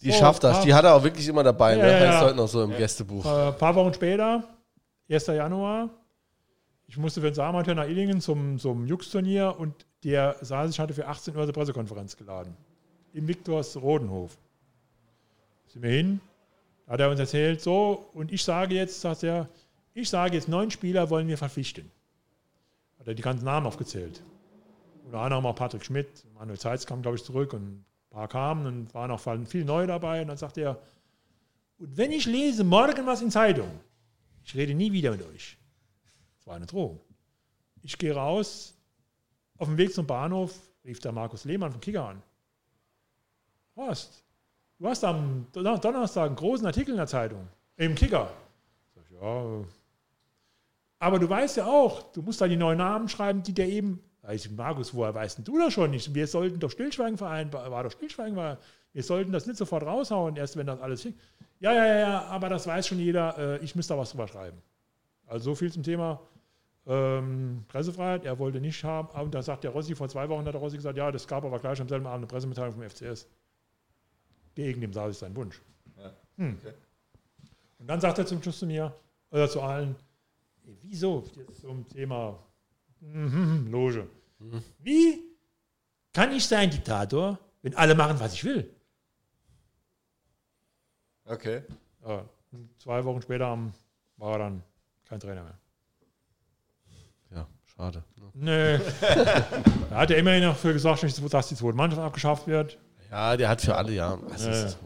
[0.02, 0.62] Die So, schafft das.
[0.62, 1.76] Die hat er auch wirklich immer dabei.
[1.76, 1.92] Ja, ne?
[1.92, 2.20] ja, heißt ja.
[2.22, 3.24] heute noch so im Gästebuch.
[3.24, 4.42] Ein paar Wochen später,
[5.08, 5.26] 1.
[5.28, 5.90] Januar,
[6.88, 11.06] ich musste für den Saaramateur nach Illingen zum, zum Jux-Turnier und der Sasic hatte für
[11.06, 12.56] 18 Uhr eine Pressekonferenz geladen.
[13.12, 14.36] Im Viktors Rodenhof.
[15.68, 16.20] Sind wir hin,
[16.88, 19.48] hat er uns erzählt, so, und ich sage jetzt, sagt er,
[19.94, 21.90] ich sage jetzt, neun Spieler wollen wir verpflichten.
[22.98, 24.22] Hat er die ganzen Namen aufgezählt.
[25.04, 28.66] Unter anderem auch Patrick Schmidt, Manuel Zeitz kam, glaube ich, zurück und ein paar kamen
[28.66, 30.22] und waren auch viel neu dabei.
[30.22, 30.78] Und dann sagte er,
[31.78, 33.70] und wenn ich lese morgen was in Zeitung,
[34.44, 35.56] ich rede nie wieder mit euch.
[36.38, 37.00] Das war eine Drohung.
[37.82, 38.74] Ich gehe raus,
[39.58, 42.22] auf dem Weg zum Bahnhof rief der Markus Lehmann vom Kicker an.
[43.76, 44.24] Horst,
[44.78, 48.30] du hast am Don- Donnerstag einen großen Artikel in der Zeitung, im Kicker.
[48.94, 49.64] Sag ich, ja, äh.
[50.98, 54.02] aber du weißt ja auch, du musst da die neuen Namen schreiben, die der eben.
[54.30, 56.12] Ich, Markus, woher weißt denn du das schon nicht?
[56.14, 58.58] Wir sollten doch Stillschweigen vereinbaren, war doch Stillschweigen, war,
[58.92, 61.14] wir sollten das nicht sofort raushauen, erst wenn das alles schick.
[61.60, 64.28] Ja, ja, ja, ja, aber das weiß schon jeder, äh, ich müsste da was drüber
[64.28, 64.60] schreiben.
[65.26, 66.20] Also so viel zum Thema
[66.86, 68.24] ähm, Pressefreiheit.
[68.24, 69.08] Er wollte nicht haben.
[69.20, 71.44] Und da sagt der Rossi, vor zwei Wochen hat der Rossi gesagt, ja, das gab
[71.44, 73.26] aber gleich am selben Abend eine Pressemitteilung vom FCS.
[74.58, 75.62] Gegen dem Saal ist sein Wunsch.
[76.36, 76.58] Hm.
[76.58, 76.74] okay.
[77.78, 78.92] Und dann sagt er zum Schluss zu mir,
[79.30, 79.94] oder zu allen,
[80.66, 82.36] "Ey, wieso, jetzt zum Thema
[82.98, 84.08] mhm, Loge.
[84.80, 85.20] Wie
[86.12, 88.68] kann ich sein Diktator, wenn alle machen, was ich will?
[91.24, 91.62] Okay.
[92.04, 92.24] Ja,
[92.78, 93.72] zwei Wochen später am-
[94.16, 94.62] war er dann
[95.04, 95.58] kein Trainer mehr.
[97.30, 98.02] Ja, schade.
[98.34, 98.50] Nee.
[99.90, 102.76] er hat ja immerhin noch für gesagt, dass die zweite Mannschaft abgeschafft wird.
[103.10, 104.18] Ja, der hat für alle, ja.
[104.30, 104.78] Das Ja, ist,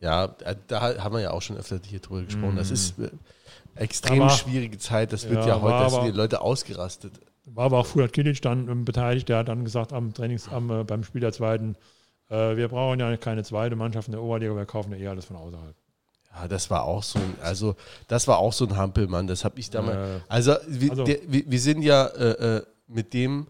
[0.00, 0.28] ja,
[0.66, 2.56] da haben wir ja auch schon öfter hier drüber gesprochen.
[2.56, 3.10] Das ist äh,
[3.76, 4.22] extrem Mhm.
[4.22, 5.12] Aber- schwierige Zeit.
[5.12, 7.12] Das wird Ja, ja, heute, war da sind aber- die Leute ausgerastet.
[7.46, 9.28] War aber auch Fuad Kilic dann ähm, beteiligt.
[9.28, 11.76] Der hat dann gesagt am Trainings, am, äh, beim Spiel der zweiten,
[12.30, 15.26] äh, wir brauchen ja keine zweite Mannschaft in der Oberliga, wir kaufen ja eh alles
[15.26, 15.74] von außerhalb.
[16.34, 17.76] Ja, das war auch so ein, also
[18.08, 19.26] das war auch so ein Hampelmann.
[19.26, 19.96] Das habe ich damals.
[19.96, 23.46] Äh, Also, wir, Also- der, wir, wir sind ja äh, äh, mit dem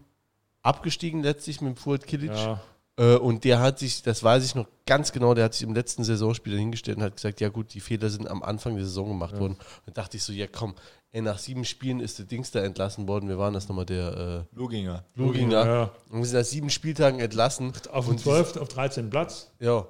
[0.61, 2.31] abgestiegen letztlich mit Fuad Kilic.
[2.31, 2.57] ja, Äh,
[2.97, 6.03] und der hat sich, das weiß ich noch ganz genau, der hat sich im letzten
[6.03, 9.37] Saisonspiel hingestellt und hat gesagt, ja gut, die Fehler sind am Anfang der Saison gemacht
[9.39, 9.57] worden.
[9.85, 10.75] Und dachte ich so, ja komm,
[11.11, 13.27] ey, nach sieben Spielen ist der Dings da entlassen worden.
[13.27, 15.03] Wir waren das nochmal der Luginger.
[15.15, 15.65] äh, Luginger.
[15.65, 15.91] Ja.
[16.09, 17.73] Und wir sind nach sieben Spieltagen entlassen.
[17.91, 19.09] auf dem und 12., auf 13.
[19.09, 19.51] Platz.
[19.59, 19.85] ja.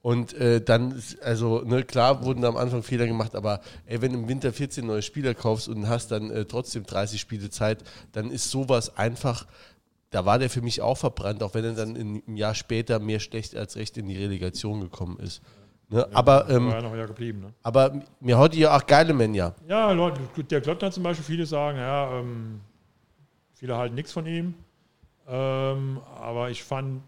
[0.00, 4.00] Und äh, dann, ist- also, ne, klar wurden da am Anfang Fehler gemacht, aber ey,
[4.00, 7.50] wenn du im Winter 14 neue Spieler kaufst und hast dann äh, trotzdem 30 Spiele
[7.50, 7.82] Zeit,
[8.12, 9.44] dann ist sowas einfach,
[10.10, 12.98] da war der für mich auch verbrannt, auch wenn er dann in, im Jahr später
[12.98, 15.42] mehr schlecht als recht in die Relegation gekommen ist.
[15.90, 16.06] Ne?
[16.12, 17.40] aber, ähm, war ja noch ja geblieben.
[17.40, 17.54] Ne?
[17.62, 19.54] aber mir heute ja auch geile Männer.
[19.66, 22.60] Ja, Leute, der Klottner zum Beispiel, viele sagen, ja, ähm,
[23.54, 24.54] viele halten nichts von ihm.
[25.26, 27.02] Ähm, aber ich fand,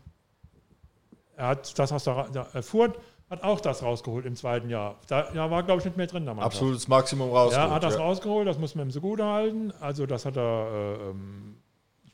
[1.37, 2.99] er hat das aus der, der er Furt
[3.31, 4.97] hat auch das rausgeholt im zweiten Jahr.
[5.07, 6.27] Da ja, war, glaube ich, nicht mehr drin.
[6.27, 6.45] damals.
[6.45, 7.69] Absolutes Maximum rausgeholt.
[7.69, 8.01] Ja, hat das ja.
[8.01, 9.73] rausgeholt, das muss man ihm so gut halten.
[9.81, 11.57] Also, das hat er, äh, ähm,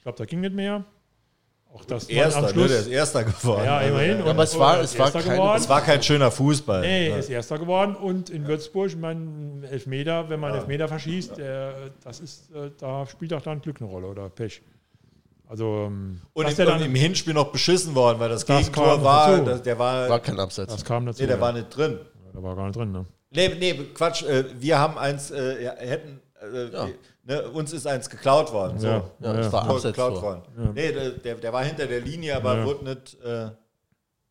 [0.06, 0.84] glaube, da ging nicht mehr.
[1.74, 2.50] Auch das war Erster, am ne?
[2.52, 2.68] Schluss.
[2.68, 3.64] Der ist Erster geworden.
[3.64, 4.18] ja, immerhin.
[4.20, 5.56] Ja, aber es war- es war geworden.
[5.58, 6.80] Es war kein schöner Fußball.
[6.80, 7.16] Nee, Ja.
[7.16, 12.20] ist Erster geworden und in Würzburg, ich meine, Elfmeter, wenn man Elfmeter verschießt, der, das
[12.20, 14.62] ist, äh, da spielt auch dann Glück eine Rolle oder Pech.
[15.48, 19.02] Also, ähm, Und, im, und dann, im Hinspiel noch beschissen worden, weil das, Das Gegentor
[19.04, 20.70] war, das, der war, War kein Absatz.
[20.72, 21.20] das kam dazu.
[21.22, 21.42] nee, der ja.
[21.42, 21.98] war nicht drin.
[22.32, 23.04] der war gar nicht drin, ne?
[23.30, 26.88] Nee, nee, Quatsch, äh, wir haben eins, äh, ja, hätten, äh, Ja.
[27.26, 28.78] Ne, uns ist eins geklaut worden.
[28.78, 28.86] So.
[28.86, 30.22] Ja, Ja, ja, das war Abseits geklaut vor.
[30.22, 30.42] worden.
[30.74, 32.64] Nee, der, der, war hinter der Linie, aber Ja.
[32.64, 33.50] wurde, nicht, äh,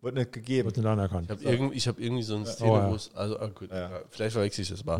[0.01, 0.65] wurde nicht gegeben.
[0.65, 1.25] Wird nicht anerkannt.
[1.29, 2.89] Ich habe irgendwie, ich hab irgendwie so eine Szene, Oh, ja.
[2.89, 3.77] wo es, also ah, gut, Ja.
[3.79, 4.99] ja, vielleicht verwechsel ich das mal.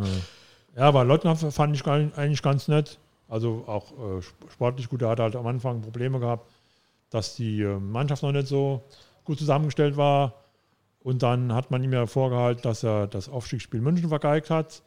[0.76, 2.98] Ja, aber Lottner fand ich eigentlich ganz nett.
[3.28, 5.02] Also auch äh, sp- sportlich gut.
[5.02, 6.48] Er hat halt am Anfang Probleme gehabt,
[7.10, 8.84] dass die äh, Mannschaft noch nicht so
[9.24, 10.34] gut zusammengestellt war.
[11.02, 14.82] Und dann hat man ihm ja vorgehalten, dass er das Aufstiegsspiel München vergeigt hat.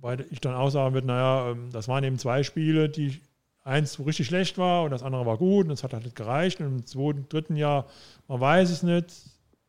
[0.00, 3.20] Weil ich dann auch sagen würde, naja, ähm, das waren eben zwei Spiele, die
[3.62, 6.16] eins wo richtig schlecht war und das andere war gut und es hat halt nicht
[6.16, 6.60] gereicht.
[6.60, 7.86] Und im zweiten, dritten Jahr,
[8.28, 9.12] man weiß es nicht,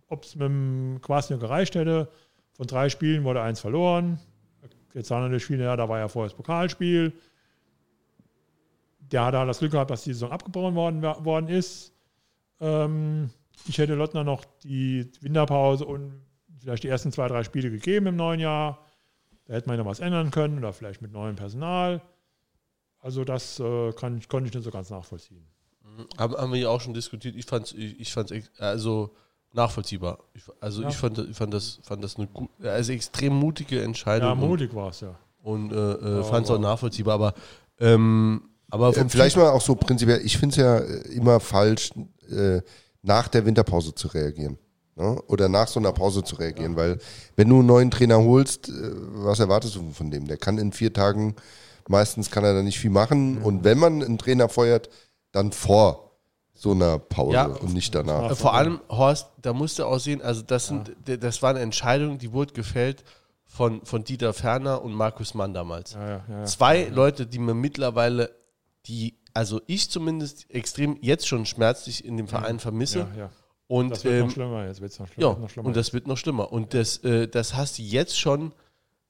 [0.07, 2.09] ob es mit dem Quasi gereicht hätte.
[2.53, 4.19] Von drei Spielen wurde eins verloren.
[4.93, 7.13] Jetzt sagen natürlich viele, ja, da war ja vorher das Pokalspiel.
[8.99, 11.93] Der hat halt das Glück gehabt, dass die Saison abgebrochen worden, worden ist.
[12.59, 13.29] Ähm,
[13.67, 16.21] ich hätte Lottner noch die Winterpause und
[16.59, 18.79] vielleicht die ersten zwei, drei Spiele gegeben im neuen Jahr.
[19.52, 22.02] Da hätte man noch was ändern können oder vielleicht mit neuem Personal.
[23.02, 25.45] Also das äh, kann, konnte ich nicht so ganz nachvollziehen.
[26.18, 27.36] Haben, haben wir ja auch schon diskutiert.
[27.36, 29.14] Ich fand es ich, ich fand's also
[29.52, 30.20] nachvollziehbar.
[30.34, 30.88] Ich, also Ja.
[30.88, 34.74] ich fand, ich fand das, fand das eine gut, also extrem mutige Entscheidung Ja, mutig
[34.74, 35.20] war es ja.
[35.43, 37.16] und, äh, Ja, fand es auch nachvollziehbar.
[37.16, 37.34] Aber,
[37.82, 41.91] ähm, aber Äh, Vielleicht mal auch so prinzipiell, ich finde es ja äh, immer falsch,
[42.30, 42.62] äh,
[43.01, 44.58] nach der Winterpause zu reagieren.
[44.96, 45.22] Ne?
[45.28, 47.00] Oder nach so einer Pause zu reagieren, weil
[47.36, 50.28] wenn du einen neuen Trainer holst, äh, was erwartest du von dem?
[50.28, 51.36] Der kann in vier Tagen,
[51.88, 53.42] meistens kann er da nicht viel machen.
[53.42, 54.89] Und wenn man einen Trainer feuert,
[55.32, 56.12] dann vor
[56.54, 57.46] so einer Pause Ja.
[57.46, 58.32] und nicht danach.
[58.32, 61.59] Äh, Vor allem, Horst, da musste auch sehen, also das, sind, d- das war eine
[61.62, 63.04] Entscheidung, die wurde gefällt
[63.46, 65.93] von, von Dieter Ferner und Markus Mann damals.
[65.93, 66.46] Ja, ja, ja, ja.
[66.46, 68.30] Zwei Leute, die mir mittlerweile,
[68.86, 73.08] die, also ich zumindest extrem jetzt schon schmerzlich in dem Verein vermisse.
[73.72, 74.66] Und, Das wird ähm, noch schlimmer.
[74.66, 75.68] Jetzt wird es noch ja, noch schlimmer.
[75.68, 76.52] und das wird noch schlimmer.
[76.52, 78.52] Und das, äh, das hast du jetzt schon,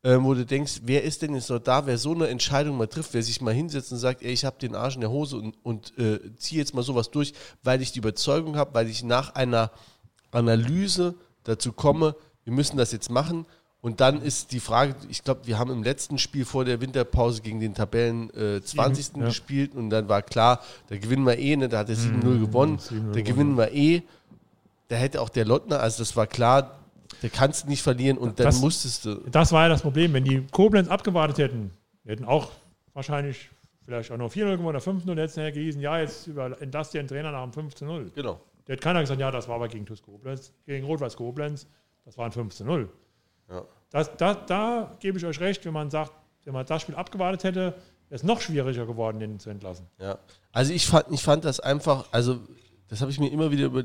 [0.03, 2.85] äh, wo du denkst, wer ist denn jetzt noch da, wer so eine Entscheidung mal
[2.85, 5.37] trifft, wer sich mal hinsetzt und sagt, ey, ich habe den Arsch in der Hose
[5.37, 7.33] und, und äh, ziehe jetzt mal sowas durch,
[7.63, 9.71] weil ich die Überzeugung habe, weil ich nach einer
[10.29, 13.47] Analyse dazu komme, wir müssen das jetzt machen.
[13.81, 17.41] Und dann ist die Frage, ich glaube, wir haben im letzten Spiel vor der Winterpause
[17.41, 19.17] gegen den Tabellen äh, 20.
[19.17, 19.25] ja.
[19.25, 21.67] gespielt und dann war klar, da gewinnen wir eh, ne?
[21.67, 24.03] da hat er 7-0 gewonnen, 7-0 da gewinnen wir eh.
[24.91, 26.79] Da hätte auch der Lottner, also das war klar,
[27.21, 29.15] der kannst du nicht verlieren und dann Das- musstest du.
[29.31, 30.11] Das war ja das Problem.
[30.11, 31.71] Wenn die Koblenz abgewartet hätten,
[32.05, 32.51] hätten auch
[32.93, 33.49] wahrscheinlich
[33.85, 36.93] vielleicht auch nur 4-0 gewonnen oder 5-0, hätte es nachher gehießen, ja, jetzt über- entlasst
[36.93, 38.11] ihr den Trainer nach dem 15-0.
[38.13, 38.41] Genau.
[38.67, 41.67] Der hat keiner gesagt, ja, das war aber gegen TuS Koblenz, gegen Rot-Weiß Koblenz,
[42.03, 42.89] das war ein 15-0.
[43.49, 43.63] Ja.
[43.91, 46.11] Das, da, da gebe ich euch recht, wenn man sagt,
[46.43, 47.75] wenn man das Spiel abgewartet hätte, wäre
[48.09, 49.85] es noch schwieriger geworden, den zu entlassen.
[49.99, 50.17] Ja.
[50.51, 52.39] Also ich fand, ich fand das einfach, also
[52.89, 53.83] das habe ich mir immer wieder über,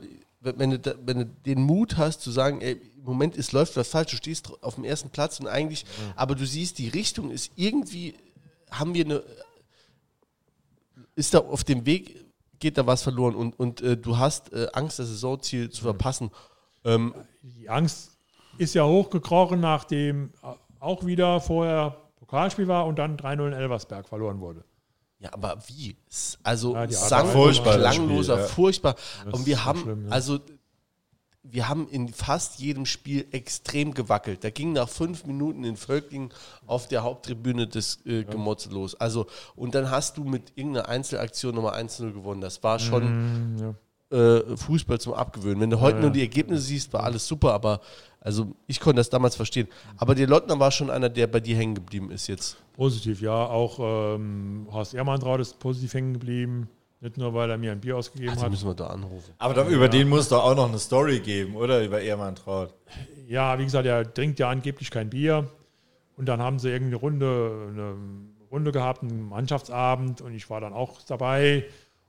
[0.56, 4.10] wenn du, wenn du den Mut hast zu sagen, ey, Moment, es läuft was falsch,
[4.10, 5.85] du stehst auf dem ersten Platz und eigentlich,
[6.16, 8.14] aber du siehst, die Richtung ist irgendwie,
[8.70, 9.23] haben wir eine,
[11.14, 12.24] ist da auf dem Weg,
[12.59, 16.31] geht da was verloren und, und äh, du hast äh, Angst, das Saisonziel zu verpassen.
[16.85, 18.18] Ähm, Die Angst
[18.59, 20.32] ist ja hochgekrochen, nachdem
[20.81, 24.64] auch wieder vorher Pokalspiel war und dann 3-0 in Elversberg verloren wurde.
[25.27, 25.97] Ja, aber wie?
[26.43, 27.27] Also Ja, sang.
[27.28, 28.94] Furchtbar, klangloser, Spiel, furchtbar.
[29.31, 30.12] Und wir haben, schlimm, ja.
[30.12, 30.39] also
[31.43, 34.43] wir haben in fast jedem Spiel extrem gewackelt.
[34.44, 36.31] Da ging nach fünf Minuten in Völklingen
[36.66, 38.94] auf der Haupttribüne das äh, Gemotze los.
[38.97, 42.40] Also, und dann hast du mit irgendeiner Einzelaktion nochmal 1-0 gewonnen.
[42.40, 43.74] Das war schon Mhm,
[44.11, 45.61] äh, Fußball zum Abgewöhnen.
[45.61, 47.81] Wenn du heute nur die Ergebnisse siehst, war alles super, aber
[48.20, 49.69] also ich konnte das damals verstehen.
[49.98, 52.57] Aber der Lottner war schon einer, der bei dir hängen geblieben ist jetzt.
[52.77, 53.47] Positiv, ja.
[53.47, 56.69] Auch ähm, Horst Ehrmantraut ist positiv hängen geblieben.
[57.01, 58.51] Nicht nur, weil er mir ein Bier ausgegeben Also hat.
[58.51, 59.32] müssen wir da anrufen.
[59.39, 61.85] Aber da, über den muss doch auch noch eine Story geben, oder?
[61.85, 62.73] Über Ehrmann Traut.
[63.27, 65.48] Ja, wie gesagt, er trinkt ja angeblich kein Bier.
[66.16, 67.94] Und dann haben sie irgendeine Runde, eine
[68.51, 71.66] Runde gehabt, einen Mannschaftsabend und ich war dann auch dabei.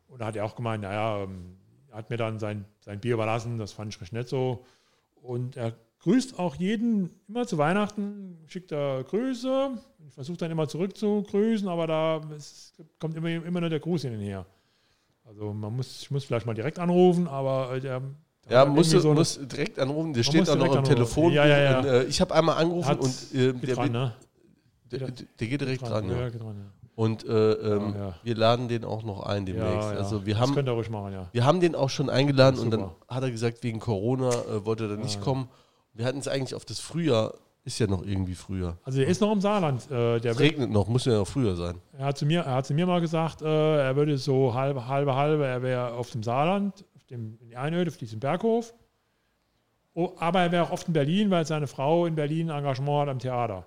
[0.08, 1.58] Und da hat er auch gemeint, naja, ähm,
[1.92, 4.64] er hat mir dann sein, sein Bier überlassen, das fand ich recht nett so.
[5.22, 9.72] Und er grüßt auch jeden immer zu Weihnachten, schickt er Grüße.
[10.08, 13.80] Ich versuche dann immer zurück zu grüßen, aber da es kommt immer, immer nur der
[13.80, 14.46] Gruß hinher.
[15.26, 18.02] Also man muss, ich muss vielleicht mal direkt anrufen, aber äh, der,
[18.50, 20.14] Ja, musst du so musst direkt anrufen.
[20.14, 20.84] Der steht auch noch am.
[20.86, 21.34] Telefon.
[21.34, 21.80] Ja, ja, ja.
[21.80, 24.14] Und, äh, ich habe einmal angerufen Hat- und äh, der, dran, ne?
[24.90, 26.08] der, der geht direkt dran.
[26.08, 26.32] Dran, ja.
[26.96, 27.94] Und äh, ähm,
[28.24, 29.90] wir laden den auch noch ein demnächst.
[29.90, 31.28] Also wir das haben, könnt ihr ruhig machen, ja.
[31.32, 34.86] wir haben den auch schon eingeladen und dann hat er gesagt, wegen Corona äh, wollte
[34.86, 35.48] er dann nicht kommen.
[35.98, 37.34] Wir hatten es eigentlich auf das Frühjahr,
[37.64, 38.78] ist ja noch irgendwie früher.
[38.84, 39.90] Also der ist noch im Saarland.
[39.90, 41.82] Äh, der Es regnet noch, muss ja noch früher sein.
[41.98, 44.88] er, hat zu mir, er hat zu mir mal gesagt, äh, er würde so halbe,
[44.88, 48.76] halbe, halbe, er wäre auf dem Saarland, auf dem, in die Einöde, auf diesem Berghof.
[49.96, 53.02] Oh, aber er wäre auch oft in Berlin, weil seine Frau in Berlin ein Engagement
[53.02, 53.66] hat am Theater.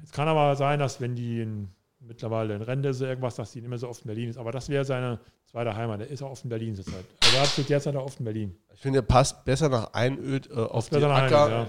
[0.00, 1.68] Jetzt kann aber sein, dass wenn die in,
[2.00, 4.38] mittlerweile in Rente ist, oder irgendwas, dass die nicht mehr so oft in Berlin ist.
[4.38, 5.20] Aber das wäre seine
[5.50, 6.00] zweite Heimat.
[6.00, 7.04] Er ist auch oft in Berlin zurzeit.
[7.22, 8.56] Also er hat zu der Zeit auch oft in Berlin.
[8.74, 11.68] Ich finde, er passt besser nach Einöd äh, auf den Acker Einöde, ja.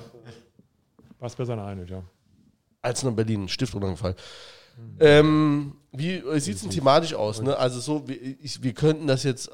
[1.19, 2.03] Passt besser nach Einöde, ja.
[2.81, 3.47] als nach Berlin.
[3.47, 4.15] Stift runtergefallen.
[4.99, 7.41] Ähm, wie sieht es denn thematisch aus?
[7.41, 7.57] Ne?
[7.57, 9.51] Also so, wir, ich, wir könnten das jetzt,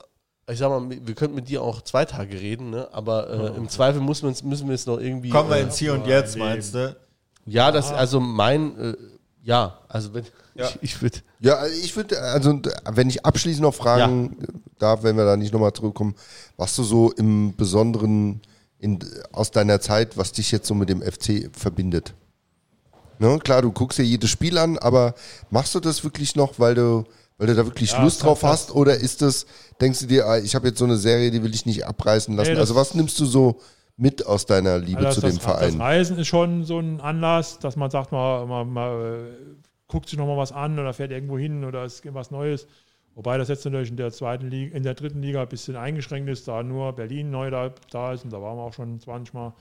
[0.50, 2.90] ich sag mal, wir könnten mit dir auch zwei Tage reden, ne?
[2.92, 5.30] aber äh, im Zweifel muss man's, müssen wir es noch irgendwie.
[5.30, 6.96] Kommen wir äh, ins Hier und Jetzt, meinst du?
[7.46, 8.96] Ja, das, also mein, äh,
[9.46, 10.68] ja, also wenn, Ja.
[10.82, 12.60] ich, ich würde, Ja, ich würde, also
[12.90, 14.36] wenn ich abschließend noch fragen
[14.80, 16.16] darf, wenn wir da nicht nochmal zurückkommen,
[16.58, 18.42] was du so im Besonderen
[18.80, 19.00] in,
[19.32, 22.14] aus deiner Zeit, was dich jetzt so mit dem FC verbindet.
[23.20, 25.14] Ne, klar, du guckst dir jedes Spiel an, aber
[25.50, 27.06] machst du das wirklich noch, weil du,
[27.38, 28.72] weil du da wirklich Ja, Lust drauf hast?
[28.72, 29.46] Oder ist das,
[29.80, 32.36] denkst du dir, ah, ich habe jetzt so eine Serie, die will ich nicht abreißen
[32.36, 32.54] lassen?
[32.54, 33.62] Nee, also was nimmst du so
[33.98, 35.82] mit aus deiner Liebe Also zu das, dem das, Das Verein?
[35.82, 39.18] Reisen ist schon so ein Anlass, dass man sagt, man, man, man äh,
[39.88, 42.68] guckt sich nochmal was an oder fährt irgendwo hin oder es gibt was Neues.
[43.14, 46.30] Wobei das jetzt natürlich in der zweiten Liga, in der dritten Liga ein bisschen eingeschränkt
[46.30, 49.34] ist, da nur Berlin neu da, da ist und da waren wir auch schon 20
[49.34, 49.54] Mal.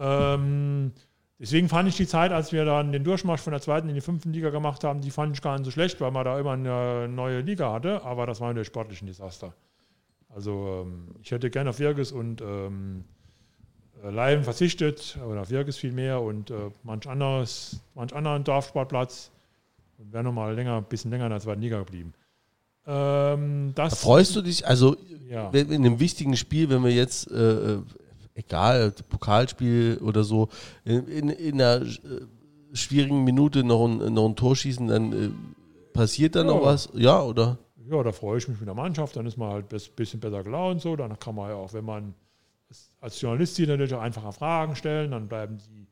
[0.00, 0.90] Ähm,
[1.38, 4.00] deswegen fand ich die Zeit, als wir dann den Durchmarsch von der zweiten in die
[4.00, 6.52] fünften Liga gemacht haben, die fand ich gar nicht so schlecht, weil man da immer
[6.52, 9.54] eine neue Liga hatte, aber das war natürlich sportlich ein Desaster.
[10.28, 13.13] Also ähm, ich hätte gerne auf Virgus und ähm, äh,
[14.10, 19.30] Leiden verzichtet, oder auf Wirkes viel mehr und äh, manch anderes, manch anderen Dorfsportplatz
[19.98, 22.12] und wäre nochmal länger, ein bisschen länger in der zweiten Liga geblieben.
[22.86, 24.96] Ähm, das, freust du dich, also
[25.28, 25.48] Ja.
[25.50, 27.78] in einem wichtigen Spiel, wenn wir jetzt, äh, äh,
[28.34, 30.48] egal, Pokalspiel oder so,
[30.84, 31.96] in, in, in einer äh,
[32.74, 35.30] schwierigen Minute noch ein, noch ein Tor schießen, dann äh,
[35.94, 36.66] passiert da noch Ja.
[36.66, 36.88] was?
[36.94, 37.58] Ja, oder?
[37.88, 40.42] Ja, da freue ich mich mit der Mannschaft, dann ist man halt ein bisschen besser
[40.42, 42.14] gelaunt so, dann kann man ja auch, wenn man
[43.04, 45.86] als Journalist sieht, natürlich auch einfache Fragen stellen, dann bleiben die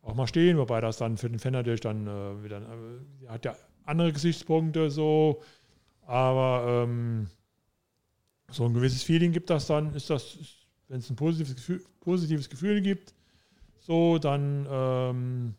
[0.00, 3.44] auch mal stehen, wobei das dann für den Fan natürlich dann äh, wieder, äh, hat
[3.44, 5.42] ja andere Gesichtspunkte so,
[6.06, 7.28] aber ähm,
[8.50, 10.38] so ein gewisses Feeling gibt das dann, ist das,
[10.88, 13.12] wenn es ein positives Gefühl, positives Gefühl gibt,
[13.80, 15.54] so, dann ähm,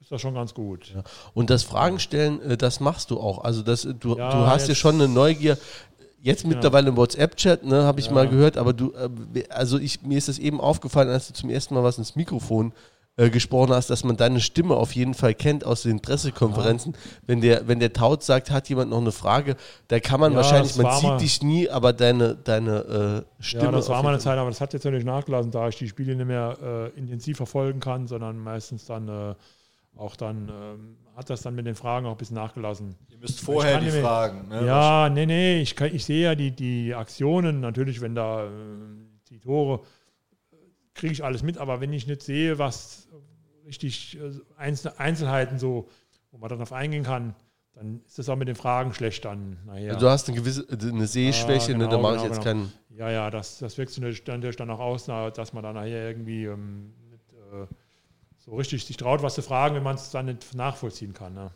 [0.00, 0.94] ist das schon ganz gut.
[0.94, 1.02] Ja.
[1.34, 3.44] Und das Fragen stellen, äh, das machst du auch.
[3.44, 5.58] Also das, äh, du, Ja, du hast ja schon eine Neugier.
[6.26, 8.12] Jetzt mittlerweile im WhatsApp-Chat, ne, habe ich Ja.
[8.12, 11.50] mal gehört, aber du, äh, also ich, mir ist das eben aufgefallen, als du zum
[11.50, 12.72] ersten Mal was ins Mikrofon
[13.16, 16.94] äh, gesprochen hast, dass man deine Stimme auf jeden Fall kennt aus den Pressekonferenzen.
[17.26, 19.54] Wenn der, wenn der Taut sagt, hat jemand noch eine Frage,
[19.86, 23.64] da kann man Ja, wahrscheinlich, man sieht mal- dich nie, aber deine, deine äh, Stimme.
[23.66, 25.88] Ja, das war mal eine Zeit, aber das hat jetzt natürlich nachgelassen, da ich die
[25.88, 26.58] Spiele nicht mehr
[26.94, 29.34] äh, intensiv verfolgen kann, sondern meistens dann äh,
[29.96, 32.94] auch dann ähm, hat das dann mit den Fragen auch ein bisschen nachgelassen.
[33.08, 34.48] Ihr müsst vorher die nicht mehr- Fragen.
[34.48, 34.66] Ne?
[34.66, 38.48] Ja, nee, nee, ich, kann, ich sehe ja die, die Aktionen, natürlich, wenn da äh,
[39.30, 39.80] die Tore,
[40.94, 43.08] kriege ich alles mit, aber wenn ich nicht sehe, was
[43.66, 44.30] richtig äh,
[44.96, 45.88] Einzelheiten so,
[46.30, 47.34] wo man dann auf eingehen kann,
[47.72, 49.94] dann ist das auch mit den Fragen schlecht dann nachher.
[49.94, 52.44] Also du hast eine gewisse eine Sehschwäche, Ja, ne, da genau, mache ich genau, jetzt
[52.44, 52.58] genau.
[52.64, 52.72] keinen.
[52.98, 56.44] Ja, ja, das, das wirkt sich natürlich dann auch aus, dass man dann nachher irgendwie
[56.44, 57.66] ähm, nicht, äh,
[58.46, 61.34] so richtig sich traut, was zu fragen, wenn man es dann nicht nachvollziehen kann.
[61.34, 61.50] Ne?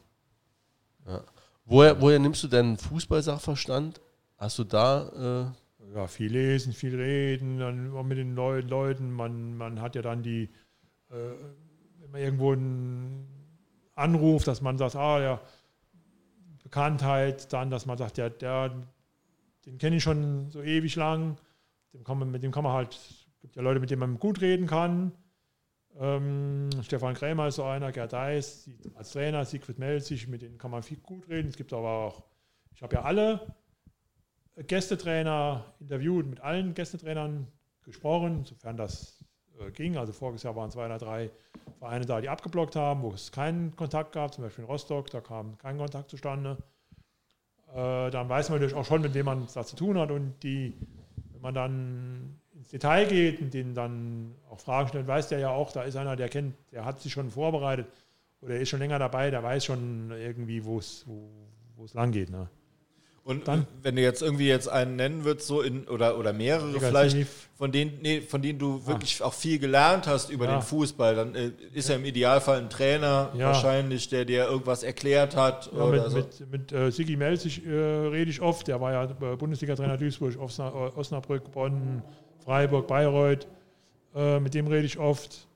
[1.64, 4.00] Woher, woher nimmst du deinen Fußballsachverstand?
[4.36, 5.52] Hast du da
[5.84, 9.12] äh, Ja, viel lesen, viel reden, dann auch mit den Leu Leuten.
[9.12, 10.50] Man, man hat ja dann die,
[11.10, 11.14] äh,
[12.00, 13.28] wenn man irgendwo einen
[13.94, 15.40] Anruf, dass man sagt, ah ja,
[16.62, 18.72] Bekanntheit, dann, dass man sagt, ja, der,
[19.66, 21.36] den kenne ich schon so ewig lang,
[21.92, 24.18] dem kann man, mit dem kann man halt, es gibt ja Leute, mit denen man
[24.18, 25.12] gut reden kann.
[25.98, 30.70] Ähm, Stefan Krämer ist so einer, Gerd Deis als Trainer, Siegfried Melzig, mit denen kann
[30.70, 31.48] man viel gut reden.
[31.48, 32.22] Es gibt aber auch,
[32.74, 33.40] ich habe ja alle
[34.56, 37.46] Gästetrainer interviewt, mit allen Gästetrainern
[37.82, 39.24] gesprochen, sofern das
[39.58, 39.96] äh, ging.
[39.96, 41.30] Also voriges Jahr waren zwei oder drei
[41.78, 45.20] Vereine da, die abgeblockt haben, wo es keinen Kontakt gab, zum Beispiel in Rostock, da
[45.20, 46.58] kam kein Kontakt zustande.
[47.74, 50.10] Äh, dann weiß man natürlich auch schon, mit wem man es da zu tun hat
[50.10, 50.74] und die,
[51.32, 55.48] wenn man dann ins Detail geht und denen dann auch Fragen stellt, weiß der ja
[55.50, 57.86] auch, da ist einer, der kennt, der hat sich schon vorbereitet
[58.42, 62.28] oder ist schon länger dabei, der weiß schon irgendwie, wo es wo, es lang geht.
[62.30, 62.48] Ne?
[63.24, 66.78] Und Dann- wenn du jetzt irgendwie jetzt einen nennen würdest, so in oder, oder mehrere
[66.80, 67.16] vielleicht,
[67.56, 70.58] von denen, nee, von denen du wirklich auch viel gelernt hast über Ja.
[70.58, 73.48] den Fußball, dann äh, ist ja im Idealfall ein Trainer Ja.
[73.48, 75.70] wahrscheinlich, der dir irgendwas erklärt hat.
[75.72, 76.16] Oder mit so.
[76.16, 78.66] mit, mit äh, Sigi Melzig äh, rede ich oft.
[78.68, 82.02] Der war ja äh, Bundesliga-Trainer Duisburg, Osna, Osnabrück, Bonn,
[82.50, 83.46] Freiburg, Bayreuth.
[84.12, 85.46] Äh, mit dem rede ich oft.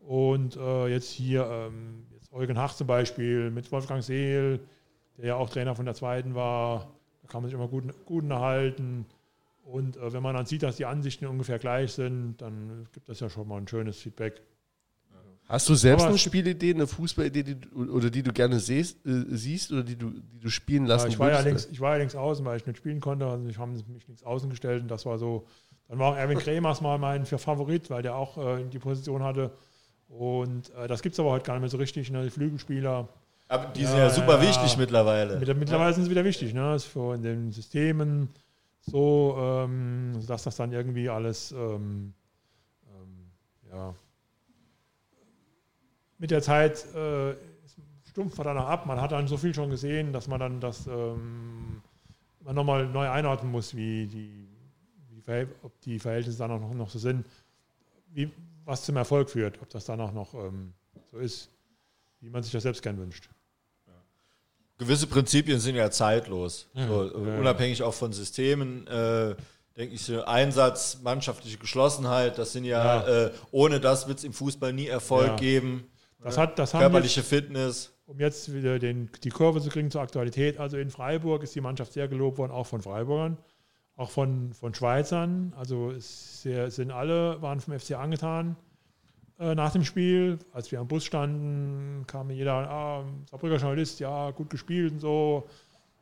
[0.00, 4.58] Und äh, jetzt hier ähm, jetzt Eugen Hach zum Beispiel, mit Wolfgang Seel,
[5.18, 6.94] der ja auch Trainer von der zweiten war.
[7.20, 9.04] Da kann man sich immer gut, gut unterhalten.
[9.64, 13.20] Und äh, wenn man dann sieht, dass die Ansichten ungefähr gleich sind, dann gibt das
[13.20, 14.40] ja schon mal ein schönes Feedback.
[15.46, 19.04] Hast du selbst Aber eine Spielidee, eine Fußballidee, die du, oder die du gerne siehst,
[19.04, 21.80] äh, siehst oder die du, die du spielen Ja, lassen ich, war ja links, ich
[21.80, 23.26] war ja links außen, weil ich nicht spielen konnte.
[23.26, 25.46] Also ich habe mich links außen gestellt und das war so.
[25.90, 29.50] Dann war auch Erwin Kremers mal mein Favorit, weil der auch äh, die Position hatte.
[30.08, 32.12] Und äh, das gibt es aber heute gar nicht mehr so richtig.
[32.12, 32.22] Ne?
[32.22, 33.08] Die Flügelspieler.
[33.48, 34.78] Aber die Ja, sind ja super ja, wichtig ja.
[34.78, 35.36] mittlerweile.
[35.40, 36.60] Mit, mittlerweile sind sie wieder wichtig, ne?
[36.60, 38.28] Das ist für in den Systemen
[38.82, 42.14] so, ähm, dass das dann irgendwie alles ähm,
[42.86, 43.30] ähm,
[43.68, 43.92] ja,
[46.18, 47.34] mit der Zeit äh,
[48.08, 48.86] stumpft man danach ab.
[48.86, 51.82] Man hat dann so viel schon gesehen, dass man dann das ähm,
[52.44, 54.39] man nochmal neu einordnen muss, wie die,
[55.62, 57.24] ob die Verhältnisse dann auch noch, noch so sind,
[58.12, 58.30] wie,
[58.64, 60.72] was zum Erfolg führt, ob das dann auch noch ähm,
[61.12, 61.48] so ist,
[62.20, 63.28] wie man sich das selbst gern wünscht.
[64.78, 66.68] Gewisse Prinzipien sind ja zeitlos.
[66.72, 66.86] Ja.
[66.88, 67.38] So, Ja.
[67.38, 68.86] Unabhängig auch von Systemen.
[68.86, 69.34] Äh,
[69.76, 73.26] denke ich, so Einsatz, mannschaftliche Geschlossenheit, das sind ja, Ja.
[73.26, 75.36] Äh, ohne das wird es im Fußball nie Erfolg Ja.
[75.36, 75.86] geben.
[76.22, 77.92] Das hat, das Körperliche Fitness.
[78.06, 81.60] um jetzt wieder den, die Kurve zu kriegen zur Aktualität, also in Freiburg ist die
[81.60, 83.38] Mannschaft sehr gelobt worden, auch von Freiburgern,
[84.00, 85.52] auch von, von Schweizern.
[85.56, 88.56] Also es sind alle, waren vom FC angetan
[89.38, 90.38] äh, nach dem Spiel.
[90.52, 95.00] Als wir am Bus standen, kam mir jeder, ah, Saarbrücker Journalist, ja, gut gespielt und
[95.00, 95.46] so.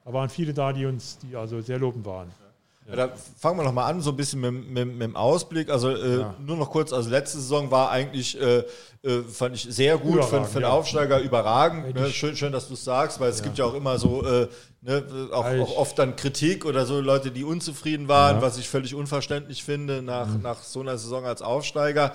[0.04, 2.28] Da waren viele da, die uns, die also sehr lobend waren.
[2.28, 2.47] Ja.
[2.90, 5.68] Da fangen wir noch mal an, so ein bisschen mit, mit, mit dem Ausblick.
[5.68, 6.34] Also äh, Ja.
[6.38, 8.64] nur noch kurz, also letzte Saison war eigentlich, äh,
[9.02, 10.70] äh, fand ich sehr gut für, für den ja.
[10.70, 11.94] Aufsteiger, überragend.
[11.94, 12.08] Ne?
[12.10, 14.48] Schön, schön, dass du es sagst, weil es gibt ja auch immer so, äh,
[14.80, 18.42] ne, auch, Ja, auch oft dann Kritik oder so Leute, die unzufrieden waren, Ja.
[18.42, 22.14] was ich völlig unverständlich finde nach, nach so einer Saison als Aufsteiger.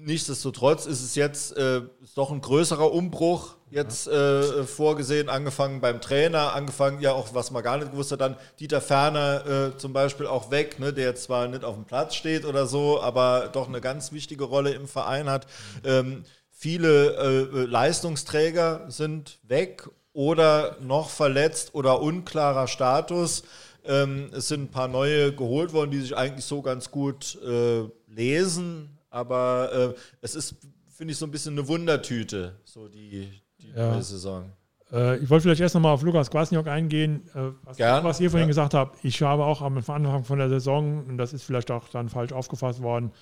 [0.00, 6.00] Nichtsdestotrotz ist es jetzt äh, ist doch ein größerer Umbruch jetzt äh, vorgesehen, angefangen beim
[6.00, 9.92] Trainer, angefangen ja auch, was man gar nicht gewusst hat, dann Dieter Ferner äh, zum
[9.92, 13.50] Beispiel auch weg, ne, der jetzt zwar nicht auf dem Platz steht oder so, aber
[13.52, 15.46] doch eine ganz wichtige Rolle im Verein hat.
[15.84, 23.42] Ähm, viele äh, Leistungsträger sind weg oder noch verletzt oder unklarer Status.
[23.84, 27.84] Ähm, es sind ein paar neue geholt worden, die sich eigentlich so ganz gut äh,
[28.06, 30.56] lesen, aber äh, es ist,
[30.88, 33.30] finde ich, so ein bisschen eine Wundertüte, so die,
[33.60, 33.92] die Ja.
[33.92, 34.52] neue Saison.
[34.90, 38.30] Äh, ich wollte vielleicht erst nochmal auf Lukas Kwasniok eingehen, äh, was, Gern, was ihr
[38.30, 38.50] vorhin ja.
[38.50, 39.04] gesagt habt.
[39.04, 42.32] Ich habe auch am Anfang von der Saison, und das ist vielleicht auch dann falsch
[42.32, 43.12] aufgefasst worden,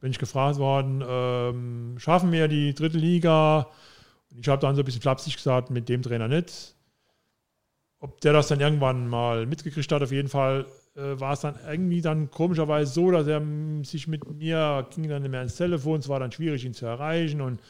[0.00, 3.68] bin ich gefragt worden, ähm, schaffen wir die dritte Liga?
[4.30, 6.74] Und ich habe dann so ein bisschen flapsig gesagt, mit dem Trainer nicht.
[7.98, 10.64] Ob der das dann irgendwann mal mitgekriegt hat, auf jeden Fall
[10.94, 13.42] war es dann irgendwie dann komischerweise so, dass er
[13.84, 16.00] sich mit mir ging dann nicht mehr ins Telefon.
[16.00, 17.60] Es war dann schwierig, ihn zu erreichen und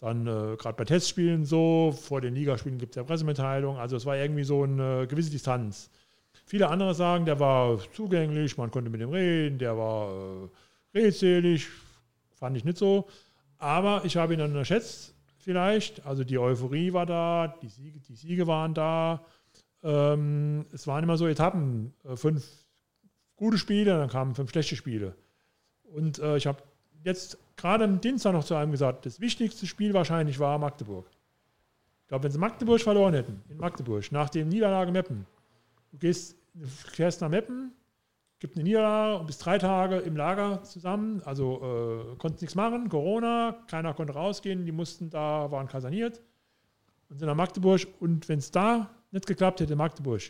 [0.00, 3.80] dann äh, gerade bei Testspielen so, vor den Ligaspielen gibt es ja Pressemitteilungen.
[3.80, 5.90] Also es war irgendwie so eine gewisse Distanz.
[6.46, 10.48] Viele andere sagen, der war zugänglich, man konnte mit ihm reden, der war
[10.94, 11.66] äh, redselig,
[12.36, 13.08] fand ich nicht so.
[13.58, 16.06] Aber ich habe ihn dann unterschätzt, vielleicht.
[16.06, 19.24] Also die Euphorie war da, die Siege, die Siege waren da.
[19.82, 22.44] Ähm, es waren immer so Etappen, äh, fünf
[23.38, 25.14] gute Spiele, dann kamen fünf schlechte Spiele.
[25.94, 26.62] Und äh, ich habe
[27.04, 31.06] jetzt gerade am Dienstag noch zu einem gesagt, das wichtigste Spiel wahrscheinlich war Magdeburg.
[32.02, 35.26] Ich glaube, wenn sie Magdeburg verloren hätten, in Magdeburg, nach dem Niederlage Meppen,
[35.92, 37.72] du gehst, du fährst nach Meppen,
[38.40, 42.88] gibt eine Niederlage und bist drei Tage im Lager zusammen, also äh, konnten nichts machen,
[42.88, 46.20] Corona, keiner konnte rausgehen, die mussten da, waren kaserniert
[47.08, 50.22] und sind nach Magdeburg und wenn es da nicht geklappt hätte, Magdeburg,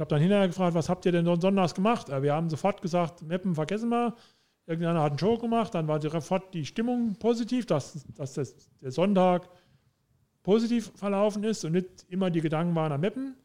[0.00, 2.08] ich habe dann hinterher gefragt, was habt ihr denn sonntags gemacht?
[2.08, 4.14] Wir haben sofort gesagt, Meppen vergessen wir,
[4.66, 8.92] irgendeiner hat einen Show gemacht, dann war sofort die Stimmung positiv, dass, dass das, der
[8.92, 9.50] Sonntag
[10.42, 13.36] positiv verlaufen ist und nicht immer die Gedanken waren am Meppen.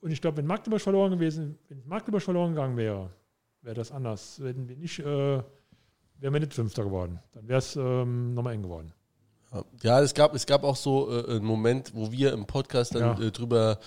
[0.00, 3.10] Und ich glaube, wenn Magdeburg verloren gewesen, wenn Magdeburg verloren gegangen wäre,
[3.62, 4.40] wäre das anders.
[4.40, 5.44] Hätten wir nicht, äh, wären
[6.20, 7.18] wir nicht Fünfter geworden.
[7.32, 8.92] Dann wäre es ähm, nochmal eng geworden.
[9.82, 13.20] Ja, es gab, es gab auch so äh, einen Moment, wo wir im Podcast dann
[13.20, 13.26] Ja.
[13.26, 13.84] äh, drüber äh,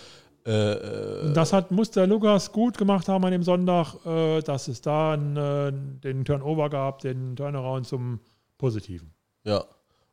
[0.47, 4.81] Und das hat, muss der Lukas gut gemacht haben an dem Sonntag, äh, dass es
[4.81, 8.19] da einen, äh, den Turnover gab, den Turnaround zum
[8.57, 9.13] Positiven.
[9.43, 9.65] Ja.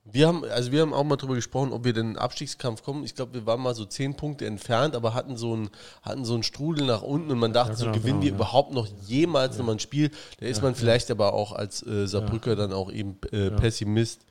[0.06, 3.05] Wir haben, also wir haben auch mal drüber gesprochen, ob wir in den Abstiegskampf kommen.
[3.05, 5.70] Ich glaube, wir waren mal so zehn Punkte entfernt, aber hatten so einen,
[6.02, 8.31] hatten so einen Strudel nach unten und man dachte Ja, so, genau, gewinnen genau, wir
[8.31, 8.35] ja.
[8.36, 10.11] überhaupt noch jemals nochmal ein Spiel?
[10.40, 14.27] Da ist man vielleicht aber auch als äh, Saarbrücker dann auch eben äh, Pessimist.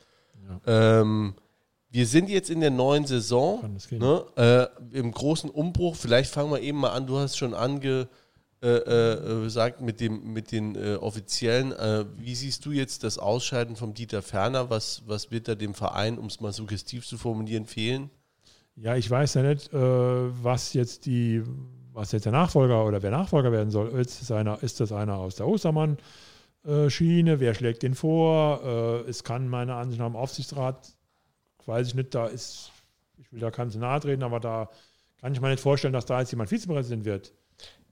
[0.67, 1.33] Ähm,
[1.93, 5.95] wir sind jetzt in der neuen Saison, ne, äh, im großen Umbruch.
[5.95, 7.05] Vielleicht fangen wir eben mal an.
[7.05, 8.07] Du hast schon ange
[8.63, 11.71] äh, äh, mit dem mit den äh, offiziellen.
[11.71, 14.71] Äh, wie siehst du jetzt das Ausscheiden vom Dieter Ferner?
[14.71, 18.09] Was was wird da dem Verein, um es mal suggestiv zu formulieren, fehlen?
[18.75, 21.43] Ja, ich weiß ja nicht, äh, was jetzt die,
[21.91, 23.89] was jetzt der Nachfolger oder wer Nachfolger werden soll.
[23.89, 27.39] Ist das einer, ist das einer aus der Ostermann-Schiene?
[27.39, 28.61] Wer schlägt den vor?
[28.63, 30.95] Äh, es kann meiner Ansicht nach im Aufsichtsrat,
[31.67, 32.71] weiß ich nicht, da ist,
[33.19, 34.69] ich will da keinem zu nahe treten, aber da
[35.21, 37.31] kann ich mir nicht vorstellen, dass da jetzt jemand Vizepräsident wird.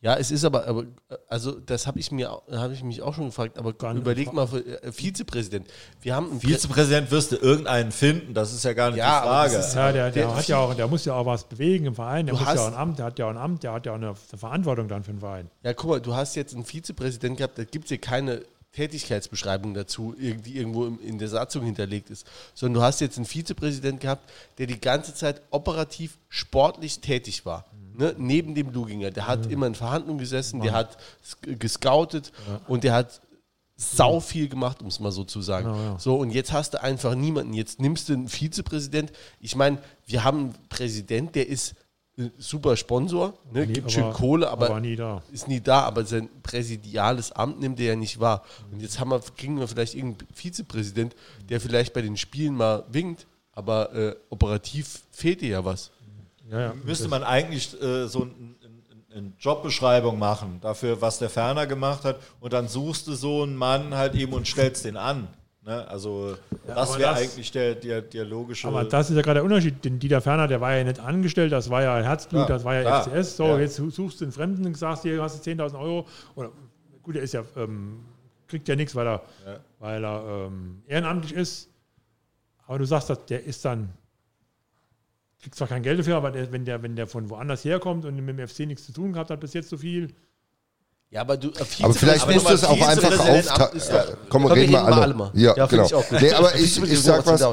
[0.04, 0.86] Ja, es ist aber, aber
[1.28, 3.60] also das habe ich mir, habe ich mich auch schon gefragt.
[3.60, 4.48] Aber Dann- überleg mal,
[4.82, 5.68] äh, Vizepräsident.
[6.02, 9.22] Wir haben einen Prä- Vizepräsident wirst du irgendeinen finden, das ist ja gar nicht Ja,
[9.22, 9.56] die Frage.
[9.58, 11.94] ist- Ja, der, der, Der- hat ja auch, der muss ja auch was bewegen im
[11.94, 13.86] Verein, der muss ja auch ein Amt, der hat ja auch ein Amt, der hat
[13.86, 15.52] ja auch eine, eine Verantwortung dann für den Verein.
[15.62, 18.42] Ja, guck mal, du hast jetzt einen Vizepräsident gehabt, da gibt es ja keine
[18.74, 24.00] Tätigkeitsbeschreibung dazu, die irgendwo in der Satzung hinterlegt ist, sondern du hast jetzt einen Vizepräsident
[24.00, 27.66] gehabt, der die ganze Zeit operativ sportlich tätig war.
[27.94, 28.16] Ne?
[28.18, 29.12] Neben dem Luginger.
[29.12, 30.98] Der hat immer in Verhandlungen gesessen, der hat
[31.42, 32.32] gescoutet
[32.68, 33.22] und der hat
[33.76, 35.66] sau viel gemacht, um es mal so zu sagen.
[35.66, 36.00] Genau, ja.
[36.00, 37.54] So, und jetzt hast du einfach niemanden.
[37.54, 39.12] Jetzt nimmst du einen Vizepräsident.
[39.40, 41.74] Ich meine, wir haben einen Präsident, der ist
[42.38, 43.66] super Sponsor, ne?
[43.66, 45.24] Nie- gibt schön Kohle, aber, aber nie da.
[45.32, 48.44] ist nie da, aber sein präsidiales Amt nimmt er ja nicht wahr.
[48.72, 51.16] Und jetzt haben wir, kriegen wir vielleicht irgendeinen Vizepräsident,
[51.50, 55.92] der vielleicht bei den Spielen mal winkt, aber äh, operativ fehlt dir ja was.
[56.50, 56.74] Ja, ja.
[56.84, 58.56] Müsste man eigentlich äh, so ein,
[59.14, 63.56] eine Jobbeschreibung machen dafür, was der Ferner gemacht hat und dann suchst du so einen
[63.56, 65.28] Mann halt eben und stellst den an.
[65.64, 65.88] Ne?
[65.88, 68.68] Also das aber wäre das- eigentlich der, der, der logische...
[68.68, 69.84] Aber das ist ja gerade der Unterschied.
[69.86, 72.76] Den Dieter Ferner, der war ja nicht angestellt, das war ja Herzblut, Klar, das war
[72.76, 73.38] ja klar, FCS.
[73.38, 73.60] So, ja.
[73.60, 76.08] jetzt suchst du einen Fremden und sagst, hier hast du 10.000 Euro.
[76.36, 76.52] Oder,
[77.04, 78.00] gut, er ist ja, ähm,
[78.48, 79.22] kriegt ja nichts, weil er,
[79.80, 81.70] weil er ähm, ehrenamtlich ist.
[82.66, 83.90] Aber du sagst, dass der ist dann,
[85.42, 88.16] kriegt zwar kein Geld dafür, aber der, wenn, der, wenn der von woanders herkommt und
[88.16, 90.14] mit dem FC nichts zu tun gehabt hat, bis jetzt so viel.
[91.12, 93.46] Ja, aber du, äh, Aber vielleicht musst du es auch einfach aufteilen.
[93.46, 94.96] Ja, komm, Komm, reden wir alle.
[94.96, 95.32] alle mal.
[95.34, 95.86] Ja, Ja, genau.
[95.86, 96.22] ich auch gut.
[96.22, 97.46] Nee, aber ich, ich sag was.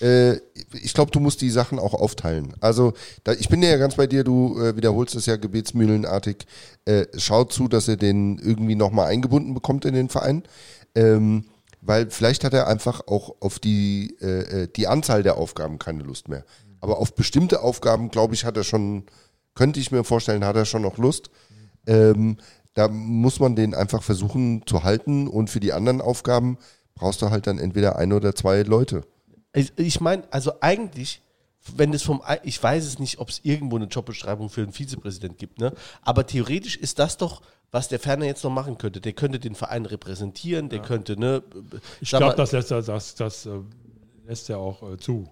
[0.00, 0.40] Äh,
[0.72, 2.54] ich glaube, du musst die Sachen auch aufteilen.
[2.60, 2.92] Also,
[3.22, 6.46] da, ich bin ja ganz bei dir, du äh, wiederholst es ja gebetsmühlenartig.
[6.84, 10.42] Äh, schaut zu, dass er den irgendwie nochmal eingebunden bekommt in den Verein.
[10.96, 11.44] Ähm,
[11.80, 16.02] weil vielleicht hat er einfach auch auf die, äh, äh, die Anzahl der Aufgaben keine
[16.02, 16.44] Lust mehr.
[16.80, 19.04] Aber auf bestimmte Aufgaben, glaube ich, hat er schon,
[19.54, 21.30] könnte ich mir vorstellen, hat er schon noch Lust.
[21.86, 22.38] Ähm,
[22.74, 26.58] da muss man den einfach versuchen zu halten und für die anderen Aufgaben
[26.94, 29.02] brauchst du halt dann entweder ein oder zwei Leute.
[29.52, 31.22] Ich, ich meine, also eigentlich,
[31.76, 35.38] wenn es vom, ich weiß es nicht, ob es irgendwo eine Jobbeschreibung für einen Vizepräsident
[35.38, 35.72] gibt, ne?
[36.02, 39.00] aber theoretisch ist das doch, was der Ferner jetzt noch machen könnte.
[39.00, 41.42] Der könnte den Verein repräsentieren, der könnte, ne?
[42.00, 43.50] Ich sag glaube, das lässt er, das, das, äh,
[44.26, 45.28] lässt er auch äh, zu.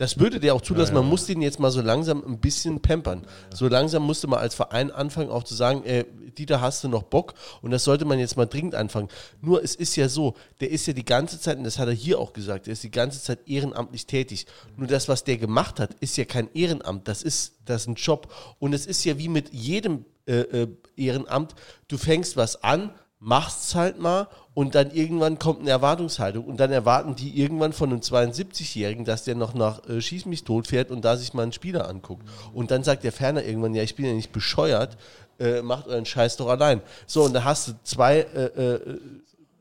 [0.00, 0.94] Das würde der auch zulassen.
[0.94, 3.26] Man muss den jetzt mal so langsam ein bisschen pampern.
[3.54, 6.06] So langsam musste man als Verein anfangen, auch zu sagen, äh,
[6.38, 7.34] Dieter, hast du noch Bock?
[7.60, 9.08] Und das sollte man jetzt mal dringend anfangen.
[9.42, 11.92] Nur es ist ja so, der ist ja die ganze Zeit, und das hat er
[11.92, 14.46] hier auch gesagt, der ist die ganze Zeit ehrenamtlich tätig.
[14.78, 17.06] Nur das, was der gemacht hat, ist ja kein Ehrenamt.
[17.06, 18.32] Das ist, das ist ein Job.
[18.58, 21.54] Und es ist ja wie mit jedem äh, äh, Ehrenamt,
[21.88, 26.72] du fängst was an, machst halt mal und dann irgendwann kommt eine Erwartungshaltung und dann
[26.72, 30.90] erwarten die irgendwann von einem 72-Jährigen, dass der noch nach äh, Schieß mich tot fährt
[30.90, 32.26] und da sich mal einen Spieler anguckt.
[32.54, 34.96] Und dann sagt der Ferner irgendwann, ja, ich bin ja nicht bescheuert,
[35.38, 36.80] äh, macht euren Scheiß doch allein.
[37.06, 38.98] So, und da hast du zwei äh, äh,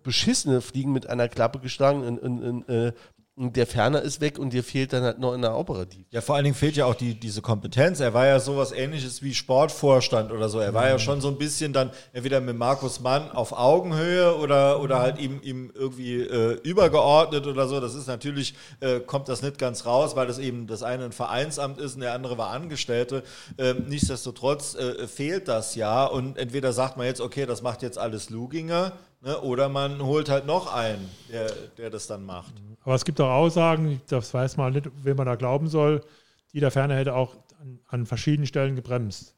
[0.03, 2.93] beschissene Fliegen mit einer Klappe geschlagen und, und, und äh,
[3.39, 6.05] und der Ferner ist weg und dir fehlt dann halt noch in der Operativ.
[6.11, 8.01] Ja, vor allen Dingen fehlt ja auch die, diese Kompetenz.
[8.01, 10.59] Er war ja sowas ähnliches wie Sportvorstand oder so.
[10.59, 14.81] Er war ja schon so ein bisschen dann entweder mit Markus Mann auf Augenhöhe oder,
[14.81, 17.79] oder halt ihm, ihm irgendwie äh, übergeordnet oder so.
[17.79, 21.13] Das ist natürlich, äh, kommt das nicht ganz raus, weil das eben das eine ein
[21.13, 23.23] Vereinsamt ist und der andere war Angestellte.
[23.57, 27.97] Ähm, nichtsdestotrotz äh, fehlt das ja und entweder sagt man jetzt, okay, das macht jetzt
[27.97, 28.91] alles Luginger
[29.21, 32.53] ne, oder man holt halt noch einen, der, der das dann macht.
[32.83, 36.03] Aber es gibt auch Aussagen, das weiß man nicht, wem man da glauben soll,
[36.53, 39.35] die der Ferner hätte auch an, an verschiedenen Stellen gebremst.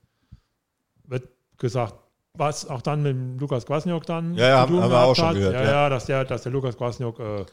[1.05, 1.27] Wird
[1.57, 1.95] gesagt,
[2.33, 5.63] was auch dann mit Lukas Kwasniok dann Ja, ja, haben wir auch schon gehört, Ja,
[5.63, 5.71] ja.
[5.71, 7.45] ja, dass, der, dass der Lukas Kwasniok äh,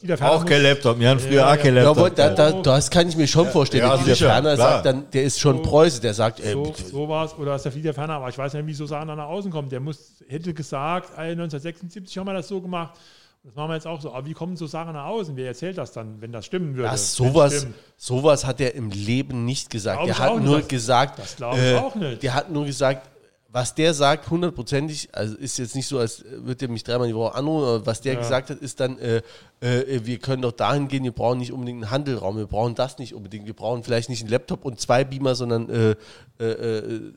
[0.00, 0.98] Dieter Ferner Auch kein Laptop.
[0.98, 1.98] Wir haben früher Ja, auch kein Ja, Laptop.
[1.98, 3.82] aber da, da, das kann ich mir schon vorstellen.
[3.84, 4.70] ja, der Dieter sicher, Ferner klar.
[4.72, 7.64] sagt dann, der ist schon Preuße, der sagt, äh, So, so war es, oder ist
[7.64, 9.68] der Dieter Ferner, aber ich weiß nicht, wie so Sachen dann nach außen kommen.
[9.68, 12.94] Der muss, hätte gesagt, ey, 1976 haben wir das so gemacht.
[13.42, 14.12] Das machen wir jetzt auch so.
[14.12, 15.34] Aber wie kommen so Sachen nach außen?
[15.34, 16.90] Wer erzählt das dann, wenn das stimmen würde?
[16.90, 19.96] Das, sowas, sowas hat er im Leben nicht gesagt.
[20.04, 20.44] Glaub Der hat nicht.
[20.44, 22.22] nur gesagt, äh, das glaub ich auch nicht.
[22.22, 23.09] Der hat nur gesagt,
[23.52, 27.14] was der sagt, hundertprozentig, also ist jetzt nicht so, als würde er mich dreimal die
[27.14, 28.20] Woche anrufen, aber was der Ja.
[28.20, 29.22] gesagt hat, ist dann, äh,
[29.60, 32.98] äh, wir können doch dahin gehen, wir brauchen nicht unbedingt einen Handelraum, wir brauchen das
[32.98, 35.96] nicht unbedingt, wir brauchen vielleicht nicht einen Laptop und zwei Beamer, sondern äh,
[36.38, 37.12] äh, äh,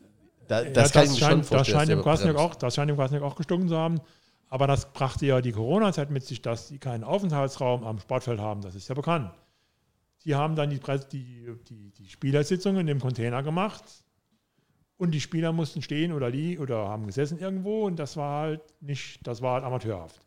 [0.47, 2.35] da, das kann ich mir schon scheint, das scheint, dem bremst.
[2.35, 4.01] auch, das scheint dem Kwasniok auch gestunken zu haben.
[4.49, 8.61] Aber das brachte ja die Corona-Zeit mit sich, dass sie keinen Aufenthaltsraum am Sportfeld haben.
[8.61, 9.31] Das ist ja bekannt.
[10.25, 10.79] Die haben dann die,
[11.11, 13.83] die, die, die Spielersitzungen im Container gemacht
[14.97, 18.61] und die Spieler mussten stehen oder liegen oder haben gesessen irgendwo und das war halt
[18.81, 20.22] nicht, das war halt amateurhaft.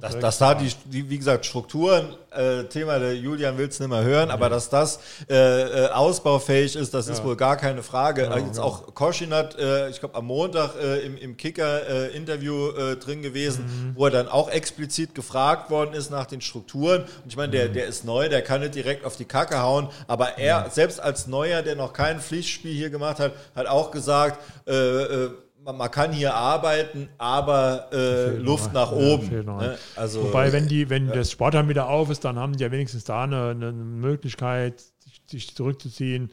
[0.00, 3.88] Dass wirklich da die, die, wie gesagt, Strukturen, äh, Thema der Julian will es nicht
[3.88, 8.26] mehr hören, aber dass das äh, äh, ausbaufähig ist, das ist wohl gar keine Frage.
[8.26, 13.22] Äh, Jetzt auch Koschinat, äh, ich glaube am Montag äh, im, im Kicker-Interview äh, drin
[13.22, 17.02] gewesen, wo er dann auch explizit gefragt worden ist nach den Strukturen.
[17.02, 19.88] Und ich meine, der, der ist neu, der kann nicht direkt auf die Kacke hauen,
[20.06, 24.40] aber er, selbst als Neuer, der noch kein Pflichtspiel hier gemacht hat, hat auch gesagt,
[24.66, 25.30] äh, äh,
[25.66, 29.44] man, man kann hier arbeiten, aber äh, Luft nach Ja, oben.
[29.44, 29.76] ne?
[29.96, 33.04] Also, Wobei, wenn, die, wenn das Sportheim wieder auf ist, dann haben die ja wenigstens
[33.04, 36.30] da eine, eine Möglichkeit, sich, sich zurückzuziehen.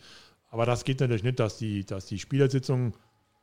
[0.49, 2.93] Aber das geht natürlich nicht, dass die, dass die Spielersitzungen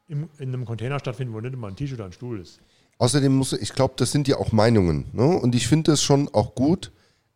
[0.07, 2.61] im, in einem Container stattfinden, wo nicht immer ein Tisch oder ein Stuhl ist.
[2.99, 5.07] Außerdem muss, ich glaube, das sind ja auch Meinungen.
[5.13, 5.25] Ne?
[5.27, 6.93] Und ich finde es schon auch gut,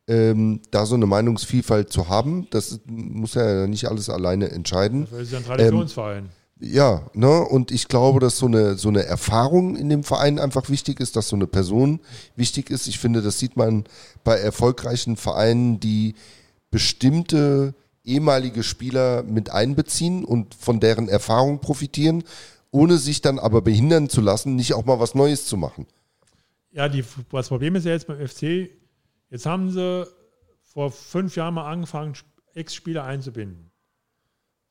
[0.06, 2.46] ähm, da so eine Meinungsvielfalt zu haben.
[2.50, 5.08] Das muss ja nicht alles alleine entscheiden.
[5.10, 6.28] Das ist ja ein Traditionsverein.
[6.60, 7.40] Ja, ne?
[7.40, 11.16] Und ich glaube, dass so eine, so eine Erfahrung in dem Verein einfach wichtig ist,
[11.16, 12.00] dass so eine Person
[12.36, 12.86] wichtig ist.
[12.86, 13.84] Ich finde, das sieht man
[14.22, 16.14] bei erfolgreichen Vereinen, die
[16.70, 17.74] bestimmte
[18.04, 22.22] ehemalige Spieler mit einbeziehen und von deren Erfahrung profitieren,
[22.70, 25.86] ohne sich dann aber behindern zu lassen, nicht auch mal was Neues zu machen.
[26.70, 28.70] Ja, die, das Problem ist ja jetzt beim FC,
[29.30, 30.06] jetzt haben sie
[30.62, 32.14] vor fünf Jahren mal angefangen,
[32.54, 33.70] Ex-Spieler einzubinden.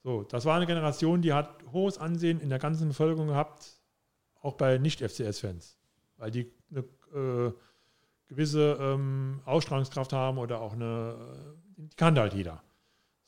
[0.04, 3.78] So, das war eine Generation, die hat hohes Ansehen in der ganzen Bevölkerung gehabt,
[4.42, 5.78] auch bei Nicht-FCS-Fans,
[6.18, 6.82] weil die eine
[7.14, 7.54] äh,
[8.28, 11.16] gewisse ähm, Ausstrahlungskraft haben oder auch eine,
[11.78, 12.62] äh, die kannte halt jeder.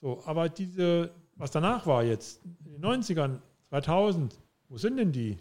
[0.02, 3.40] So, aber diese, was danach war jetzt, in den 90ern,
[3.70, 4.38] 2000,
[4.68, 5.40] wo sind denn die?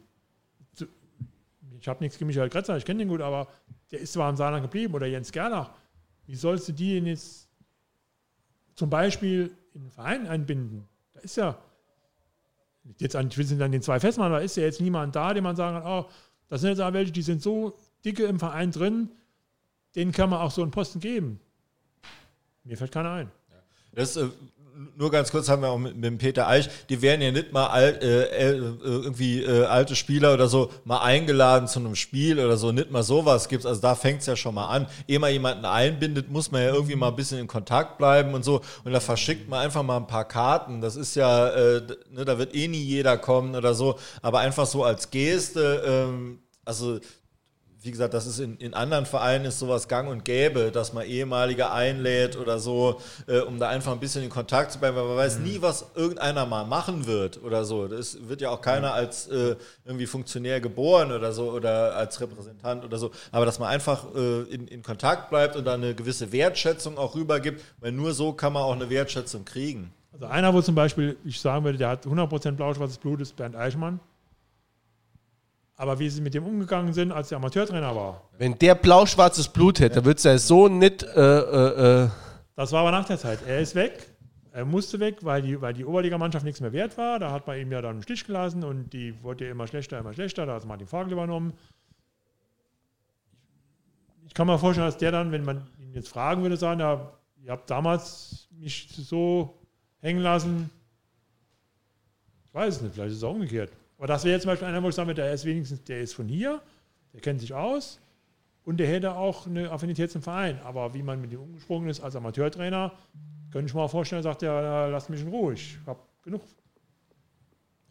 [1.85, 3.47] ich habe nichts gegen Michael Kretzer, ich kenne den gut, aber
[3.91, 5.71] der ist zwar im Saarland geblieben oder Jens Gernach.
[6.27, 7.47] Wie sollst du die denn jetzt
[8.75, 10.89] zum Beispiel in den Verein einbinden?
[11.25, 11.59] Ist ja,
[12.99, 15.57] jetzt an, sind an den zwei Festmann, da ist ja jetzt niemand da, dem man
[15.57, 16.09] sagen kann, oh,
[16.49, 19.11] das sind jetzt aber welche, die sind so dicke im Verein drin,
[19.95, 21.41] denen kann man auch so einen Posten geben.
[22.65, 23.31] Mir fällt keiner ein.
[23.93, 24.29] Das, äh,
[24.97, 27.67] nur ganz kurz haben wir auch mit, mit Peter Eich, die werden ja nicht mal
[27.67, 32.57] alt, äh, äh, irgendwie äh, alte Spieler oder so mal eingeladen zu einem Spiel oder
[32.57, 33.67] so, nicht mal sowas gibt's.
[33.67, 34.87] Also da fängt's ja schon mal an.
[35.07, 38.45] Ehe man jemanden einbindet, muss man ja irgendwie mal ein bisschen in Kontakt bleiben und
[38.45, 38.61] so.
[38.85, 40.81] Und da verschickt man einfach mal ein paar Karten.
[40.81, 43.99] Das ist ja, äh, ne, da wird eh nie jeder kommen oder so.
[44.23, 46.99] Aber einfach so als Geste, ähm, also
[47.85, 51.05] wie gesagt, das ist in, in anderen Vereinen ist sowas gang und gäbe, dass man
[51.05, 55.05] ehemalige einlädt oder so, äh, um da einfach ein bisschen in Kontakt zu bleiben, weil
[55.05, 57.87] man weiß nie, was irgendeiner mal machen wird oder so.
[57.87, 62.85] Das wird ja auch keiner als äh, irgendwie Funktionär geboren oder so oder als Repräsentant
[62.85, 63.11] oder so.
[63.33, 67.15] Aber dass man einfach äh, in, in Kontakt bleibt und da eine gewisse Wertschätzung auch
[67.15, 69.93] rübergibt, weil nur so kann man auch eine Wertschätzung kriegen.
[70.11, 73.57] Also einer, wo zum Beispiel, ich sagen würde, der hat 100% blau-schwarzes Blut, ist Bernd
[73.57, 74.01] Eichmann.
[75.77, 79.81] Aber wie sie mit dem umgegangen sind, als der Amateurtrainer war, Wenn der blau-schwarzes Blut
[79.81, 81.03] hätte, dann würde es ja so nicht.
[81.03, 82.09] Äh, äh, äh,
[82.55, 83.41] das war aber nach der Zeit.
[83.47, 84.11] Er ist weg.
[84.53, 87.19] Er musste weg, weil die, weil die Oberligamannschaft nichts mehr wert war.
[87.19, 89.99] Da hat man ihn ja dann im Stich gelassen und die wurde ja immer schlechter,
[89.99, 90.47] immer schlechter.
[90.47, 91.55] Da hat Martin Vogel übernommen.
[94.27, 97.13] Ich kann mir vorstellen, dass der dann, wenn man ihn jetzt fragen würde, sagen, ja,
[97.43, 99.59] ihr habt damals mich so
[100.01, 100.71] hängen lassen.
[102.47, 103.73] Ich weiß es nicht, vielleicht ist es auch umgekehrt.
[103.99, 106.15] Aber das wäre jetzt zum Beispiel einer, wo ich sage, der ist wenigstens, der ist
[106.15, 106.61] von hier,
[107.13, 108.01] der kennt sich aus
[108.65, 110.59] und der hätte auch eine Affinität zum Verein.
[110.65, 112.93] Aber wie man mit ihm umgesprungen ist als Amateurtrainer,
[113.53, 116.43] könnte ich mir auch vorstellen, sagt er, ja, lass mich in Ruhe, ich habe genug.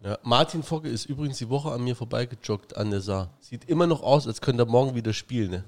[0.03, 0.17] ja.
[0.23, 3.29] Martin Fogge ist übrigens die Woche an mir vorbeigejoggt an der Saar.
[3.39, 5.51] Sieht immer noch aus, als könnte er morgen wieder spielen.
[5.51, 5.63] Ne?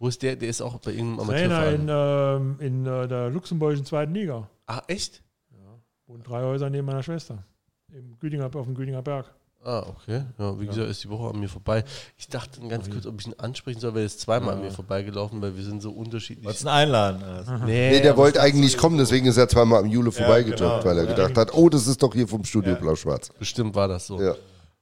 [0.00, 0.36] Wo ist der?
[0.36, 2.58] Der ist auch bei irgendeinem Trainer Amateurverein.
[2.58, 4.50] in, ähm, in äh, der luxemburgischen zweiten Liga.
[4.66, 5.22] Ah, echt?
[6.06, 7.44] Wohnt drei Häuser neben meiner Schwester.
[7.96, 9.26] Im Güdinger, auf dem Güdinger Berg.
[9.62, 10.24] Ah, okay.
[10.36, 11.84] Ja, wie gesagt, ist die Woche an mir vorbei.
[12.18, 14.72] Ich dachte ganz kurz, ob ich ihn ansprechen soll, weil er ist zweimal an mir
[14.72, 16.44] vorbeigelaufen, weil wir sind so unterschiedlich.
[16.44, 17.22] Wolltest du ihn einladen?
[17.22, 17.52] Also.
[17.64, 20.84] Nee, der wollte eigentlich kommen, deswegen ist er zweimal am Jule vorbeigejoggt, genau.
[20.84, 23.30] weil er gedacht hat, oh, das ist doch hier vom Studio Blau-Schwarz.
[23.38, 24.20] Bestimmt war das so.
[24.20, 24.34] Ja.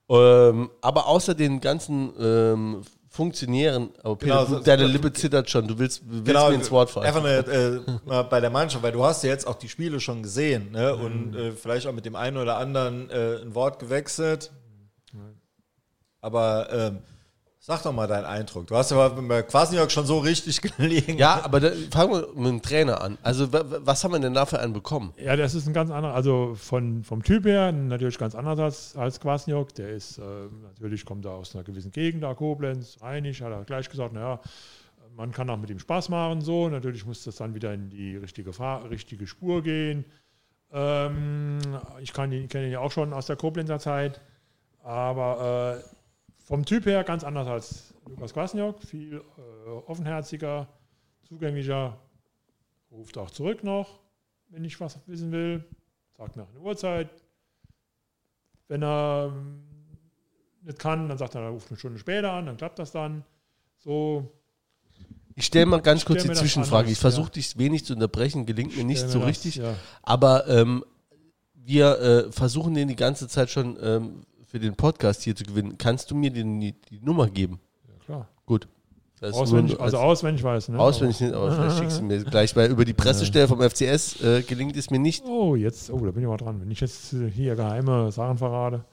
[0.08, 2.82] Ähm, aber außer den ganzen ähm,
[3.14, 6.54] Funktionären, aber Peter, Genau, du, so- deine Lippe zittert schon, du willst, willst Genau, mir
[6.54, 7.06] ins Wort fallen.
[7.06, 10.00] Einfach eine, äh, mal bei der Mannschaft, weil du hast ja jetzt auch die Spiele
[10.00, 10.96] schon gesehen ne?
[10.96, 14.50] und äh, vielleicht auch mit dem einen oder anderen äh, ein Wort gewechselt.
[16.22, 16.98] Aber ähm,
[17.64, 18.66] sag doch mal deinen Eindruck.
[18.66, 21.16] Du hast ja bei Quasniok schon so richtig gelegen.
[21.16, 23.16] Ja, aber da, fangen wir mit dem Trainer an.
[23.22, 25.14] Also, wa- wa- was haben wir denn da für einen bekommen?
[25.16, 28.96] Ja, das ist ein ganz anderer, also von, vom Typ her natürlich ganz anders als,
[28.96, 29.74] als Kwasniok.
[29.76, 30.22] Der ist, äh,
[30.64, 34.40] natürlich kommt er aus einer gewissen Gegend, da Koblenz, Rheinisch, hat er gleich gesagt, naja,
[35.14, 36.68] man kann auch mit ihm Spaß machen, so.
[36.68, 40.04] Natürlich muss das dann wieder in die richtige, Fahr richtige Spur gehen.
[40.72, 41.58] Ähm,
[42.00, 44.20] ich kann ihn, kenne ihn ja auch schon aus der Koblenzer Zeit,
[44.82, 46.01] aber äh,
[46.44, 50.68] vom Typ her ganz anders als Lukas Kwasniok, viel äh, offenherziger,
[51.22, 51.98] zugänglicher,
[52.90, 54.00] ruft auch zurück noch,
[54.48, 55.64] wenn ich was wissen will,
[56.16, 57.08] sagt mir auch eine Uhrzeit.
[58.68, 59.62] Wenn er ähm,
[60.62, 63.24] nicht kann, dann sagt er, er ruft eine Stunde später an, dann klappt das dann.
[63.78, 64.30] So,
[65.34, 66.78] Ich stelle mal ganz kurz die mir Zwischenfrage.
[66.80, 69.56] anders, Ich versuche dich wenig zu unterbrechen, gelingt mir nicht stell so mir das, richtig.
[69.56, 70.84] Ja, Aber ähm,
[71.54, 75.78] wir äh, versuchen den die ganze Zeit schon ähm, für den Podcast hier zu gewinnen.
[75.78, 77.58] Kannst du mir den, die, die Nummer geben?
[77.88, 78.28] ja klar.
[78.44, 78.68] Gut.
[79.18, 80.68] Das heißt, Auswendig, also als- auswendig weiß.
[80.68, 80.78] Ne?
[80.78, 84.42] auswendig nicht, aber vielleicht schickst du mir gleich, weil über die Pressestelle vom FCS äh,
[84.42, 85.24] gelingt es mir nicht.
[85.24, 86.60] Oh, jetzt, oh, da bin ich mal dran.
[86.60, 88.84] Wenn ich jetzt hier geheime Sachen verrate.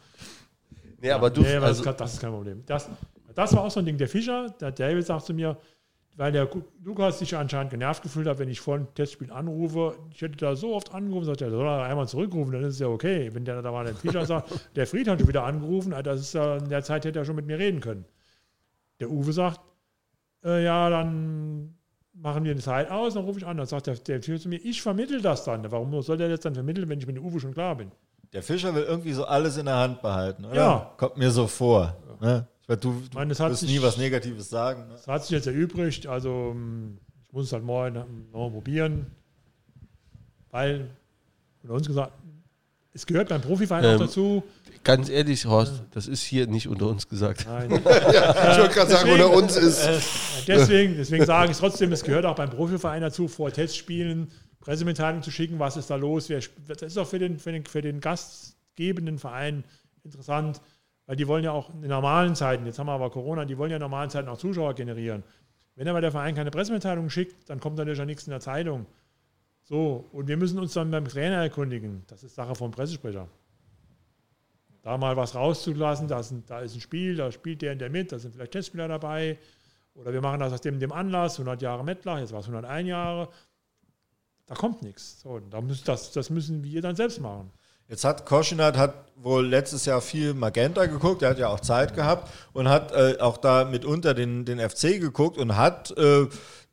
[1.01, 2.63] Nee, aber du, nee, also, das, das ist kein Problem.
[2.65, 2.87] Das,
[3.35, 3.97] das war auch so ein Ding.
[3.97, 5.57] Der Fischer, der David sagt zu mir,
[6.15, 6.49] weil der
[6.83, 9.95] Lukas sich anscheinend genervt gefühlt hat, wenn ich vor dem Testspiel anrufe.
[10.13, 12.79] Ich hätte da so oft angerufen, sagt er, soll er einmal zurückrufen, dann ist es
[12.79, 13.29] ja okay.
[13.33, 16.19] Wenn der da mal der Fischer sagt, der Fried hat schon wieder angerufen, ah, das
[16.19, 18.05] ist ja, in der Zeit hätte er schon mit mir reden können.
[18.99, 19.61] Der Uwe sagt,
[20.43, 21.75] äh, ja, dann
[22.13, 23.57] machen wir eine Zeit aus, dann rufe ich an.
[23.57, 25.71] Dann sagt der, der Fischer zu mir, ich vermittel das dann.
[25.71, 27.91] Warum soll der das dann vermitteln, wenn ich mit dem Uwe schon klar bin?
[28.33, 30.55] Der Fischer will irgendwie so alles in der Hand behalten, oder?
[30.55, 30.93] Ja.
[30.97, 31.95] Kommt mir so vor.
[32.21, 32.45] Ne?
[32.69, 34.83] Ich meine, du, du meine, es wirst sich- nie was Negatives sagen.
[34.87, 34.93] Ne?
[34.93, 39.07] Das hat sich jetzt erübrigt, also ähm, ich muss es halt morgen noch probieren,
[40.51, 40.89] weil
[41.61, 42.13] von uns gesagt,
[42.93, 44.43] es gehört beim Profiverein Ähm, auch dazu.
[44.83, 47.45] ganz ehrlich, Horst, das ist hier nicht unter uns gesagt.
[47.47, 47.71] Nein.
[47.71, 49.87] Ich wollte gerade sagen, unter uns ist.
[50.47, 55.31] deswegen, deswegen sage ich trotzdem, es gehört auch beim Profiverein dazu, vor Testspielen Pressemitteilungen zu
[55.31, 56.27] schicken, was ist da los.
[56.67, 59.63] Das ist auch für den, für, den, für den gastgebenden Verein
[60.03, 60.61] interessant,
[61.09, 63.71] weil die wollen ja auch in normalen Zeiten, jetzt haben wir aber Corona, die wollen
[63.71, 65.23] ja in normalen Zeiten auch Zuschauer generieren.
[65.73, 68.85] Wenn aber der Verein keine Pressemitteilung schickt, dann kommt natürlich auch nichts in der Zeitung.
[69.63, 72.03] So, und wir müssen uns dann beim Trainer erkundigen.
[72.05, 73.27] Das ist Sache vom Pressesprecher.
[74.83, 77.79] Da mal was rauszulassen, da ist, ein, da ist ein Spiel, da spielt der und
[77.79, 79.39] der mit, da sind vielleicht Testspieler dabei.
[79.95, 82.87] Oder wir machen das aus dem, dem Anlass, 100 Jahre Mettlach, jetzt war es 101
[82.87, 83.29] Jahre.
[84.45, 85.21] Da kommt nichts.
[85.21, 87.51] So, das, das müssen wir dann selbst machen.
[87.89, 91.95] Jetzt hat Koschinat hat wohl letztes Jahr viel Magenta geguckt, er hat ja auch Zeit
[91.95, 96.27] gehabt und hat äh, auch da mitunter den, den FC geguckt und hat äh,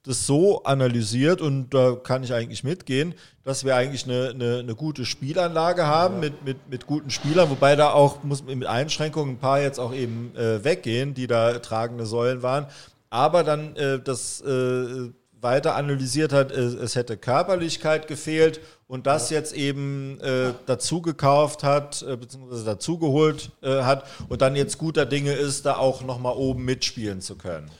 [0.05, 3.15] das so analysiert und da kann ich eigentlich mitgehen,
[3.45, 7.77] dass wir eigentlich eine, eine, eine gute Spielanlage haben mit, mit, mit guten Spielern, wobei
[7.77, 12.05] da auch muss mit Einschränkungen ein paar jetzt auch eben äh, weggehen, die da tragende
[12.05, 12.67] Säulen waren.
[13.09, 15.09] Aber dann äh, das äh,
[15.41, 21.63] weiter analysiert hat, es, es hätte Körperlichkeit gefehlt und das jetzt eben äh, dazu gekauft
[21.65, 26.03] hat, äh, beziehungsweise dazu geholt äh, hat und dann jetzt guter Dinge ist, da auch
[26.03, 27.71] nochmal oben mitspielen zu können.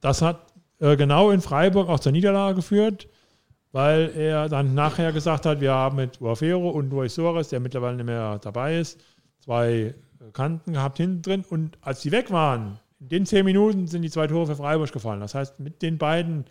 [0.00, 0.40] Das hat
[0.80, 3.08] äh, genau in Freiburg auch zur Niederlage geführt,
[3.72, 7.96] weil er dann nachher gesagt hat, wir haben mit Uafero und Luis Suarez, der mittlerweile
[7.96, 9.00] nicht mehr dabei ist,
[9.40, 9.94] zwei
[10.32, 14.10] Kanten gehabt hinten drin und als die weg waren, in den zehn Minuten sind die
[14.10, 15.20] zwei Tore für Freiburg gefallen.
[15.20, 16.44] Das heißt, mit den beiden,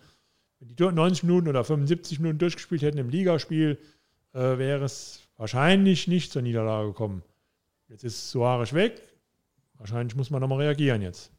[0.60, 3.78] wenn die 90 Minuten oder 75 Minuten durchgespielt hätten im Ligaspiel,
[4.32, 7.22] äh, wäre es wahrscheinlich nicht zur Niederlage gekommen.
[7.88, 9.02] Jetzt ist Suarez weg.
[9.78, 11.30] Wahrscheinlich muss man nochmal reagieren jetzt.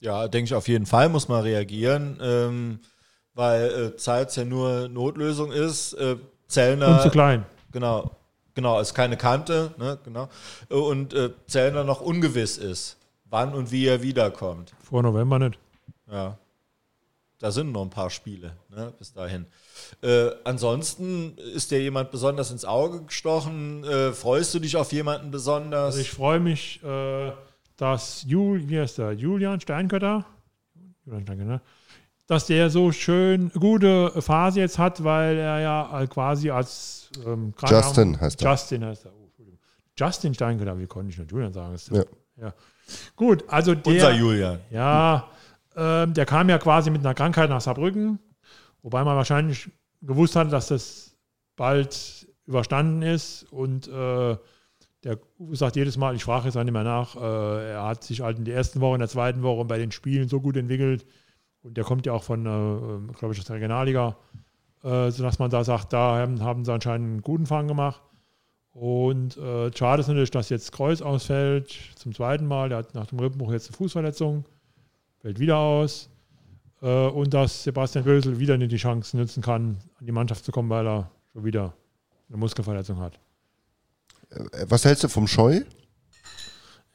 [0.00, 2.80] Ja, denke ich auf jeden Fall muss man reagieren, ähm,
[3.34, 5.92] weil äh, Zeit ja nur Notlösung ist.
[5.94, 6.16] Äh,
[6.48, 6.88] Zellner.
[6.88, 7.44] Und zu klein.
[7.70, 8.10] Genau,
[8.54, 10.28] genau, ist keine Kante, ne, genau.
[10.68, 12.96] Und äh, Zellner noch ungewiss ist,
[13.26, 14.72] wann und wie er wiederkommt.
[14.82, 15.58] Vor November nicht.
[16.10, 16.38] Ja.
[17.40, 19.46] Da sind noch ein paar Spiele, ne, bis dahin.
[20.02, 23.82] Äh, ansonsten ist dir jemand besonders ins Auge gestochen?
[23.82, 25.86] Äh, freust du dich auf jemanden besonders?
[25.96, 27.32] Also ich freue mich, äh,
[27.78, 30.26] dass Jul, wie heißt der, Julian Steinkötter,
[31.06, 31.60] Julian Steinkötter, ne?
[32.26, 38.14] dass der so schön gute Phase jetzt hat, weil er ja quasi als ähm, Justin
[38.16, 38.50] am- heißt er.
[38.50, 39.12] Justin heißt er.
[39.14, 39.58] Oh, Entschuldigung.
[39.98, 41.74] Justin Steinkötter, wie konnte ich nicht Julian sagen?
[41.90, 42.04] Ja.
[42.36, 42.54] ja.
[43.16, 43.92] Gut, also der.
[43.94, 44.60] Unser Julian.
[44.70, 45.26] Ja,
[45.76, 48.18] ähm, der kam ja quasi mit einer Krankheit nach Saarbrücken,
[48.82, 49.70] wobei man wahrscheinlich
[50.02, 51.16] gewusst hat, dass das
[51.56, 53.44] bald überstanden ist.
[53.52, 54.36] Und äh,
[55.04, 58.04] der Uwe sagt jedes Mal, ich frage jetzt auch nicht mehr nach, äh, er hat
[58.04, 60.40] sich halt in der ersten Woche, in der zweiten Woche und bei den Spielen so
[60.40, 61.06] gut entwickelt.
[61.62, 64.16] Und der kommt ja auch von, äh, glaube ich, aus der Regionalliga,
[64.82, 68.02] äh, sodass man da sagt, da haben, haben sie anscheinend einen guten Fang gemacht.
[68.72, 72.68] Und äh, schade ist natürlich, dass jetzt Kreuz ausfällt zum zweiten Mal.
[72.68, 74.44] Der hat nach dem Rippenbruch jetzt eine Fußverletzung,
[75.20, 76.08] fällt wieder aus.
[76.82, 80.52] Äh, und dass Sebastian Bösel wieder nicht die Chance nutzen kann, an die Mannschaft zu
[80.52, 81.74] kommen, weil er schon wieder
[82.28, 83.18] eine Muskelverletzung hat.
[84.30, 85.62] Äh, Was hältst du vom Scheu?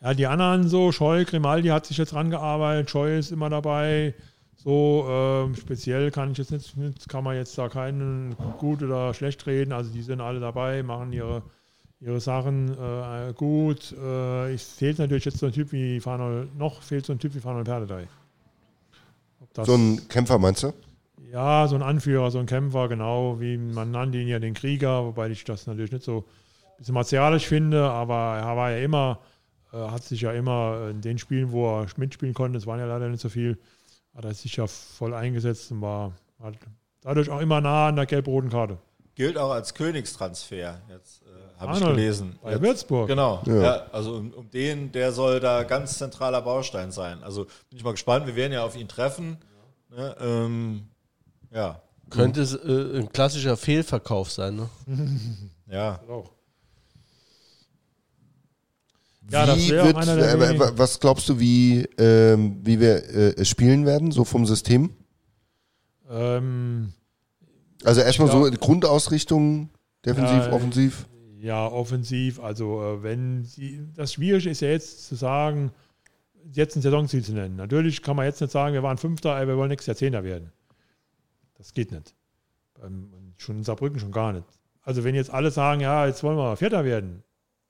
[0.02, 4.14] Ja, die anderen so, Scheu, Grimaldi hat sich jetzt rangearbeitet, Scheu ist immer dabei.
[4.56, 9.14] So ähm, speziell kann ich jetzt nicht, nicht, kann man jetzt da keinen gut oder
[9.14, 9.72] schlecht reden.
[9.72, 11.44] Also die sind alle dabei, machen ihre,
[12.06, 13.92] ihre Sachen äh, gut.
[13.92, 17.34] Äh, es fehlt natürlich jetzt so ein Typ wie Fanol, noch fehlt so ein Typ
[17.36, 18.08] wie Fanol Perdedei.
[19.64, 20.74] So ein Kämpfer meinst du?
[21.36, 25.04] ja, so ein Anführer, so ein Kämpfer, genau, wie man nannte ihn ja den Krieger,
[25.04, 29.20] wobei ich das natürlich nicht so ein bisschen martialisch finde, aber er war ja immer,
[29.74, 32.86] äh, hat sich ja immer in den Spielen, wo er mitspielen konnte, es waren ja
[32.86, 33.58] leider nicht so viel,
[34.16, 36.56] hat er sich ja voll eingesetzt und war hat
[37.02, 38.78] dadurch auch immer nah an der gelb-roten Karte.
[39.16, 41.22] Gilt auch als Königstransfer, jetzt
[41.58, 42.38] habe ich gelesen.
[42.44, 43.08] Bei Jetzt- Würzburg.
[43.08, 43.56] Genau, Ja.
[43.62, 43.86] ja.
[43.92, 47.24] also um, um den, der soll da ganz zentraler Baustein sein.
[47.24, 49.38] Also bin ich mal gespannt, wir werden ja auf ihn treffen.
[49.96, 50.82] Ne, ähm,
[51.52, 54.70] ja, Könnte es äh, ein klassischer Fehlverkauf sein, ne?
[55.72, 56.00] ja.
[56.10, 56.32] Auch.
[59.32, 63.34] Ja, das Wie wird, einer der äh, was glaubst du, wie, ähm, wie wir äh,
[63.42, 64.92] es spielen werden, so vom System?
[66.10, 66.94] Ähm,
[67.84, 69.70] Also erstmal so Grundausrichtung,
[70.06, 71.08] defensiv, Ja, offensiv.
[71.46, 72.40] Ja, offensiv.
[72.40, 75.72] Also äh, wenn sie, das Schwierige ist ja jetzt zu sagen,
[76.52, 77.56] jetzt ein Saisonziel zu nennen.
[77.56, 80.24] Natürlich kann man jetzt nicht sagen, wir waren Fünfter, ey, wir wollen nächstes Jahr Zehnter
[80.24, 80.52] werden.
[81.54, 82.16] Das geht nicht.
[82.84, 84.48] Ähm, und schon in Saarbrücken schon gar nicht.
[84.82, 87.24] Also wenn jetzt alle sagen, ja, jetzt wollen wir Vierter werden,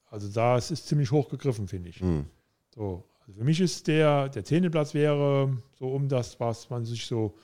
[0.05, 1.99] also das ist ziemlich hoch gegriffen, finde ich.
[1.99, 2.27] Hm.
[2.73, 6.85] So, also für mich ist der, der zehnte Platz wäre so um das, was man
[6.85, 7.35] sich so,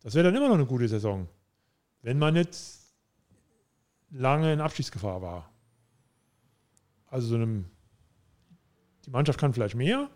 [0.00, 1.28] das wäre dann immer noch eine gute Saison.
[2.00, 2.56] Wenn man nicht
[4.10, 5.53] lange in Abschiedsgefahr war.
[7.06, 7.66] Also so einem,
[9.04, 10.10] die Mannschaft kann vielleicht mehr,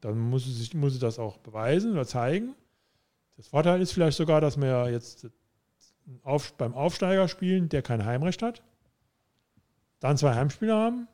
[0.00, 2.54] dann muss sie, sich, muss sie das auch beweisen oder zeigen.
[3.36, 5.28] Das Vorteil ist vielleicht sogar, dass wir jetzt
[6.22, 8.62] auf, beim Aufsteiger spielen, der kein Heimrecht hat,
[10.00, 11.08] dann zwei Heimspiele haben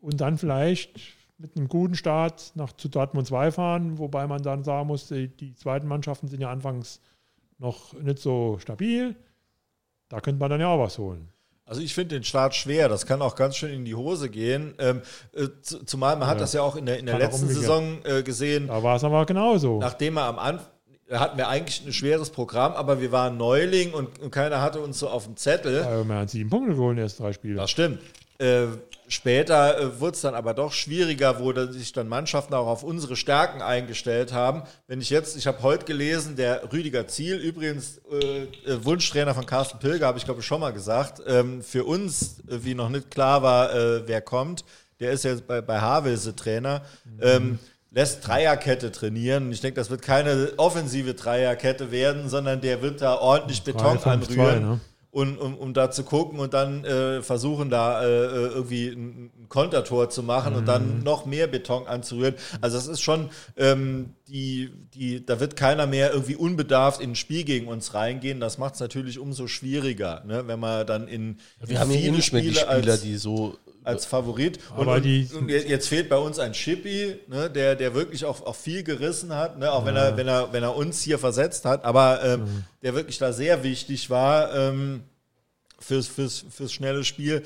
[0.00, 0.98] und dann vielleicht
[1.38, 5.28] mit einem guten Start nach zu Dortmund 2 fahren, wobei man dann sagen muss, die,
[5.28, 7.00] die zweiten Mannschaften sind ja anfangs
[7.58, 9.16] noch nicht so stabil.
[10.08, 11.28] Da könnte man dann ja auch was holen.
[11.70, 14.74] Also ich finde den Start schwer, das kann auch ganz schön in die Hose gehen.
[14.80, 15.02] Ähm,
[15.32, 16.40] äh, zu- zumal man hat Ja.
[16.40, 17.46] das ja auch in der, in der letzten.
[17.46, 19.78] Saison äh, gesehen, Da war es aber genauso.
[19.78, 20.66] nachdem er am Anfang
[21.18, 24.98] hatten wir eigentlich ein schweres Programm, aber wir waren Neuling und, und keiner hatte uns
[24.98, 25.82] so auf dem Zettel.
[25.82, 27.56] Ja, man hat sieben Punkte geholt in den ersten drei Spielen.
[27.56, 27.98] Das stimmt.
[28.38, 28.66] Äh,
[29.08, 32.82] später äh, wurde es dann aber doch schwieriger, wo dann sich dann Mannschaften auch auf
[32.82, 34.62] unsere Stärken eingestellt haben.
[34.86, 39.44] Wenn ich jetzt, ich habe heute gelesen, der Rüdiger Ziel, übrigens äh, äh, Wunschtrainer von
[39.46, 42.88] Carsten Pilger, habe ich glaube ich schon mal gesagt, ähm, für uns, äh, wie noch
[42.88, 44.64] nicht klar war, äh, wer kommt,
[45.00, 46.82] der ist jetzt bei, bei Havelse Trainer.
[47.20, 47.58] Ähm,
[47.92, 49.50] lässt Dreierkette trainieren.
[49.52, 54.04] Ich denke, das wird keine offensive Dreierkette werden, sondern der wird da ordentlich Beton 3-5-2,
[54.06, 54.80] anrühren ne?
[55.12, 59.30] und um, um da zu gucken und dann äh, versuchen da äh, äh, irgendwie ein,
[59.42, 60.66] ein Kontertor zu machen und Mhm.
[60.66, 62.36] dann noch mehr Beton anzurühren.
[62.60, 67.16] Also das ist schon ähm, die, die, da wird keiner mehr irgendwie unbedarft in ein
[67.16, 68.38] Spiel gegen uns reingehen.
[68.38, 70.46] Das macht es natürlich umso schwieriger, ne?
[70.46, 73.02] wenn man dann in Wir haben hier eh viele nicht mehr die Spiele Spieler, als-
[73.02, 74.58] die so als Favorit.
[74.76, 74.86] Und,
[75.32, 78.56] und, und je- jetzt fehlt bei uns ein Chippy, ne, der, der wirklich auch, auch
[78.56, 81.84] viel gerissen hat, ne, auch wenn er, wenn er, wenn er uns hier versetzt hat,
[81.84, 85.02] aber ähm, der wirklich da sehr wichtig war ähm,
[85.78, 87.42] fürs, fürs, fürs schnelle Spiel.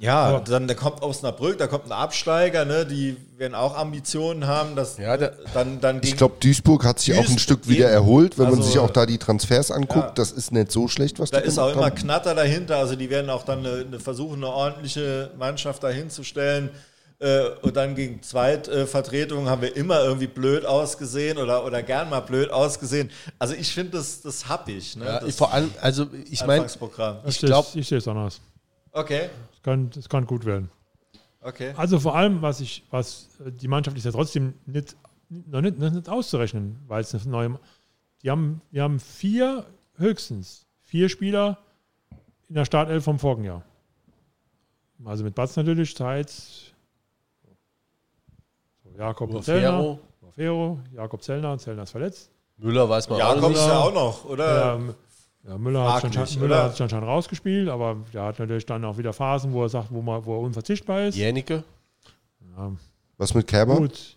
[0.00, 4.46] Ja, Aber- dann da kommt Osnabrück, da kommt ein Absteiger, ne, die werden auch Ambitionen
[4.46, 7.68] haben, dass Ja, der- dann, dann Ich glaube, Duisburg hat sich auch ein Duisburg Stück
[7.68, 10.06] wieder erholt, wenn man Also- sich auch da die Transfers anguckt.
[10.06, 10.12] Ja.
[10.14, 11.94] Das ist nicht so schlecht, was Da die ist auch immer haben.
[11.96, 16.70] Knatter dahinter, also die werden auch dann eine, eine versuchen, eine ordentliche Mannschaft dahinzustellen.
[17.20, 22.20] Äh, und dann gegen Zweitvertretungen haben wir immer irgendwie blöd ausgesehen oder, oder gern mal
[22.20, 23.10] blöd ausgesehen.
[23.40, 25.04] Also ich finde das, das happig, ne?
[25.04, 26.72] Ja, das vor allem, also ich meine, ich
[27.40, 28.40] sehe glaub- es- ich sehe es anders.
[28.92, 29.30] Okay,
[29.68, 30.70] kann, es kann gut werden.
[31.42, 31.74] okay.
[31.76, 34.96] Also vor allem, was ich, was äh, die Mannschaft ist ja trotzdem nicht,
[35.28, 37.60] noch nicht, noch nicht auszurechnen, weil es eine neue.
[38.22, 39.66] Die haben, die haben vier,
[39.96, 41.58] höchstens vier Spieler
[42.48, 43.62] in der Startelf vom vorigen Jahr.
[45.04, 46.72] Also mit Batz natürlich, Zeitz,
[48.82, 49.98] so, Jakob Zellner,
[50.34, 52.30] Fero, Jakob Zellner, Zellner ist verletzt.
[52.56, 54.74] Müller weiß man auch Jakob ist ja auch noch, oder?
[54.74, 54.94] Ähm,
[55.48, 58.98] ja, Müller hat fraglich, schon, Müller hat schon rausgespielt, aber der hat natürlich dann auch
[58.98, 61.16] wieder Phasen, wo er sagt, wo, man, wo er unverzichtbar ist.
[61.16, 61.64] Jänicke,
[62.56, 62.72] Ja,
[63.16, 63.76] Was mit Kerber?
[63.76, 64.16] Gut.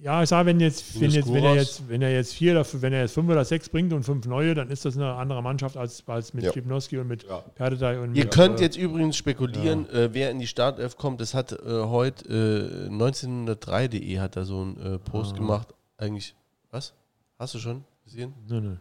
[0.00, 2.80] Ja, ich sage, wenn jetzt, wenn jetzt, wenn er jetzt, wenn er jetzt vier, dafür,
[2.82, 5.42] wenn er jetzt fünf oder sechs bringt und fünf neue, dann ist das eine andere
[5.42, 6.52] Mannschaft als, als mit Ja.
[6.52, 7.40] Schipnowski und mit Ja.
[7.56, 11.20] Perdedei und Ihr mit, könnt äh, jetzt übrigens spekulieren, äh, wer in die Startelf kommt.
[11.20, 15.74] Das hat äh, heute äh, 1903.de hat da so einen äh, Post gemacht.
[15.96, 16.36] Eigentlich,
[16.70, 16.94] was?
[17.36, 18.34] Hast du schon gesehen?
[18.48, 18.76] Nö, nö.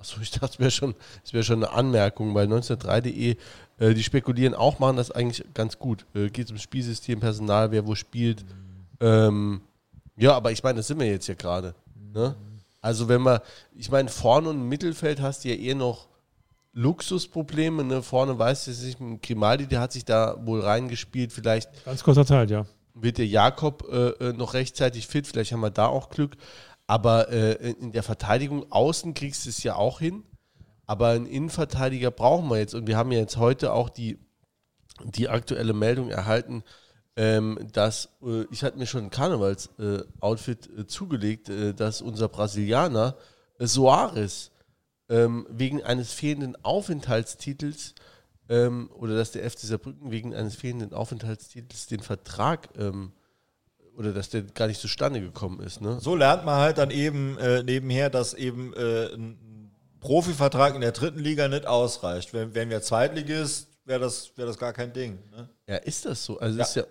[0.00, 0.94] Achso, ich dachte, es wäre schon,
[1.24, 3.36] es wäre schon eine Anmerkung, weil 1903.de,
[3.78, 6.06] äh, die spekulieren auch, machen das eigentlich ganz gut.
[6.14, 8.44] Äh, Geht ums Spielsystem, Personal, wer wo spielt.
[9.00, 9.60] Ähm,
[10.16, 11.74] ja, aber ich meine, das sind wir jetzt ja gerade.
[12.14, 12.34] Ne?
[12.80, 13.40] Also wenn man,
[13.76, 16.08] ich meine, vorne und im Mittelfeld hast du ja eher noch
[16.72, 17.84] Luxusprobleme.
[17.84, 18.02] Ne?
[18.02, 21.32] Vorne weißt du es nicht, Grimaldi, der hat sich da wohl reingespielt.
[21.32, 22.64] Vielleicht Ganz kurzer Zeit, ja.
[22.94, 26.36] wird der Jakob äh, äh, noch rechtzeitig fit, vielleicht haben wir da auch Glück.
[26.90, 30.24] Aber äh, in der Verteidigung außen kriegst du es ja auch hin.
[30.86, 32.74] Aber einen Innenverteidiger brauchen wir jetzt.
[32.74, 34.18] Und wir haben ja jetzt heute auch die,
[35.04, 36.64] die aktuelle Meldung erhalten,
[37.14, 43.14] ähm, dass äh, ich hatte mir schon ein Karnevals-Outfit äh, zugelegt, äh, dass unser Brasilianer
[43.60, 44.50] äh, Soares
[45.08, 47.94] ähm, wegen eines fehlenden Aufenthaltstitels
[48.48, 53.12] ähm, oder dass der FC Saarbrücken wegen eines fehlenden Aufenthaltstitels den Vertrag ähm,
[53.96, 55.80] oder dass der gar nicht zustande gekommen ist.
[55.80, 55.98] Ne?
[56.00, 60.92] So lernt man halt dann eben äh, nebenher, dass eben äh, ein Profivertrag in der
[60.92, 62.32] dritten Liga nicht ausreicht.
[62.32, 65.18] Wenn, wenn wir Zweitligist, wäre das, wär das gar kein Ding.
[65.30, 65.48] Ne?
[65.66, 66.38] Ja, ist das so?
[66.38, 66.64] Also Ja.
[66.64, 66.84] Ist ja,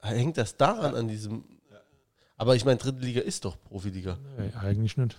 [0.00, 1.44] hängt das daran an diesem.
[2.36, 4.18] Aber ich meine, dritte Liga ist doch Profiliga.
[4.36, 5.16] Nee, eigentlich nicht.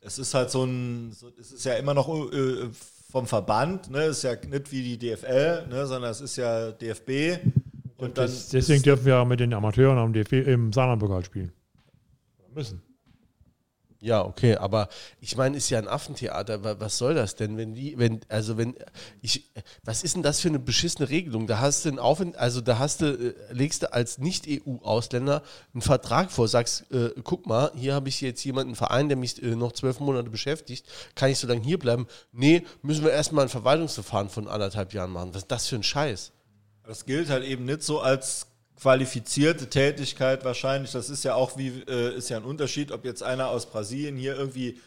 [0.00, 2.70] Es ist halt so ein, so, es ist ja immer noch äh,
[3.10, 4.04] vom Verband, ne?
[4.04, 5.86] Es ist ja nicht wie die DFL, ne?
[5.86, 7.38] sondern es ist ja DFB.
[8.02, 11.52] Und dann Das, deswegen dürfen wir auch mit den Amateuren am DFB im Saarlandpokal spielen.
[12.52, 12.82] Müssen.
[14.00, 14.88] Ja, okay, aber
[15.20, 16.64] ich meine, ist ja ein Affentheater.
[16.64, 18.74] Wa- Was soll das denn, wenn die, wenn, also wenn,
[19.20, 19.48] ich,
[19.84, 21.46] was ist denn das für eine beschissene Regelung?
[21.46, 25.82] Da hast du einen Aufent, also da hast du, äh, legst du als Nicht-EU-Ausländer einen
[25.82, 29.40] Vertrag vor, sagst, äh, guck mal, hier habe ich jetzt jemanden, einen Verein, der mich
[29.40, 30.84] äh, noch zwölf Monate beschäftigt,
[31.14, 32.08] kann ich so lange hier bleiben?
[32.32, 35.30] Nee, müssen wir erstmal ein Verwaltungsverfahren von anderthalb Jahren machen.
[35.32, 36.32] Was ist das für ein Scheiß?
[36.86, 38.46] Das gilt halt eben nicht so als
[38.80, 40.90] qualifizierte Tätigkeit wahrscheinlich.
[40.92, 44.16] Das ist ja auch wie, äh, ist ja ein Unterschied, ob jetzt einer aus Brasilien
[44.16, 44.78] hier irgendwie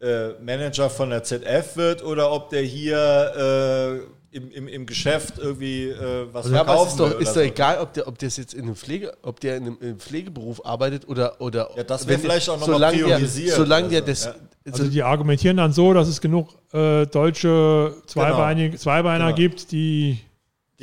[0.00, 4.02] äh, Manager von der ZF wird oder ob der hier
[4.32, 7.14] äh, im, im, im Geschäft irgendwie äh, was Ja, aber verkaufen es ist doch, ist
[7.16, 7.40] oder doch so.
[7.40, 11.06] egal, ob der, ob das jetzt in einem Pflege, ob der in einem, Pflegeberuf arbeitet
[11.06, 13.54] oder oder Ja, das wäre vielleicht auch noch mal solange der, priorisiert.
[13.56, 14.34] solange der Also, das, ja.
[14.72, 19.36] Also die argumentieren dann so, dass es genug äh, deutsche Zweibeinig, Zweibeiner Genau.
[19.36, 20.18] gibt, die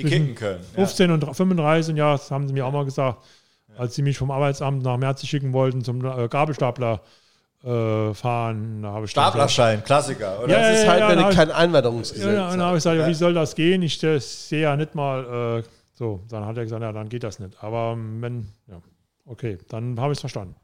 [0.03, 0.59] die kicken können.
[0.71, 0.85] Ja.
[0.85, 3.17] 15 und 35, ja, das haben sie mir auch mal gesagt,
[3.77, 7.01] als sie mich vom Arbeitsamt nach Merzi schicken wollten zum äh, Gabelstapler
[7.63, 8.81] äh, fahren.
[8.81, 10.49] Da habe ich dann gesagt, Staplerschein, Klassiker, oder?
[10.53, 12.95] Ja, das ist ja, halt, ja, ich- kein Einwanderungsgesetz Ja, ja, dann habe ich gesagt,
[12.97, 13.07] ja, Ja.
[13.09, 13.81] wie soll das gehen?
[13.81, 17.39] Ich sehe ja nicht mal, äh, so, dann hat er gesagt, ja, dann geht das
[17.39, 17.61] nicht.
[17.61, 18.81] Aber ähm, wenn, ja,
[19.25, 20.55] okay, dann habe ich es verstanden.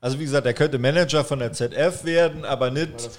[0.00, 3.18] Also wie gesagt, er könnte Manager von der ZF werden, aber Ja, nicht,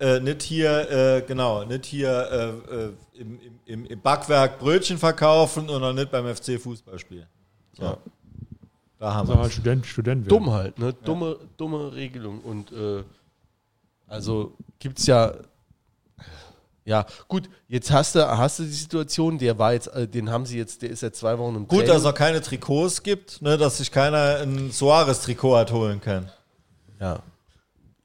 [0.00, 5.68] äh, nicht hier, äh, genau, nicht hier äh, äh, im, im, im, Backwerk Brötchen verkaufen
[5.68, 7.26] und auch nicht beim FC Fußball spielen.
[7.74, 7.84] So.
[7.84, 7.98] Ja.
[8.98, 10.28] Da haben Also wir halt Student, Student werden.
[10.28, 10.92] Dumm halt, ne?
[10.92, 12.40] Dumme, dumme Regelung.
[12.40, 13.02] Und äh,
[14.06, 15.34] also gibt es ja.
[16.84, 20.46] Ja, gut, jetzt hast du, hast du die Situation, der war jetzt, äh, den haben
[20.46, 21.86] sie jetzt, der ist seit zwei Wochen im Gut, Training.
[21.86, 26.28] dass es auch keine Trikots gibt, ne, dass sich keiner ein Suarez-Trikot hat holen können.
[26.98, 27.20] Ja.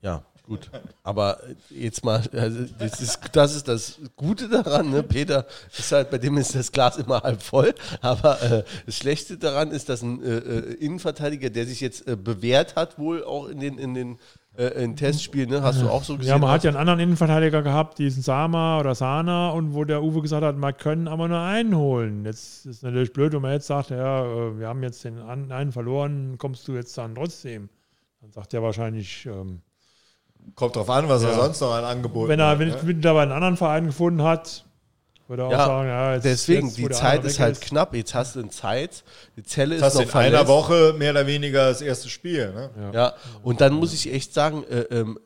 [0.02, 0.72] Ja, Gut,
[1.04, 5.04] aber jetzt mal, also das, ist, das ist das Gute daran, ne?
[5.04, 5.46] Peter
[5.78, 9.72] ist halt, bei dem ist das Glas immer halb voll, aber äh, das Schlechte daran
[9.72, 13.60] ist, dass ein äh, äh Innenverteidiger, der sich jetzt äh, bewährt hat, wohl auch in
[13.60, 14.20] den, in den
[14.58, 15.62] äh, in Testspielen, ne?
[15.62, 16.32] hast du auch so gesehen.
[16.32, 20.02] Ja, man hat ja einen anderen Innenverteidiger gehabt, diesen Sama oder Sana, und wo der
[20.04, 22.26] Uwe gesagt hat, wir können aber nur einen holen.
[22.26, 25.20] Jetzt ist es natürlich blöd, wenn man jetzt sagt, ja, äh, wir haben jetzt den
[25.20, 27.70] einen verloren, kommst du jetzt dann trotzdem?
[28.22, 29.62] Dann sagt er wahrscheinlich, ähm,
[30.56, 31.36] Kommt drauf an, was er Ja.
[31.36, 32.60] sonst noch an Angeboten wenn er hat.
[32.60, 32.76] wenn ne?
[32.86, 34.66] er dabei einen anderen Verein gefunden hat,
[35.30, 37.94] würde auch Ja, sagen, ja, jetzt, Deswegen, jetzt, die Zeit ist halt knapp.
[37.94, 39.04] Jetzt hast du eine Zeit,
[39.36, 40.48] die Zelle Das ist hast du noch in einer.
[40.48, 42.54] Woche mehr oder weniger das erste Spiel.
[42.54, 42.92] Ne?
[42.94, 43.14] Ja,
[43.44, 45.20] und dann muss ich echt sagen, äh, ähm,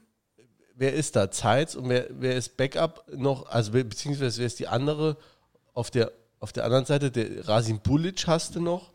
[0.76, 1.30] wer ist da?
[1.32, 3.48] Zeitz und wer, wer ist Backup noch?
[3.49, 5.18] Also be- beziehungsweise wer ist die andere
[5.73, 7.11] auf der auf der anderen Seite?
[7.11, 8.91] Der Rasim Bulic hast du noch.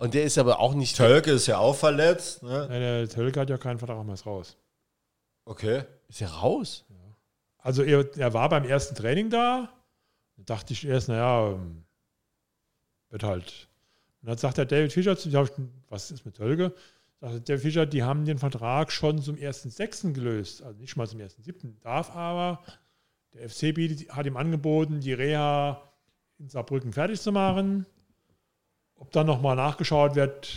[0.00, 0.96] Und der ist aber auch nicht.
[0.96, 2.42] Tölke ist ja auch verletzt.
[2.42, 2.68] Ne?
[2.70, 4.56] Ja, der Tölke hat ja keinen Vertrag mehr ist raus.
[5.44, 5.82] Okay.
[6.08, 6.84] Ist er raus?
[7.58, 9.68] Also er, er war beim ersten Training da.
[10.40, 11.84] Da dachte ich erst, naja, ähm,
[13.10, 13.68] wird halt.
[14.22, 15.32] Und dann sagt der David Fischer zu
[15.88, 16.74] was ist mit Tölke?
[17.20, 20.12] Sagt der Fischer, die haben den Vertrag schon zum 1.6.
[20.12, 20.62] gelöst.
[20.62, 21.80] Also nicht mal zum 1.7.
[21.80, 22.62] Darf aber.
[23.34, 23.74] Der FC
[24.08, 25.82] hat ihm angeboten, die Reha
[26.38, 27.86] in Saarbrücken fertig zu machen.
[28.96, 30.56] Ob dann nochmal nachgeschaut wird,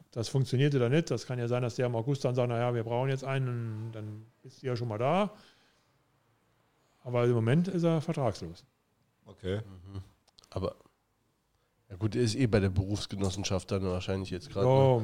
[0.00, 2.48] ob das funktioniert oder nicht, das kann ja sein, dass der im August dann sagt,
[2.48, 5.32] naja, wir brauchen jetzt einen, dann ist die ja schon mal da.
[7.02, 8.64] Aber im Moment ist er vertragslos.
[9.26, 9.60] Okay.
[10.50, 10.76] Aber
[11.88, 14.66] ja gut, er ist eh bei der Berufsgenossenschaft dann wahrscheinlich jetzt gerade.
[14.66, 14.72] ne?
[14.72, 15.02] Ja,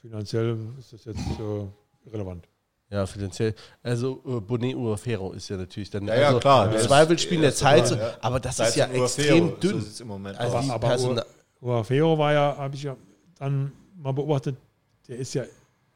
[0.00, 2.48] finanziell ist das jetzt äh, relevant.
[2.90, 3.54] Ja, finanziell.
[3.82, 6.06] Also äh, Bonet Uafero ist ja natürlich dann.
[6.06, 8.16] Ja, ja, also, klar, Im Zweifel in der Zeit, so, ja.
[8.20, 9.80] aber das ist ja extrem dünn.
[9.80, 11.24] So im Moment Also aber Persona
[11.60, 12.96] Uafero war ja, habe ich ja
[13.38, 14.56] dann mal beobachtet,
[15.06, 15.44] der ist ja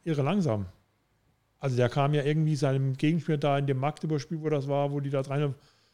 [0.04, 0.66] irre langsam.
[1.58, 5.00] Also der kam ja irgendwie seinem Gegenspieler da in dem Magdeburg-Spiel, wo das war, wo
[5.00, 5.50] die da drei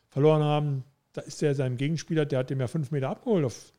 [0.08, 3.44] verloren haben, da ist der seinem Gegenspieler, der hat dem ja fünf Meter abgeholt.
[3.44, 3.72] Auf,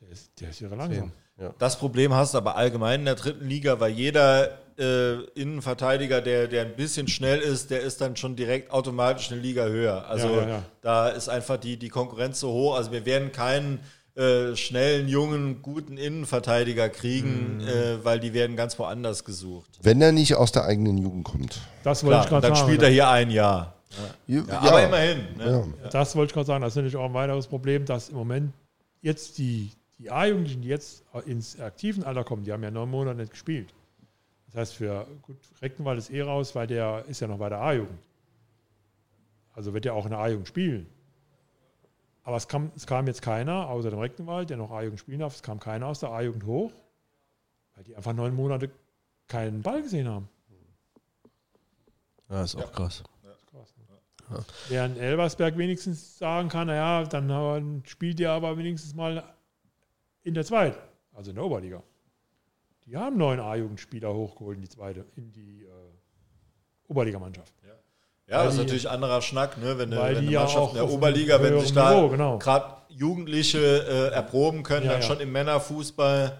[0.00, 1.12] der, ist, der ist irre langsam.
[1.58, 6.48] Das Problem hast du aber allgemein in der dritten Liga, weil jeder äh, Innenverteidiger, der,
[6.48, 10.06] der ein bisschen schnell ist, der ist dann schon direkt automatisch eine Liga höher.
[10.08, 10.62] Also Ja, ja, ja.
[10.80, 12.76] da ist einfach die, die Konkurrenz so hoch.
[12.76, 13.80] Also wir werden keinen
[14.14, 17.68] äh, schnellen, jungen, guten Innenverteidiger kriegen, Mhm.
[17.68, 19.78] äh, weil die werden ganz woanders gesucht.
[19.82, 21.60] Wenn er nicht aus der eigenen Jugend kommt.
[21.82, 22.66] Das wollte ich Klar, gerade dann sagen.
[22.68, 23.75] spielt er hier ein Jahr.
[24.26, 25.36] Ja, Ja, aber immerhin.
[25.36, 25.72] Ne?
[25.82, 25.88] Ja.
[25.90, 26.62] Das wollte ich gerade sagen.
[26.62, 28.52] Das ist natürlich auch ein weiteres Problem, dass im Moment
[29.00, 33.18] jetzt die, die A-Jugendlichen, die jetzt ins aktiven Alter kommen, die haben ja neun Monate
[33.18, 33.72] nicht gespielt.
[34.46, 37.60] Das heißt, für gut, Reckenwald ist eh raus, weil der ist ja noch bei der
[37.60, 37.98] A-Jugend.
[39.54, 40.86] Also wird er auch in der A-Jugend spielen.
[42.24, 45.34] Aber es kam, es kam jetzt keiner, außer dem Reckenwald, der noch A-Jugend spielen darf,
[45.34, 46.72] es kam keiner aus der A-Jugend hoch,
[47.74, 48.70] weil die einfach neun Monate
[49.28, 50.28] keinen Ball gesehen haben.
[52.28, 53.04] Ja, ist auch krass.
[53.04, 53.04] Krass,
[54.30, 54.44] ne?
[54.68, 59.22] Während Elversberg wenigstens sagen kann, naja, dann spielt ihr aber wenigstens mal
[60.22, 60.76] in der zweiten,
[61.14, 61.82] also in der Oberliga.
[62.84, 65.68] Die haben neun A-Jugendspieler hochgeholt in die zweite, in die äh,
[66.88, 67.52] Oberligamannschaft.
[68.28, 69.78] Ja, Weil das ist natürlich anderer Schnack, ne?
[69.78, 72.38] wenn, eine- wenn eine ja Mannschaft in der Oberliga, wenn sich da Niveau, genau.
[72.38, 75.06] gerade Jugendliche äh, erproben können, Ja, dann ja.
[75.06, 76.36] schon im Männerfußball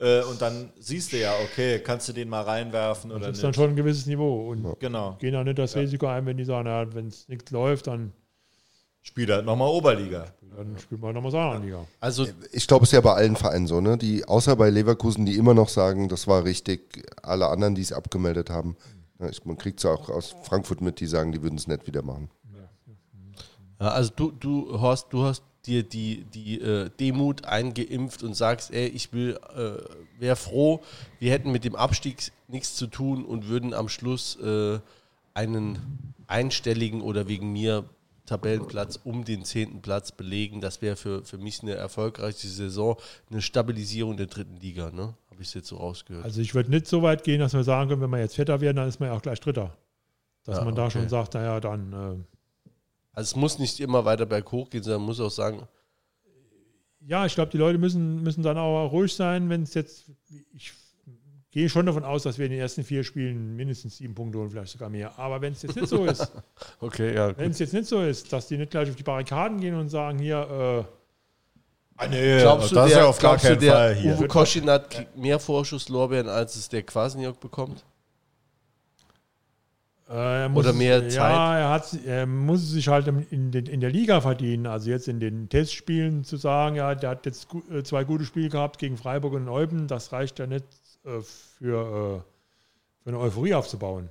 [0.00, 3.34] äh, und dann siehst du ja, okay, kannst du den mal reinwerfen oder Das ist
[3.36, 3.44] nicht.
[3.44, 5.16] dann schon ein gewisses Niveau und genau.
[5.20, 8.12] gehen auch nicht das Risiko ein, wenn die sagen, ja, wenn es nichts läuft, dann,
[9.02, 10.26] Spielt halt nochmal Oberliga.
[10.54, 11.86] dann spielt man nochmal Saarlandliga.
[12.00, 13.96] Also Ich glaube, es ist ja bei allen Vereinen so, ne?
[13.96, 17.94] Die, außer bei Leverkusen, die immer noch sagen, das war richtig, alle anderen, die es
[17.94, 18.76] abgemeldet haben.
[19.18, 21.66] Ja, ich, man kriegt es ja auch aus Frankfurt mit, die sagen, die würden es
[21.66, 22.28] nicht wieder machen.
[23.80, 28.72] Ja, also du, du Horst, du hast dir die, die äh, Demut eingeimpft und sagst,
[28.72, 30.80] ey, ich will, äh, wäre froh,
[31.18, 34.78] wir hätten mit dem Abstieg nichts zu tun und würden am Schluss äh,
[35.34, 35.78] einen
[36.26, 37.84] einstelligen oder wegen mir
[38.26, 40.60] Tabellenplatz um den zehnten Platz belegen.
[40.60, 42.96] Das wäre für, für mich eine erfolgreiche Saison,
[43.30, 45.14] eine Stabilisierung der dritten Liga, ne?
[45.30, 46.24] Habe ich es jetzt so rausgehört.
[46.24, 48.60] Also ich würde nicht so weit gehen, dass wir sagen können, wenn wir jetzt Vierter
[48.60, 49.76] werden, dann ist man ja auch gleich Dritter.
[50.44, 50.92] Dass Ja, man da okay.
[50.92, 52.29] schon sagt, naja, dann äh,
[53.12, 55.66] Also es muss nicht immer weiter berghoch gehen, sondern man muss auch sagen,
[57.00, 60.04] Ja, ich glaube, die Leute müssen, müssen dann auch ruhig sein, wenn es jetzt.
[60.52, 60.72] Ich
[61.50, 64.50] gehe schon davon aus, dass wir in den ersten vier Spielen mindestens sieben Punkte holen,
[64.50, 65.18] vielleicht sogar mehr.
[65.18, 66.30] Aber wenn es jetzt nicht so ist,
[66.80, 69.60] okay, ja, wenn es jetzt nicht so ist, dass die nicht gleich auf die Barrikaden
[69.60, 70.86] gehen und sagen, hier,
[72.02, 73.94] Ah, nee, Glaubst du, das ist der, ja auf gar glaubst du, keinen der Fall
[73.94, 74.16] hier.
[74.16, 77.84] Uwe Koschinat kriegt mehr Vorschusslorbeeren, als es der Kwasniok bekommt?
[80.10, 81.32] Äh, er muss, Oder mehr ja, Zeit?
[81.32, 84.66] er, hat, er muss sich halt in, den, in der Liga verdienen.
[84.66, 88.48] Also jetzt in den Testspielen zu sagen, ja, der hat jetzt äh, zwei gute Spiele
[88.48, 90.64] gehabt gegen Freiburg und Eupen, das reicht ja nicht
[91.04, 92.24] äh, für,
[93.02, 94.08] für eine Euphorie aufzubauen.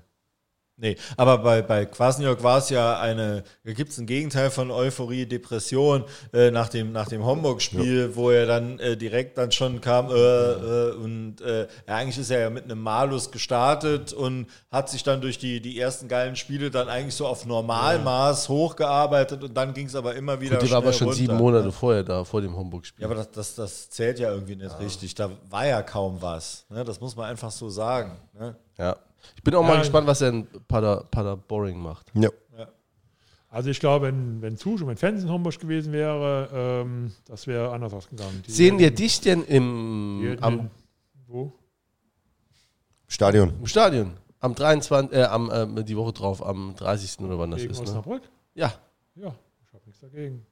[0.82, 4.72] Nee, aber bei, bei Kwasniok war es ja eine, da gibt es ein Gegenteil von
[4.72, 9.82] Euphorie, Depression äh, nach dem, nach dem Homburg-Spiel, wo er dann äh, direkt dann schon
[9.82, 14.48] kam äh, äh, und äh, ja, eigentlich ist er ja mit einem Malus gestartet und
[14.72, 19.44] hat sich dann durch die, die ersten geilen Spiele dann eigentlich so auf Normalmaß hochgearbeitet
[19.44, 21.40] und dann ging es aber immer wieder Gut, die war aber schon runter, sieben ne?
[21.40, 23.02] Monate vorher da, vor dem Homburg-Spiel.
[23.02, 25.14] Ja, aber das, das, das zählt ja irgendwie nicht richtig.
[25.16, 26.66] Da war ja kaum was.
[26.70, 26.86] Ne?
[26.86, 28.14] Das muss man einfach so sagen.
[28.34, 28.56] Ne?
[28.78, 28.96] Ja.
[29.36, 29.68] Ich bin auch Ja.
[29.68, 32.12] mal gespannt, was er in Pader, Paderboring macht.
[32.14, 32.30] Ja.
[33.52, 37.48] Also ich glaube, wenn, wenn Zusch und wenn Fans in Homburg gewesen wäre, ähm, das
[37.48, 38.44] wäre anders ausgegangen.
[38.46, 40.70] Die Sehen wir dich denn im, am den-
[41.28, 41.54] wo?
[43.08, 43.54] Stadion.
[43.60, 44.14] im Stadion?
[44.40, 45.18] Am 23.
[45.18, 47.26] Äh, am, äh, die Woche drauf, am 30.
[47.26, 47.80] oder wann das Gegen ist.
[47.80, 47.86] Ne?
[47.88, 48.22] Osnabrück?
[48.54, 48.72] Ja.
[49.16, 49.34] Ja,
[49.66, 50.46] ich habe nichts dagegen.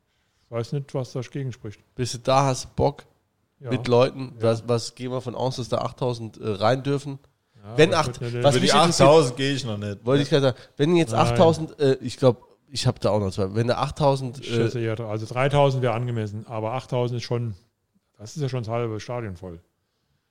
[0.45, 1.79] Ich weiß nicht, was dagegen spricht.
[1.95, 3.05] Bist du da, hast Bock
[3.59, 3.69] Ja.
[3.69, 4.33] mit Leuten?
[4.37, 4.43] Ja.
[4.43, 7.19] Was, was gehen wir von aus, dass da 8000 äh, rein dürfen?
[7.63, 9.65] Ja, Wenn aber acht- ich würd nicht- was Für mich die interessiert- 8000 gehe ich
[9.65, 10.05] noch nicht.
[10.05, 11.21] Wollte ich gerade sagen, wenn jetzt Nein.
[11.21, 14.55] 8000, äh, ich glaube, ich habe da auch noch zwei, wenn da 8000, Ich äh,
[14.55, 17.55] schätze eher, also 3000 wäre angemessen, aber 8000 ist schon,
[18.17, 19.59] das ist ja schon das halbe Stadion voll.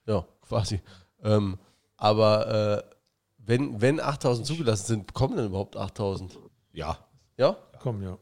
[0.07, 0.81] ja, quasi.
[1.23, 1.59] Ähm,
[1.97, 2.94] aber äh,
[3.39, 6.39] wenn, wenn 8000 zugelassen sind, kommen dann überhaupt 8000?
[6.73, 6.98] Ja.
[7.36, 7.57] Ja?
[7.81, 8.19] Komm, ja.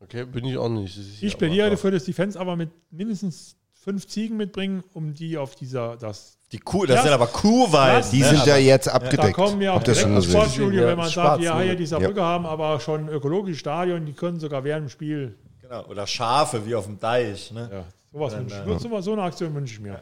[0.00, 0.98] Okay, bin ich auch nicht.
[0.98, 5.36] Ich ja plädiere dafür, dass die Fans aber mit mindestens fünf Ziegen mitbringen, um die
[5.38, 7.02] auf dieser, das Die Kuh, das Ja.
[7.02, 8.10] sind aber Kuhweiden.
[8.10, 8.28] Die ne?
[8.28, 9.34] sind aber, ja jetzt Da abgedeckt.
[9.34, 10.24] kommen wir auch Habt direkt ins?
[10.26, 11.64] Sportstudio, Ja, wenn man schwarz, sagt, ja, ne?
[11.64, 12.06] hier dieser Ja.
[12.06, 15.36] Brücke haben, aber schon ökologisches Stadion, die können sogar während dem Spiel.
[15.60, 15.84] Genau.
[15.86, 17.50] Oder Schafe wie auf dem Deich.
[17.52, 17.68] Ne?
[17.72, 18.66] Ja, sowas wünsche ich.
[18.66, 20.00] nur so, so eine Aktion wünsche ich mir.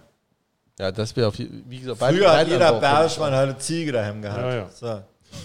[0.78, 2.80] Ja, das wäre auf wie gesagt, Früher hat jeder.
[2.80, 4.40] Bergmann halt eine Ziege daheim gehabt.
[4.42, 4.68] Ja, ja.
[4.70, 5.02] So.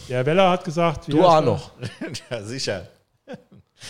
[0.09, 1.71] Der Weller hat gesagt, Du auch noch.
[2.29, 2.87] ja, sicher.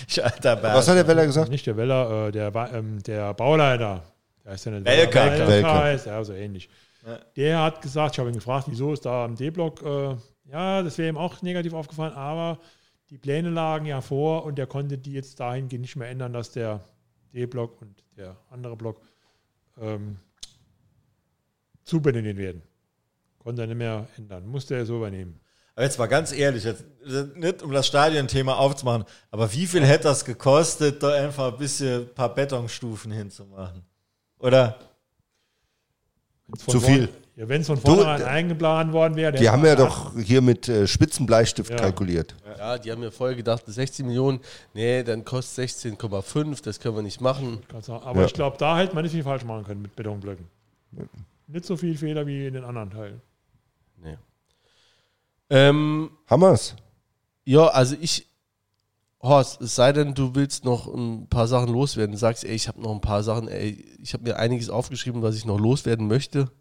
[0.07, 0.61] Ich alter.
[0.61, 1.49] Was hat der Weller gesagt?
[1.49, 4.03] Nicht der Weller, äh, der, ähm, der Bauleiter.
[4.47, 5.25] Der ist ja nicht Welker.
[5.25, 5.47] Welker.
[5.47, 6.69] Welker ist ja so ähnlich.
[7.05, 7.19] Ja.
[7.35, 10.15] Der hat gesagt, ich habe ihn gefragt, wieso ist da am D-Block, äh,
[10.49, 12.57] ja, das wäre ihm auch negativ aufgefallen, aber
[13.09, 16.51] die Pläne lagen ja vor und der konnte die jetzt dahingehend nicht mehr ändern, dass
[16.51, 16.79] der
[17.33, 19.01] D-Block und der andere Block
[19.81, 20.17] ähm,
[21.83, 22.61] zubenannt werden.
[23.39, 25.41] Konnte er nicht mehr ändern, musste er so übernehmen.
[25.75, 26.85] Aber jetzt mal ganz ehrlich, jetzt,
[27.35, 32.03] nicht um das Stadionthema aufzumachen, aber wie viel hätte das gekostet, da einfach ein bisschen
[32.03, 33.85] ein paar Betonstufen hinzumachen?
[34.39, 34.77] Oder?
[36.57, 37.09] Zu viel.
[37.35, 39.31] Ja, wenn es von vornherein eingeplant worden wäre.
[39.33, 41.75] Die haben ja doch hier mit äh, Spitzenbleistift Ja.
[41.77, 42.35] kalkuliert.
[42.57, 44.39] Ja, die haben mir vorher gedacht, 16 Millionen,
[44.73, 47.59] nee, dann kostet 16,5, das können wir nicht machen.
[47.87, 48.25] Aber Ja.
[48.25, 50.47] ich glaube, da hätte man nicht viel falsch machen können mit Betonblöcken.
[51.47, 53.21] Nicht so viel Fehler wie in den anderen Teilen.
[54.01, 54.17] Nee.
[55.49, 56.75] Ähm, Hammers.
[57.45, 58.25] ja, also ich,
[59.21, 62.11] Horst, es sei denn, du willst noch ein paar Sachen loswerden.
[62.11, 65.21] Du sagst, ey, ich habe noch ein paar Sachen, ey, ich habe mir einiges aufgeschrieben,
[65.21, 66.51] was ich noch loswerden möchte.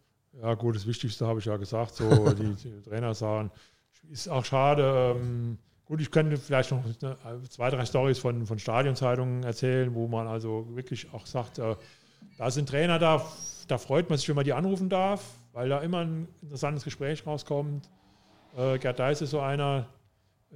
[0.40, 1.94] Ja, gut, das Wichtigste habe ich ja gesagt.
[1.94, 3.50] So, die, die Trainer sagen,
[4.10, 5.16] ist auch schade.
[5.16, 7.16] Ähm, gut, ich könnte vielleicht noch ne,
[7.48, 11.76] zwei, drei Stories von, von Stadionzeitungen erzählen, wo man also wirklich auch sagt, äh,
[12.38, 13.24] da sind Trainer da,
[13.68, 15.22] da freut man sich, wenn man die anrufen darf,
[15.52, 17.90] weil da immer ein interessantes Gespräch rauskommt.
[18.56, 19.86] Äh, Gerd Deis ist so einer.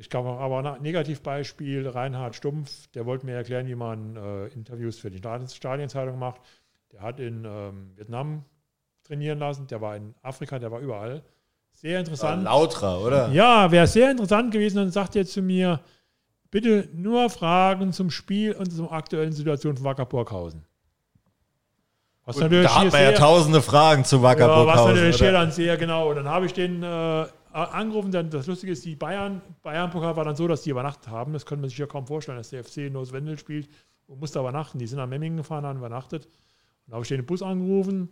[0.00, 4.98] Ich glaube aber ein Negativbeispiel, Reinhard Stumpf, der wollte mir erklären, wie man äh, Interviews
[4.98, 6.40] für die Stadien- Stadienzeitung macht.
[6.90, 8.46] Der hat in ähm, Vietnam
[9.06, 11.22] trainieren lassen, der war in Afrika, der war überall.
[11.74, 12.44] Sehr interessant.
[12.44, 13.28] Lautra, oder?
[13.28, 15.80] Ja, wäre sehr interessant gewesen und sagt jetzt zu mir,
[16.50, 20.64] bitte nur Fragen zum Spiel und zur aktuellen Situation von Wacker Burghausen.
[22.24, 25.28] Was Gut, da hat man ja tausende Fragen zu Wacker ja, was Burghausen, natürlich hier
[25.28, 25.40] oder?
[25.40, 26.08] dann sehr genau.
[26.08, 28.10] Und dann habe ich den äh, angerufen.
[28.12, 31.32] Dann, das Lustige ist, die Bayern, Bayern-Pokal war dann so, dass die übernachtet haben.
[31.32, 33.68] Das könnte man sich ja kaum vorstellen, dass der FC in Wendel spielt
[34.06, 34.78] und musste übernachten.
[34.78, 36.26] Die sind nach Memmingen gefahren, haben übernachtet.
[36.26, 38.10] Und da habe ich den Bus angerufen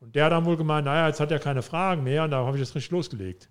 [0.00, 2.44] und der hat dann wohl gemeint, naja, jetzt hat er keine Fragen mehr und da
[2.44, 3.48] habe ich das richtig losgelegt.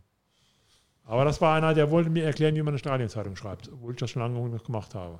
[1.04, 3.98] Aber das war einer, der wollte mir erklären, wie man eine Stadionzeitung schreibt, obwohl ich
[3.98, 5.20] das schon lange gemacht habe.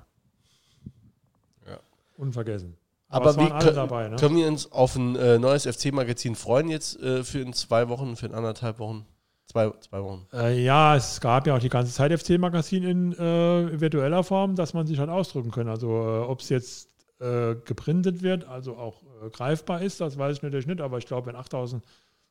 [1.66, 1.80] Ja.
[2.18, 2.78] Unvergessen.
[3.10, 4.18] Aber, es wie können, dabei, ne?
[4.18, 8.18] können wir uns auf ein äh, neues FC-Magazin freuen jetzt äh, für in zwei Wochen,
[8.18, 9.06] für in anderthalb Wochen?
[9.48, 10.28] Zwei, zwei Wochen.
[10.34, 14.74] Äh, ja, es gab ja auch die ganze Zeit FC-Magazin in äh, virtueller Form, dass
[14.74, 15.70] man sich halt ausdrücken kann.
[15.70, 20.38] Also äh, ob es jetzt äh, geprintet wird, also auch äh, greifbar ist, das weiß
[20.38, 20.82] ich natürlich nicht.
[20.82, 21.84] Aber ich glaube, wenn 8000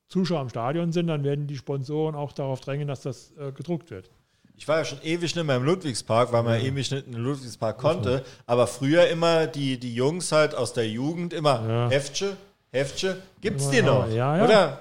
[0.09, 3.90] Zuschauer im Stadion sind, dann werden die Sponsoren auch darauf drängen, dass das äh, gedruckt
[3.90, 4.10] wird.
[4.59, 7.22] Ich war ja schon ewig nicht mehr im Ludwigspark, weil man ewig nicht in den
[7.22, 8.24] Ludwigspark konnte.
[8.47, 11.88] Aber früher immer die, die Jungs halt aus der Jugend immer Ja.
[11.90, 12.36] Heftche,
[12.70, 13.18] Heftche.
[13.40, 14.09] Gibt's die noch?
[14.09, 14.44] ja, ja.
[14.44, 14.80] Oder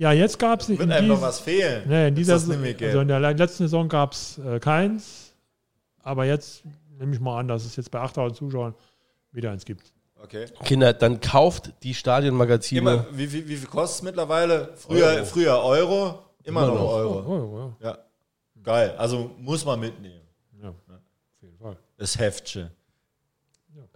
[0.00, 1.82] Ja, jetzt gab es in, wird dies- was fehlen?
[1.86, 5.34] nee, in dieser nicht also in der letzten Saison gab es äh, keins.
[6.02, 6.62] Aber jetzt
[6.98, 8.74] nehme ich mal an, dass es jetzt bei 8000 Zuschauern
[9.30, 9.92] wieder eins gibt.
[10.22, 10.46] Okay.
[10.64, 12.80] Kinder, dann kauft die Stadionmagazine.
[12.80, 14.72] Immer, wie, wie, wie viel kostet es mittlerweile?
[14.76, 16.92] Früher Euro, früher Euro immer, Immer noch noch.
[16.92, 17.18] Euro.
[17.26, 17.84] Oh, oh, oh.
[17.84, 17.98] Ja.
[18.62, 18.94] Geil.
[18.96, 20.22] Also muss man mitnehmen.
[20.62, 20.74] Ja, auf
[21.42, 21.76] jeden Fall.
[21.98, 22.70] Das Heftchen.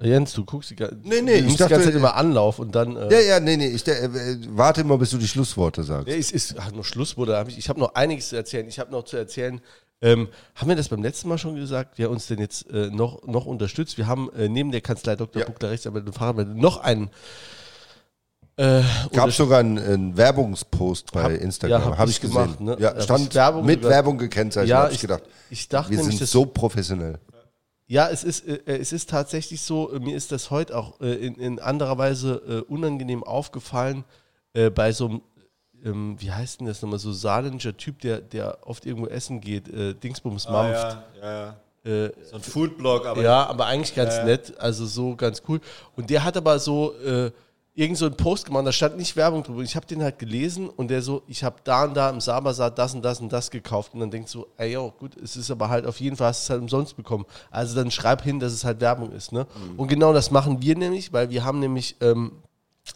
[0.00, 2.58] Jens, du guckst die, Nee, nee, du ich nimmst die dachte- ganze Zeit immer Anlauf
[2.58, 2.96] und dann.
[2.96, 6.08] Äh, Ja, ja, nee, nee, ich äh, äh, warte immer, bis du die Schlussworte sagst.
[6.08, 7.36] Ja, es ist ach, noch Schlussworte.
[7.36, 8.66] Hab ich ich habe noch einiges zu erzählen.
[8.68, 9.60] Ich habe noch zu erzählen.
[10.02, 13.24] Ähm, haben wir das beim letzten Mal schon gesagt, wer uns denn jetzt äh, noch,
[13.26, 13.96] noch unterstützt?
[13.96, 15.40] Wir haben äh, neben der Kanzlei Dr.
[15.40, 15.46] Ja.
[15.46, 17.08] Buckler Rechtsanwalt und Fachanwalt noch einen.
[18.56, 22.20] Äh, Gab unterstütz- sogar einen, einen Werbungspost bei Hab- Instagram, ja, hab habe ich ich
[22.22, 22.34] gesehen.
[22.42, 22.76] gemacht, ne?
[22.78, 25.22] Ja, hab stand Werbung mit Werbung gekennzeichnet, Ja, ich ich- gedacht.
[25.50, 27.18] Ich dachte Wir nämlich, sind so professionell.
[27.86, 31.14] Ja, es ist, äh, es ist tatsächlich so, äh, mir ist das heute auch äh,
[31.14, 34.04] in, in anderer Weise äh, unangenehm aufgefallen,
[34.54, 35.22] äh, bei so einem,
[35.84, 39.68] ähm, wie heißt denn das nochmal, so saarländischer Typ, der, der oft irgendwo essen geht,
[39.68, 40.82] äh, Dingsbums Mampft.
[40.82, 42.06] Ah, ja, ja, ja.
[42.06, 45.60] Äh, So ein Foodblog, aber ja, aber eigentlich ganz nett, also so ganz cool.
[45.94, 47.30] Und der hat aber so äh,
[47.74, 49.62] irgend so einen Post gemacht, da stand nicht Werbung drüber.
[49.62, 52.78] Ich habe den halt gelesen und der so, ich habe da und da im Sabersaat
[52.78, 53.94] das und das und das gekauft.
[53.94, 56.42] Und dann denkst du, ey, jo, gut, es ist aber halt auf jeden Fall, hast
[56.42, 57.26] du es halt umsonst bekommen.
[57.50, 59.32] Also dann schreib hin, dass es halt Werbung ist.
[59.32, 59.46] Ne?
[59.76, 62.32] Und genau das machen wir nämlich, weil wir haben nämlich, ähm,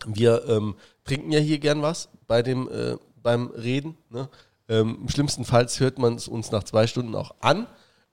[0.06, 3.96] wir ähm, trinken ja hier gern was bei dem, äh, beim Reden.
[4.10, 4.28] Ne?
[4.68, 7.66] Ähm, Im schlimmsten Fall hört man es uns nach zwei Stunden auch an.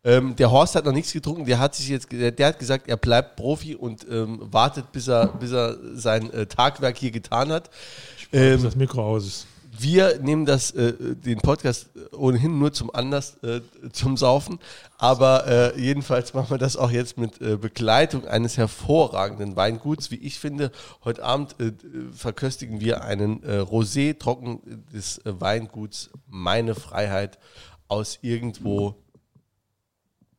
[0.06, 2.88] Ähm, der Horst hat noch nichts getrunken, der hat sich jetzt, der, der hat gesagt,
[2.88, 7.52] er bleibt Profi und ähm, wartet, bis er, bis er sein äh, Tagwerk hier getan
[7.52, 7.72] hat.
[8.32, 9.48] Bis Ähm, das Mikro aus ist.
[9.72, 13.62] wir nehmen das, äh, den Podcast ohnehin nur zum Anlass äh,
[13.94, 14.60] zum Saufen,
[15.00, 20.12] aber äh, jedenfalls machen wir das auch jetzt mit äh, Begleitung eines hervorragenden Weinguts.
[20.12, 20.72] Wie ich finde,
[21.04, 21.72] heute Abend äh,
[22.14, 24.62] verköstigen wir einen Rosé trocken
[24.94, 27.40] des Weinguts Meine Freiheit
[27.88, 28.96] aus irgendwo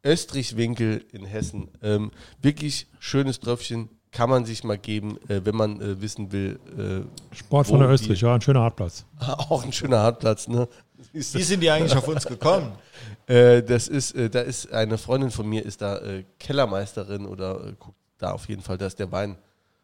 [0.07, 1.69] Österreich-Winkel in Hessen.
[1.83, 2.11] Ähm,
[2.41, 6.59] wirklich schönes Tröpfchen, kann man sich mal geben, äh, wenn man äh, wissen will.
[6.79, 9.05] Äh, Sport von der Österreich, die- ja, ein schöner Hartplatz.
[9.21, 10.67] auch ein schöner Hartplatz, ne?
[11.13, 12.73] Wie sind die eigentlich auf uns gekommen?
[13.27, 17.67] äh, das ist, äh, da ist eine Freundin von mir, ist da äh, Kellermeisterin oder
[17.67, 19.37] äh, guckt da auf jeden Fall, dass der Wein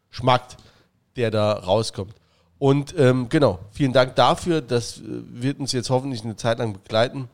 [0.09, 0.57] schmeckt,
[1.16, 2.15] der da rauskommt.
[2.59, 4.62] Und ähm, genau, vielen Dank dafür.
[4.62, 7.28] Das wird uns jetzt hoffentlich eine Zeit lang begleiten.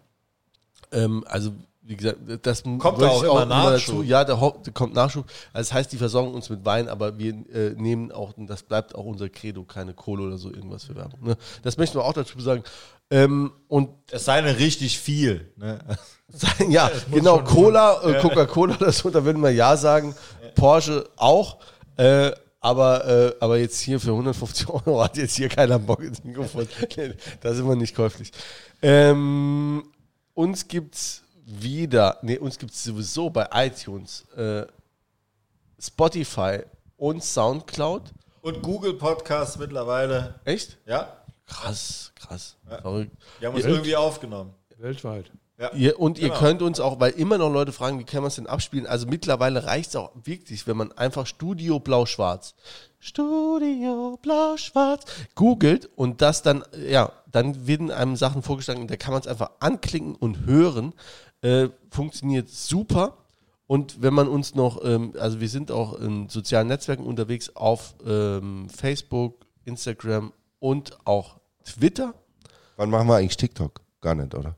[0.90, 1.52] Ähm, also,
[1.88, 4.04] wie gesagt, das Kommt da auch immer Nachschub?
[4.04, 4.34] Ja, da
[4.74, 5.24] kommt Nachschub.
[5.54, 8.62] Also das heißt, die versorgen uns mit Wein, aber wir äh, nehmen auch, und das
[8.62, 11.20] bleibt auch unser Credo, keine Kohle oder so irgendwas für Werbung.
[11.22, 11.36] Ne?
[11.62, 12.62] Das möchten wir auch dazu sagen.
[13.10, 15.50] Ähm, und Es sei denn richtig viel.
[15.56, 15.78] Ne?
[16.68, 20.14] ja, genau, Cola, äh, Coca-Cola oder so, da würden wir ja sagen.
[20.56, 21.56] Porsche auch.
[21.96, 26.22] Äh, aber, äh, aber jetzt hier für 150 Euro hat jetzt hier keiner Bock ins
[26.22, 26.68] Mikrofon.
[27.40, 28.30] Da sind wir nicht käuflich.
[28.82, 29.84] Ähm,
[30.34, 34.66] uns gibt's wieder, nee, uns gibt's sowieso bei iTunes, äh,
[35.80, 36.60] Spotify
[36.96, 38.12] und Soundcloud.
[38.42, 40.40] Und Google Podcasts mittlerweile.
[40.44, 40.78] Echt?
[40.86, 41.14] Ja,
[41.46, 42.56] Krass, krass.
[42.66, 43.16] Verrückt.
[43.40, 44.52] die haben uns Ihr- irgendwie aufgenommen.
[44.76, 45.30] Weltweit.
[45.58, 45.72] Ja.
[45.72, 46.38] Ihr, und ihr Genau.
[46.40, 48.86] könnt uns auch, weil immer noch Leute fragen, wie kann man es denn abspielen?
[48.86, 52.54] Also mittlerweile reicht es auch wirklich, wenn man einfach Studio Blau-Schwarz,
[53.00, 55.04] Studio Blau-Schwarz
[55.34, 59.26] googelt und das dann, ja, dann werden einem Sachen vorgeschlagen und da kann man es
[59.26, 60.92] einfach anklicken und hören.
[61.42, 63.16] Äh, funktioniert super.
[63.66, 67.94] Und wenn man uns noch, ähm, also wir sind auch in sozialen Netzwerken unterwegs auf
[68.06, 72.14] ähm, Facebook, Instagram und auch Twitter.
[72.76, 73.80] Wann machen wir eigentlich TikTok?
[74.00, 74.54] Gar nicht, oder?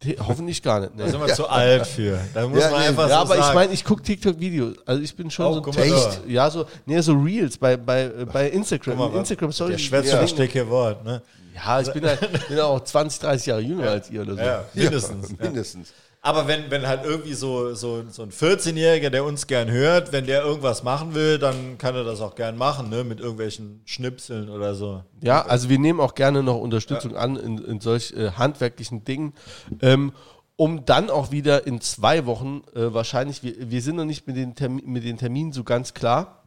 [0.00, 0.94] T- Hoffentlich gar nicht.
[0.96, 1.04] Ne?
[1.04, 2.18] Da sind wir zu alt für.
[2.34, 2.86] Da muss Ja, man nee.
[2.88, 3.54] einfach Ja, so aber ich sagen.
[3.54, 4.76] meine, ich gucke TikTok-Videos.
[4.84, 6.16] Also ich bin schon Oh, so da.
[6.26, 8.98] Ja, so, nee, so Reels bei, bei, äh, bei Instagram.
[8.98, 9.72] Mal, Instagram, sorry.
[9.72, 11.04] der schwätzt das dicke Wort.
[11.04, 11.22] Ne?
[11.54, 14.40] Ja, ich bin, halt, bin auch 20, 30 Jahre jünger als ihr oder so.
[14.40, 15.30] Ja, mindestens.
[15.30, 15.44] Ja, Ja.
[15.44, 15.92] mindestens.
[16.24, 20.24] Aber wenn, wenn halt irgendwie so, so, so ein 14-Jähriger, der uns gern hört, wenn
[20.24, 23.02] der irgendwas machen will, dann kann er das auch gern machen, ne?
[23.02, 25.02] Mit irgendwelchen Schnipseln oder so.
[25.20, 29.34] Ja, also wir nehmen auch gerne noch Unterstützung an in, in solch äh, handwerklichen Dingen.
[29.80, 30.12] Ähm,
[30.54, 34.36] um dann auch wieder in zwei Wochen, äh, wahrscheinlich, wir, wir sind noch nicht mit
[34.36, 36.44] den, Termin, mit den Terminen so ganz klar,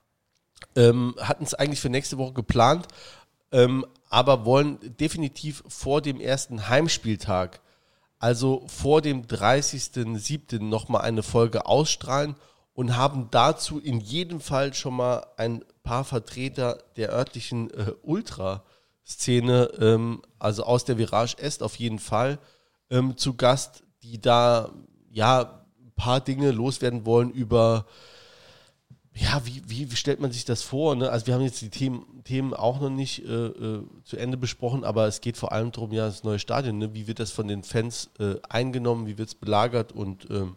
[0.78, 2.88] ähm, hatten es eigentlich für nächste Woche geplant,
[3.52, 7.60] ähm, aber wollen definitiv vor dem ersten Heimspieltag,
[8.26, 10.60] also vor dem 30.07.
[10.64, 12.36] nochmal eine Folge ausstrahlen
[12.74, 19.70] und haben dazu in jedem Fall schon mal ein paar Vertreter der örtlichen äh, Ultraszene,
[19.80, 22.40] ähm, also aus der Virage Est auf jeden Fall,
[22.90, 24.72] ähm, zu Gast, die da
[25.12, 27.86] ja ein paar Dinge loswerden wollen über
[29.18, 30.96] ja, wie, wie, wie stellt man sich das vor?
[30.96, 31.10] Ne?
[31.10, 34.84] Also wir haben jetzt die Themen, Themen auch noch nicht äh, äh, zu Ende besprochen,
[34.84, 36.94] aber es geht vor allem darum, ja, das neue Stadion, ne?
[36.94, 40.56] wie wird das von den Fans äh, eingenommen, wie wird es belagert und ähm,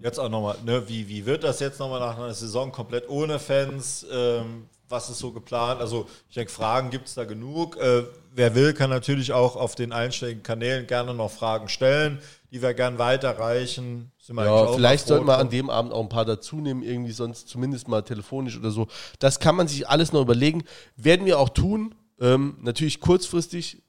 [0.00, 0.88] Jetzt auch nochmal, ne?
[0.88, 4.06] wie, wie wird das jetzt nochmal nach einer Saison komplett ohne Fans?
[4.10, 5.80] Ähm, was ist so geplant?
[5.80, 7.76] Also ich denke, Fragen gibt es da genug.
[7.76, 12.20] Äh, wer will, kann natürlich auch auf den einschlägigen Kanälen gerne noch Fragen stellen,
[12.50, 14.10] die wir gern weiterreichen.
[14.26, 17.88] Ja, vielleicht sollten wir an dem Abend auch ein paar dazu nehmen, irgendwie sonst zumindest
[17.88, 18.86] mal telefonisch oder so.
[19.18, 20.64] Das kann man sich alles noch überlegen.
[20.96, 21.94] Werden wir auch tun.
[22.20, 23.82] Ähm, natürlich kurzfristig.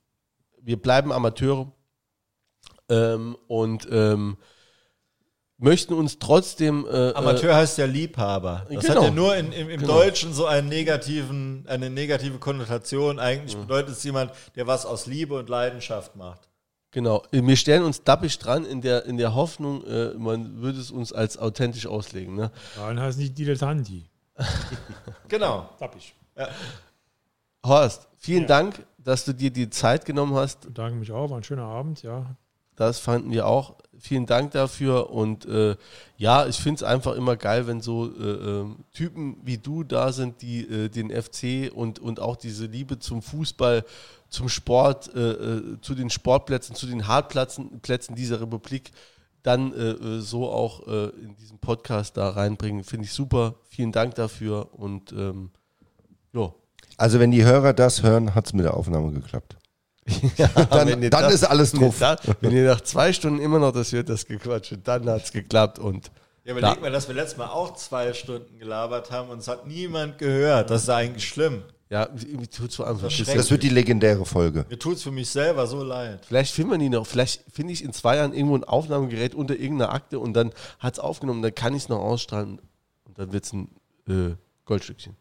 [0.62, 1.72] Wir bleiben Amateure
[2.90, 4.38] ähm, und ähm,
[5.58, 6.86] möchten uns trotzdem.
[6.90, 8.68] Äh, Amateur heißt ja Liebhaber.
[8.70, 8.96] Das Genau.
[8.98, 9.94] hat ja nur in, im, im Genau.
[9.94, 13.20] Deutschen so einen negativen, eine negative Konnotation.
[13.20, 13.62] Eigentlich Mhm.
[13.62, 16.49] bedeutet es jemand, der was aus Liebe und Leidenschaft macht.
[16.92, 20.90] Genau, wir stellen uns dappisch dran in der, in der Hoffnung, äh, man würde es
[20.90, 22.36] uns als authentisch auslegen.
[22.36, 22.52] Ne?
[22.76, 24.06] Dann heißt nicht Dilettanti.
[25.28, 25.70] Genau.
[25.78, 26.16] Tappig.
[27.64, 30.62] Horst, vielen Dank, dass du dir die Zeit genommen hast.
[30.62, 32.26] Bedanke mich auch, war ein schöner Abend, ja.
[32.76, 33.76] Das fanden wir auch.
[34.00, 35.10] Vielen Dank dafür.
[35.10, 35.76] Und äh,
[36.16, 40.14] ja, ich finde es einfach immer geil, wenn so äh, ähm, Typen wie du da
[40.14, 43.84] sind, die äh, den FC und, und auch diese Liebe zum Fußball,
[44.30, 48.92] zum Sport, äh, äh, zu den Sportplätzen, zu den Hartplätzen Plätzen dieser Republik
[49.44, 52.84] dann äh, äh, so auch äh, in diesen Podcast da reinbringen.
[52.84, 53.56] Finde ich super.
[53.70, 54.70] Vielen Dank dafür.
[54.74, 55.52] Und ähm,
[56.34, 56.54] ja.
[56.98, 59.56] Also wenn die Hörer das hören, hat es mit der Aufnahme geklappt.
[60.70, 62.00] dann wenn ihr dann das- ist alles wenn ihr drauf.
[62.00, 65.32] da- Wenn ihr nach zwei Stunden immer noch das hört, das Gequatsche, dann hat es
[65.32, 65.80] geklappt.
[65.80, 66.12] Und
[66.44, 69.68] Ja, überleg mal, dass wir letztes Mal auch zwei Stunden gelabert haben und es hat
[69.68, 70.70] niemand gehört.
[70.70, 71.64] Das ist eigentlich schlimm.
[71.90, 73.36] Ja, mir tut's vor allem Verschreckt.
[73.36, 74.64] Das wird die legendäre Folge.
[74.70, 76.24] Mir tut es für mich selber so leid.
[76.28, 77.08] Vielleicht finden wir die noch.
[77.08, 80.94] Vielleicht finde ich in zwei Jahren irgendwo ein Aufnahmegerät unter irgendeiner Akte und dann hat
[80.94, 82.62] es aufgenommen, dann kann ich es noch ausstrahlen
[83.06, 83.70] und dann wird es ein
[84.08, 84.36] äh,
[84.66, 85.16] Goldstückchen.